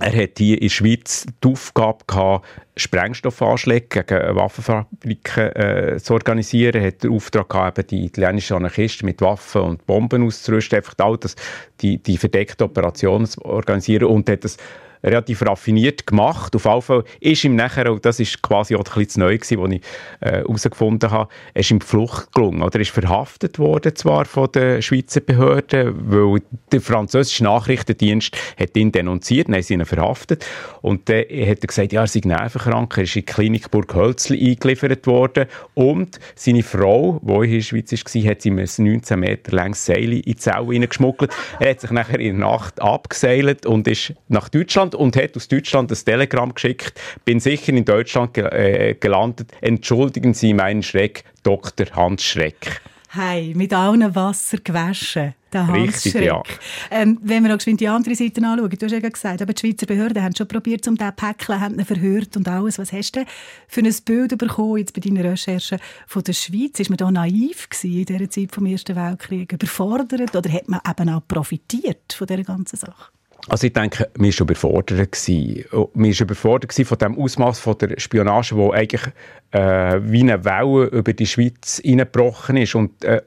er 0.00 0.22
hat 0.22 0.38
hier 0.38 0.56
in 0.56 0.62
der 0.62 0.68
Schweiz 0.70 1.26
die 1.42 1.48
Aufgabe 1.48 2.04
gehabt, 2.06 2.46
Sprengstoffanschläge 2.76 4.02
gegen 4.02 4.34
Waffenfabriken 4.34 5.56
äh, 5.56 5.98
zu 6.02 6.14
organisieren. 6.14 6.74
Er 6.74 6.88
hat 6.88 7.04
den 7.04 7.12
Auftrag 7.12 7.48
gehabt, 7.48 7.78
eben 7.78 7.86
die 7.88 8.04
italienischen 8.06 8.56
Anarchisten 8.56 9.06
mit 9.06 9.20
Waffen 9.20 9.62
und 9.62 9.86
Bomben 9.86 10.24
auszurüsten, 10.24 10.78
einfach 10.78 10.94
all 10.98 11.16
das, 11.18 11.36
die, 11.80 11.98
die 11.98 12.16
verdeckte 12.16 12.64
Operationen 12.64 13.26
zu 13.26 13.44
organisieren 13.44 14.04
und 14.04 14.28
hat 14.28 14.42
das 14.42 14.56
relativ 15.04 15.42
raffiniert 15.42 16.06
gemacht. 16.06 16.54
Auf 16.56 16.64
jeden 16.64 16.82
Fall 16.82 17.04
ist 17.20 17.44
ihm 17.44 17.56
nachher, 17.56 17.92
und 17.92 18.04
das 18.04 18.20
ist 18.20 18.42
quasi 18.42 18.74
auch 18.74 18.84
ein 18.96 19.06
neu 19.16 19.38
gewesen, 19.38 19.60
was 19.60 19.72
ich 19.72 19.82
äh, 20.20 20.30
herausgefunden 20.38 21.10
habe, 21.10 21.28
er 21.52 21.60
ist 21.60 21.70
ihm 21.70 21.78
die 21.78 21.86
Flucht 21.86 22.32
gelungen. 22.32 22.62
Oder 22.62 22.76
er 22.76 22.80
ist 22.80 22.90
verhaftet 22.90 23.58
worden 23.58 23.94
zwar 23.94 24.24
von 24.24 24.50
den 24.52 24.82
Schweizer 24.82 25.20
Behörden, 25.20 25.94
weil 26.10 26.40
der 26.72 26.80
französische 26.80 27.44
Nachrichtendienst 27.44 28.36
hat 28.58 28.76
ihn 28.76 28.92
denunziert, 28.92 29.48
dann 29.48 29.56
haben 29.56 29.62
sie 29.62 29.74
ihn 29.74 29.84
verhaftet. 29.84 30.46
Und 30.80 31.08
dann 31.08 31.20
hat 31.20 31.28
er 31.28 31.66
gesagt, 31.66 31.92
ja, 31.92 32.02
er 32.02 32.06
sei 32.06 32.20
nervenkrank, 32.24 32.96
er 32.96 33.04
ist 33.04 33.16
in 33.16 33.20
die 33.20 33.32
Klinik 33.32 33.70
Burg 33.70 33.94
Hölzli 33.94 34.50
eingeliefert 34.50 35.06
worden 35.06 35.46
und 35.74 36.18
seine 36.34 36.62
Frau, 36.62 37.20
die 37.22 37.32
in 37.32 37.52
der 37.52 37.60
Schweiz 37.60 37.92
war, 37.92 38.30
hat 38.30 38.44
ihm 38.46 38.58
ein 38.58 38.68
19 38.76 39.20
Meter 39.20 39.52
langes 39.52 39.84
Seil 39.84 40.12
in 40.12 40.22
die 40.22 40.36
Zelle 40.36 40.68
reingeschmuggelt. 40.68 41.32
Er 41.60 41.70
hat 41.70 41.80
sich 41.80 41.90
nachher 41.90 42.20
in 42.20 42.38
der 42.38 42.48
Nacht 42.48 42.80
abgeseilt 42.80 43.66
und 43.66 43.86
ist 43.88 44.14
nach 44.28 44.48
Deutschland 44.48 44.93
und 44.94 45.16
hat 45.16 45.36
aus 45.36 45.48
Deutschland 45.48 45.90
das 45.90 46.04
Telegramm 46.04 46.54
geschickt. 46.54 47.00
Bin 47.24 47.40
sicher 47.40 47.72
in 47.72 47.84
Deutschland 47.84 48.34
ge 48.34 48.44
äh, 48.44 48.94
gelandet. 48.94 49.52
Entschuldigen 49.60 50.34
Sie 50.34 50.54
meinen 50.54 50.82
Schreck, 50.82 51.24
Dr. 51.42 51.86
Hans 51.94 52.24
Schreck. 52.24 52.80
Hey, 53.16 53.52
mit 53.54 53.72
allen 53.72 54.12
Wasser 54.16 54.58
gewaschen. 54.58 55.34
Der 55.52 55.68
Hans 55.68 56.04
Richtig, 56.04 56.24
ja. 56.24 56.42
Ähm, 56.90 57.16
wenn 57.22 57.44
wir 57.44 57.54
auch 57.54 57.58
die 57.58 57.86
andere 57.86 58.16
Seite 58.16 58.44
anschauen, 58.44 58.68
du 58.68 58.86
hast 58.86 58.92
ja 58.92 58.98
gesagt, 58.98 59.40
aber 59.40 59.52
die 59.52 59.60
Schweizer 59.60 59.86
Behörden 59.86 60.20
haben 60.20 60.34
schon 60.34 60.48
probiert, 60.48 60.88
um 60.88 60.96
diesen 60.96 61.14
Päckchen, 61.14 61.60
haben 61.60 61.78
ihn 61.78 61.84
verhört 61.84 62.36
und 62.36 62.48
alles. 62.48 62.76
Was 62.80 62.92
hast 62.92 63.14
du 63.14 63.24
für 63.68 63.82
ein 63.82 63.94
Bild 64.04 64.36
bekommen, 64.36 64.78
jetzt 64.78 64.94
bei 64.94 65.00
deinen 65.00 65.24
Recherchen 65.24 65.78
von 66.08 66.24
der 66.24 66.32
Schweiz? 66.32 66.80
Ist 66.80 66.90
man 66.90 66.96
da 66.96 67.08
naiv 67.08 67.68
gewesen 67.70 67.98
in 67.98 68.04
dieser 68.04 68.30
Zeit 68.30 68.52
vom 68.52 68.66
Ersten 68.66 68.96
Weltkrieg, 68.96 69.52
überfordert 69.52 70.34
oder 70.34 70.50
hat 70.50 70.68
man 70.68 70.80
eben 70.88 71.08
auch 71.10 71.22
profitiert 71.28 72.12
von 72.12 72.26
dieser 72.26 72.42
ganzen 72.42 72.78
Sache? 72.78 73.12
Also 73.48 73.66
ich 73.66 73.72
denke, 73.72 74.08
wir 74.14 74.32
waren 74.32 74.40
überfordert. 74.40 75.12
Gewesen. 75.12 75.64
Wir 75.70 75.88
waren 75.94 76.12
überfordert 76.12 76.72
von 76.72 76.98
dem 76.98 77.18
Ausmaß 77.18 77.58
von 77.60 77.76
der 77.78 78.00
Spionage, 78.00 78.56
wo 78.56 78.72
eigentlich 78.72 79.02
äh, 79.50 80.00
wie 80.02 80.20
eine 80.20 80.44
Welle 80.44 80.86
über 80.86 81.12
die 81.12 81.26
Schweiz 81.26 81.80
hineingebrochen 81.82 82.56
ist 82.56 82.74
und 82.74 83.04
äh, 83.04 83.20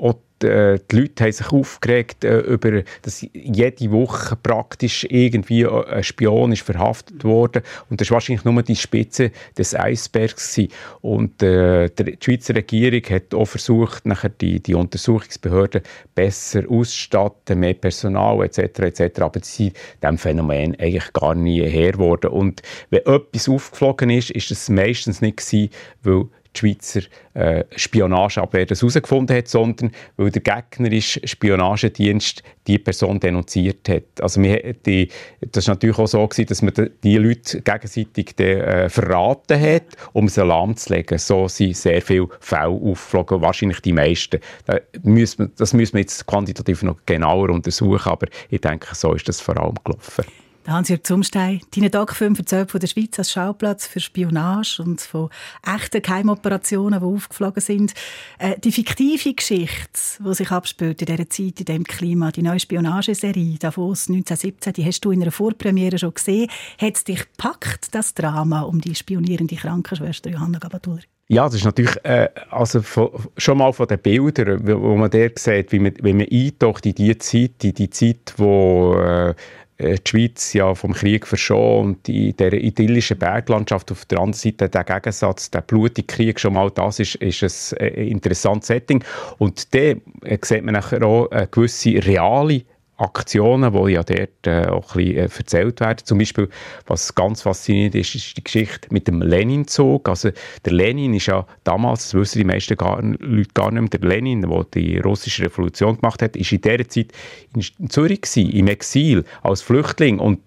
die 0.44 0.96
Leute 0.96 1.24
haben 1.24 1.32
sich 1.32 1.52
aufgeregt 1.52 2.24
äh, 2.24 2.40
über, 2.40 2.84
dass 3.02 3.26
jede 3.34 3.92
Woche 3.92 4.36
praktisch 4.36 5.06
irgendwie 5.10 5.64
äh, 5.64 5.86
ein 5.86 6.04
Spion 6.04 6.52
ist 6.52 6.62
verhaftet 6.62 7.24
worden 7.24 7.64
und 7.90 8.02
das 8.02 8.10
war 8.10 8.16
wahrscheinlich 8.16 8.46
nur 8.46 8.62
die 8.64 8.76
Spitze 8.76 9.32
des 9.58 9.76
Eisbergs 9.76 10.54
gewesen. 10.54 10.72
und 11.02 11.42
äh, 11.42 11.90
die 11.90 12.18
Schweizer 12.22 12.56
Regierung 12.56 13.02
hat 13.10 13.34
auch 13.34 13.46
versucht, 13.46 14.06
nachher 14.06 14.30
die, 14.30 14.60
die 14.60 14.76
Untersuchungsbehörden 14.76 15.82
besser 16.14 16.64
auszustatten, 16.70 17.60
mehr 17.60 17.74
Personal 17.74 18.44
etc. 18.44 18.80
etc. 18.80 19.22
Aber 19.22 19.40
sie 19.42 19.66
sind 19.66 19.78
diesem 20.02 20.18
Phänomen 20.18 20.76
eigentlich 20.80 21.14
gar 21.14 21.36
nie 21.36 21.62
her 21.64 21.94
geworden. 21.94 22.32
Und 22.32 22.62
wenn 22.90 23.06
etwas 23.06 23.50
aufgeflogen 23.50 24.10
ist, 24.10 24.32
ist 24.32 24.52
es 24.52 24.70
meistens 24.70 25.22
nicht 25.22 25.38
gewesen, 25.38 25.70
weil 26.04 26.26
Schweizer 26.58 27.02
äh, 27.34 27.64
Spionageabwehr 27.76 28.66
das 28.66 28.82
herausgefunden 28.82 29.36
hat, 29.36 29.48
sondern 29.48 29.92
weil 30.18 30.32
der 30.32 30.42
gegnerische 30.42 31.26
Spionagedienst 31.26 32.44
die 32.68 32.80
Person 32.80 33.20
denunziert 33.20 33.88
hat. 33.88 34.22
Also 34.22 34.42
wir, 34.42 34.74
die, 34.74 35.10
das 35.52 35.68
war 35.68 35.76
natürlich 35.76 35.98
auch 35.98 36.08
so, 36.08 36.28
gewesen, 36.28 36.48
dass 36.48 36.62
man 36.62 36.74
die 37.04 37.18
Leute 37.18 37.62
gegenseitig 37.62 38.36
de, 38.36 38.60
äh, 38.60 38.90
verraten 38.90 39.60
hat, 39.60 39.86
um 40.14 40.28
sie 40.28 40.44
lahmzulegen. 40.44 41.18
So 41.18 41.48
sind 41.48 41.78
sehr 41.78 42.02
viele 42.02 42.28
Fälle 42.40 42.68
aufgeflogen, 42.68 43.42
wahrscheinlich 43.42 43.82
die 43.82 43.94
meisten. 43.94 44.40
Da 44.66 44.80
müssen 45.04 45.40
wir, 45.40 45.52
das 45.58 45.74
müssen 45.74 45.94
wir 45.94 46.02
jetzt 46.02 46.26
quantitativ 46.26 46.84
noch 46.84 46.98
genauer 47.06 47.50
untersuchen, 47.50 48.12
aber 48.12 48.28
ich 48.50 48.62
denke, 48.62 48.94
so 48.94 49.14
ist 49.14 49.28
das 49.30 49.40
vor 49.40 49.58
allem 49.58 49.76
gelaufen. 49.84 50.26
Hans-Jörg 50.68 51.04
Zumstein, 51.04 51.62
deine 51.74 51.90
Doc-Film 51.90 52.36
von 52.36 52.46
der 52.46 52.88
Schweiz 52.88 53.18
als 53.18 53.32
Schauplatz 53.32 53.88
für 53.88 54.02
Spionage 54.02 54.82
und 54.84 55.00
von 55.00 55.30
echten 55.66 56.02
Geheimoperationen, 56.02 57.00
die 57.00 57.06
aufgeflogen 57.06 57.62
sind. 57.62 57.94
Äh, 58.38 58.60
die 58.60 58.74
fiktive 58.74 59.34
Geschichte, 59.34 60.00
die 60.20 60.34
sich 60.34 60.52
abspielt 60.52 61.02
in 61.02 61.06
dieser 61.06 61.30
Zeit, 61.30 61.60
in 61.60 61.66
diesem 61.66 61.84
Klima, 61.86 62.32
die 62.32 62.42
neue 62.42 62.60
Spionageserie 62.60 63.58
Davos 63.58 64.10
1917, 64.10 64.74
die 64.74 64.86
hast 64.86 65.06
du 65.06 65.12
in 65.12 65.22
einer 65.22 65.32
Vorpremiere 65.32 65.98
schon 65.98 66.14
gesehen. 66.14 66.50
Hat 66.78 66.96
es 66.96 67.04
dich 67.06 67.20
gepackt, 67.20 67.96
das 67.96 68.14
Drama 68.14 68.62
um 68.62 68.82
die 68.82 68.96
spionierende 68.96 69.56
Krankenschwester 69.56 70.30
Johanna 70.30 70.60
Gabatuller? 70.60 71.02
Ja, 71.30 71.44
das 71.46 71.56
ist 71.56 71.66
natürlich 71.66 71.96
äh, 72.06 72.30
also 72.50 72.82
von, 72.82 73.10
schon 73.36 73.58
mal 73.58 73.74
von 73.74 73.88
den 73.88 74.00
Bildern, 74.00 74.66
wo 74.66 74.96
man 74.96 75.12
dort 75.12 75.40
sieht, 75.40 75.74
wie 75.74 75.80
man, 75.80 75.94
wie 76.02 76.14
man 76.14 76.28
eintaucht 76.32 76.86
in 76.86 76.96
die 76.96 77.18
Zeit, 77.18 77.64
in 77.64 77.74
die 77.74 77.90
Zeit, 77.90 78.34
wo 78.38 78.96
äh, 78.96 79.36
die 79.80 80.10
Schweiz 80.10 80.54
ja 80.54 80.74
vom 80.74 80.94
Krieg 80.94 81.28
verschont 81.28 81.88
und 81.88 82.10
in 82.10 82.36
dieser 82.36 82.54
idyllischen 82.54 83.18
Berglandschaft 83.18 83.92
auf 83.92 84.06
der 84.06 84.20
anderen 84.20 84.34
Seite 84.34 84.70
der 84.70 84.84
Gegensatz, 84.84 85.52
der 85.52 85.62
blutige 85.62 86.08
Krieg, 86.08 86.40
schon 86.40 86.54
mal 86.54 86.72
das 86.72 87.00
ist, 87.00 87.16
ist 87.16 87.80
ein 87.80 87.94
interessantes 87.94 88.68
Setting. 88.68 89.04
Und 89.38 89.74
dann 89.74 90.02
äh, 90.24 90.38
sieht 90.42 90.64
man 90.64 90.76
auch 90.76 90.92
eine 90.92 91.48
gewisse 91.48 92.04
reale 92.06 92.64
Aktionen, 92.98 93.72
die 93.74 93.92
ja 93.92 94.04
dort 94.04 94.48
äh, 94.48 94.68
auch 94.68 94.96
ein 94.96 95.06
bisschen 95.06 95.18
äh, 95.18 95.30
erzählt 95.38 95.80
werden. 95.80 96.00
Zum 96.04 96.18
Beispiel, 96.18 96.50
was 96.88 97.14
ganz 97.14 97.44
faszinierend 97.44 97.96
ist, 97.96 98.16
ist 98.16 98.38
die 98.38 98.44
Geschichte 98.44 98.88
mit 98.92 99.08
dem 99.08 99.22
Lenin-Zug. 99.22 100.10
Also 100.10 100.32
der 100.66 100.74
Lenin 100.74 101.14
ist 101.14 101.28
ja 101.28 101.46
damals, 101.64 102.04
das 102.04 102.14
wissen 102.16 102.40
die 102.40 102.44
meisten 102.44 102.76
gar, 102.76 103.02
Leute 103.02 103.50
gar 103.54 103.72
nicht 103.72 103.82
mehr, 103.82 104.00
der 104.00 104.10
Lenin, 104.10 104.42
der 104.42 104.66
die 104.74 104.98
russische 104.98 105.44
Revolution 105.44 105.98
gemacht 105.98 106.22
hat, 106.22 106.36
ist 106.36 106.52
in 106.52 106.62
dieser 106.62 106.90
Zeit 106.90 107.12
in 107.54 107.90
Zürich 107.90 108.22
gewesen, 108.22 108.50
im 108.50 108.68
Exil, 108.68 109.24
als 109.44 109.62
Flüchtling 109.62 110.20
und 110.20 110.40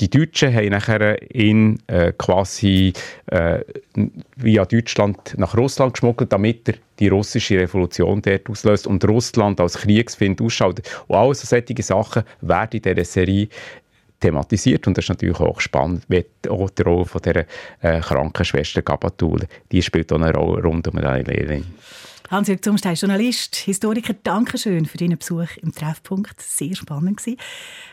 die 0.00 0.08
Deutschen 0.10 0.54
haben 0.54 0.70
nachher 0.70 1.34
ihn 1.34 1.78
äh, 1.86 2.12
quasi 2.16 2.92
äh, 3.26 3.60
via 4.36 4.64
Deutschland 4.64 5.34
nach 5.36 5.56
Russland 5.56 5.94
geschmuggelt, 5.94 6.32
damit 6.32 6.68
er 6.68 6.74
die 6.98 7.08
russische 7.08 7.60
Revolution 7.60 8.22
dort 8.22 8.48
auslöst 8.48 8.86
und 8.86 9.04
Russland 9.06 9.60
als 9.60 9.78
Kriegsfind 9.78 10.40
ausschaltet. 10.40 10.90
Und 11.08 11.16
all 11.16 11.34
solche 11.34 11.82
Sachen 11.82 12.24
werden 12.40 12.80
in 12.80 12.82
dieser 12.82 13.04
Serie 13.04 13.48
thematisiert 14.22 14.86
und 14.86 14.96
das 14.96 15.04
ist 15.04 15.08
natürlich 15.10 15.40
auch 15.40 15.60
spannend, 15.60 16.04
wie 16.08 16.24
auch 16.48 16.70
die 16.70 16.82
Rolle 16.82 17.04
von 17.04 17.20
dieser 17.20 17.44
äh, 17.80 18.00
Krankenschwester 18.00 18.82
Gabatul, 18.82 19.40
die 19.70 19.82
spielt 19.82 20.12
auch 20.12 20.20
eine 20.20 20.32
Rolle 20.32 20.62
rund 20.62 20.86
um 20.88 20.96
Lenin. 20.98 21.66
Hans-Jörg 22.30 22.62
Zumstein, 22.62 22.94
Journalist, 22.94 23.56
Historiker, 23.56 24.14
danke 24.22 24.56
schön 24.56 24.86
für 24.86 24.96
deinen 24.96 25.18
Besuch 25.18 25.58
im 25.60 25.74
Treffpunkt. 25.74 26.40
Sehr 26.40 26.74
spannend 26.74 27.18
gewesen. 27.18 27.36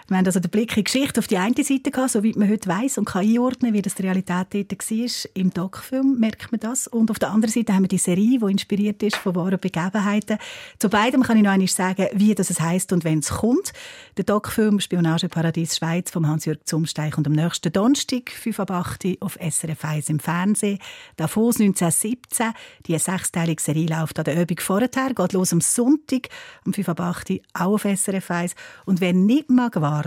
Wir 0.09 0.17
haben 0.17 0.25
also 0.25 0.39
den 0.39 0.49
Blick 0.49 0.71
in 0.71 0.83
die 0.83 0.85
Geschichte 0.85 1.19
auf 1.19 1.27
die 1.27 1.37
eine 1.37 1.53
Seite 1.63 1.91
gehabt, 1.91 2.09
soweit 2.09 2.35
man 2.35 2.49
heute 2.49 2.67
weiß 2.67 2.97
und 2.97 3.05
kann 3.05 3.21
einordnen, 3.21 3.73
wie 3.73 3.81
das 3.83 3.93
die 3.93 4.01
Realität 4.01 4.47
dort 4.55 4.71
war. 4.71 5.29
Im 5.35 5.53
Doc-Film 5.53 6.19
merkt 6.19 6.51
man 6.51 6.59
das. 6.59 6.87
Und 6.87 7.11
auf 7.11 7.19
der 7.19 7.29
anderen 7.29 7.53
Seite 7.53 7.75
haben 7.75 7.83
wir 7.83 7.89
die 7.89 7.99
Serie, 7.99 8.39
die 8.39 8.51
inspiriert 8.51 9.03
ist 9.03 9.17
von 9.17 9.35
wahren 9.35 9.59
Begebenheiten. 9.59 10.39
Zu 10.79 10.89
beidem 10.89 11.21
kann 11.21 11.37
ich 11.37 11.43
noch 11.43 11.51
einmal 11.51 11.67
sagen, 11.67 12.07
wie 12.13 12.33
das 12.33 12.59
heisst 12.59 12.91
und 12.91 13.03
wenn 13.03 13.19
es 13.19 13.29
kommt. 13.29 13.71
Der 14.17 14.23
Doc-Film 14.23 14.79
«Spionageparadies 14.79 15.77
Schweiz» 15.77 16.09
von 16.09 16.27
Hans-Jörg 16.27 16.63
Zumstein 16.65 17.11
kommt 17.11 17.27
am 17.27 17.33
nächsten 17.33 17.71
Donnerstag, 17.71 18.31
5 18.31 18.61
ab 18.61 18.71
8 18.71 19.17
auf 19.19 19.37
SRF 19.39 19.85
1 19.85 20.09
im 20.09 20.19
Fernsehen. 20.19 20.79
Davos 21.17 21.59
1917. 21.59 22.53
Die 22.87 22.97
sechsteilige 22.97 23.61
Serie 23.61 23.85
läuft 23.85 24.17
an 24.17 24.25
der 24.25 24.41
Übung 24.41 24.57
vorher, 24.59 24.89
geht 24.89 25.33
los 25.33 25.53
am 25.53 25.61
Sonntag, 25.61 26.29
um 26.65 26.73
5 26.73 26.89
ab 26.89 26.99
8 26.99 27.41
auch 27.53 27.73
auf 27.73 27.83
SRF 27.83 28.31
1. 28.31 28.55
Und 28.85 29.01
wer 29.01 29.13
nicht 29.13 29.51
mag 29.51 29.79
warten, 29.79 29.98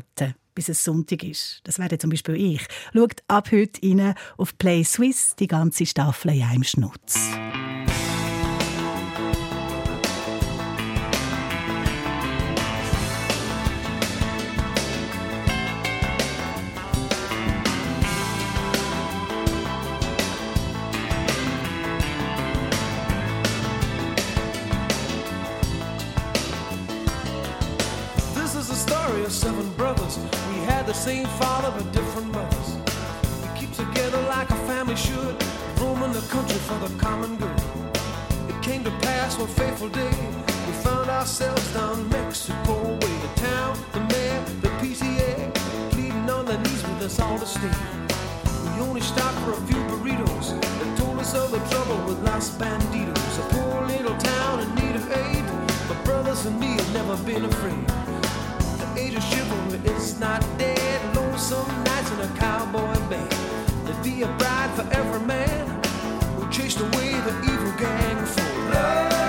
bis 0.54 0.68
es 0.68 0.84
Sonntag 0.84 1.22
ist, 1.24 1.60
das 1.64 1.78
wäre 1.78 1.98
zum 1.98 2.10
Beispiel 2.10 2.36
ich, 2.36 2.66
schaut 2.92 3.22
ab 3.28 3.50
heute 3.52 3.80
rein 3.82 4.14
auf 4.36 4.56
Play 4.58 4.84
Swiss 4.84 5.34
die 5.36 5.46
ganze 5.46 5.86
Staffel 5.86 6.34
in 6.34 6.42
einem 6.42 6.64
Schnutz. 6.64 7.30
Same 30.94 31.26
father 31.40 31.72
but 31.76 31.90
different 31.92 32.30
mothers. 32.32 32.76
We 33.42 33.58
keep 33.58 33.72
together 33.72 34.20
like 34.28 34.50
a 34.50 34.56
family 34.68 34.96
should, 34.96 35.34
roaming 35.80 36.12
the 36.12 36.20
country 36.28 36.58
for 36.58 36.78
the 36.86 36.94
common 36.98 37.36
good. 37.36 37.60
It 38.48 38.62
came 38.62 38.84
to 38.84 38.90
pass 39.00 39.38
one 39.38 39.48
fateful 39.48 39.88
day, 39.88 40.12
we 40.66 40.72
found 40.84 41.08
ourselves 41.08 41.66
down 41.72 42.08
Mexico 42.10 42.74
way. 42.82 42.98
The 43.24 43.40
town, 43.40 43.78
the 43.92 44.00
mayor, 44.00 44.44
the 44.60 44.68
PTA, 44.80 45.54
pleading 45.92 46.28
on 46.28 46.44
their 46.44 46.58
knees 46.58 46.82
with 46.82 47.02
us 47.02 47.18
all 47.20 47.38
to 47.38 47.46
stay. 47.46 47.72
We 48.64 48.80
only 48.82 49.00
stopped 49.00 49.38
for 49.44 49.52
a 49.52 49.62
few 49.68 49.80
burritos 49.88 50.60
that 50.60 50.98
told 50.98 51.18
us 51.18 51.34
of 51.34 51.52
the 51.52 51.62
trouble 51.70 52.04
with 52.06 52.22
Los 52.24 52.50
Banditos. 52.58 53.38
A 53.38 53.54
poor 53.54 53.86
little 53.86 54.16
town 54.18 54.60
in 54.60 54.74
need 54.74 54.96
of 54.96 55.10
aid, 55.10 55.44
but 55.88 56.04
brothers 56.04 56.44
and 56.44 56.60
me 56.60 56.76
have 56.76 56.92
never 56.92 57.16
been 57.24 57.44
afraid. 57.46 58.11
Age 59.12 59.18
of 59.18 59.24
chivalry 59.24 59.94
is 59.94 60.18
not 60.18 60.40
dead 60.56 61.14
Lonesome 61.14 61.68
nights 61.84 62.10
in 62.12 62.20
a 62.20 62.28
cowboy 62.38 62.94
band. 63.10 63.30
There'd 63.84 64.02
be 64.02 64.22
a 64.22 64.26
bride 64.38 64.70
for 64.74 64.88
every 64.90 65.20
man 65.26 65.66
who 66.36 66.50
chased 66.50 66.80
away 66.80 67.20
the 67.20 67.38
evil 67.42 67.72
gang 67.78 68.24
for 68.24 68.70
love. 68.70 69.21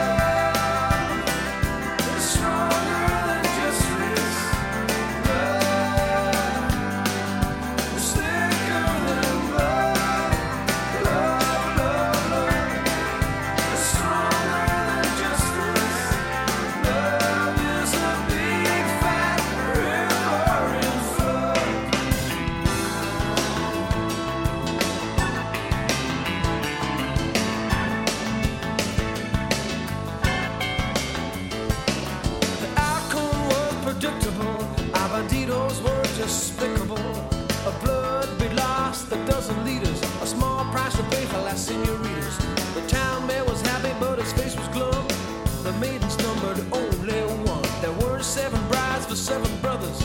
the 49.13 49.19
seven 49.19 49.61
brothers. 49.61 50.01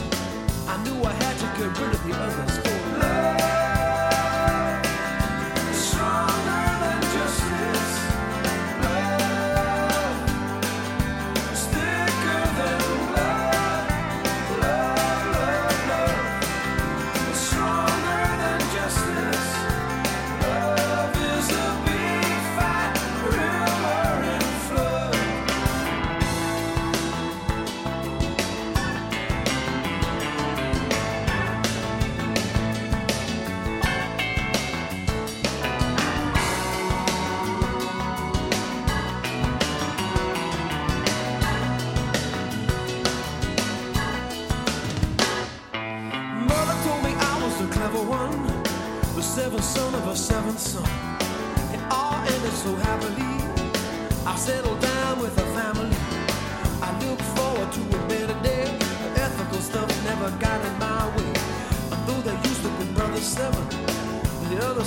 I 0.67 0.77
knew 0.85 1.03
I 1.03 1.13
had 1.13 1.39
to 1.39 1.47
get 1.59 1.81
rid 1.81 1.95
of 1.95 2.05
the 2.05 2.15
others. 2.15 2.48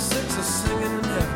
Six 0.02 0.36
are 0.36 0.42
singing 0.42 0.98
in 0.98 1.04
heaven. 1.04 1.31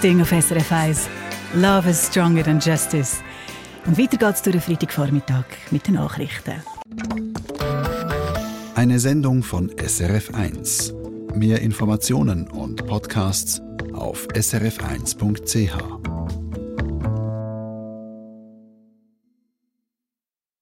Ding 0.00 0.20
auf 0.20 0.30
SRF 0.30 0.70
1. 0.70 1.08
Love 1.54 1.90
is 1.90 2.06
stronger 2.06 2.44
than 2.44 2.60
justice. 2.60 3.16
Und 3.86 3.98
weiter 3.98 4.16
geht's 4.16 4.42
durch 4.42 4.54
den 4.54 4.60
Freitagvormittag 4.60 5.44
mit 5.70 5.86
den 5.88 5.94
Nachrichten. 5.94 6.62
Eine 8.74 9.00
Sendung 9.00 9.42
von 9.42 9.70
SRF 9.76 10.34
1. 10.34 10.94
Mehr 11.34 11.60
Informationen 11.62 12.46
und 12.48 12.86
Podcasts 12.86 13.60
auf 13.92 14.28
srf1.ch. 14.28 15.97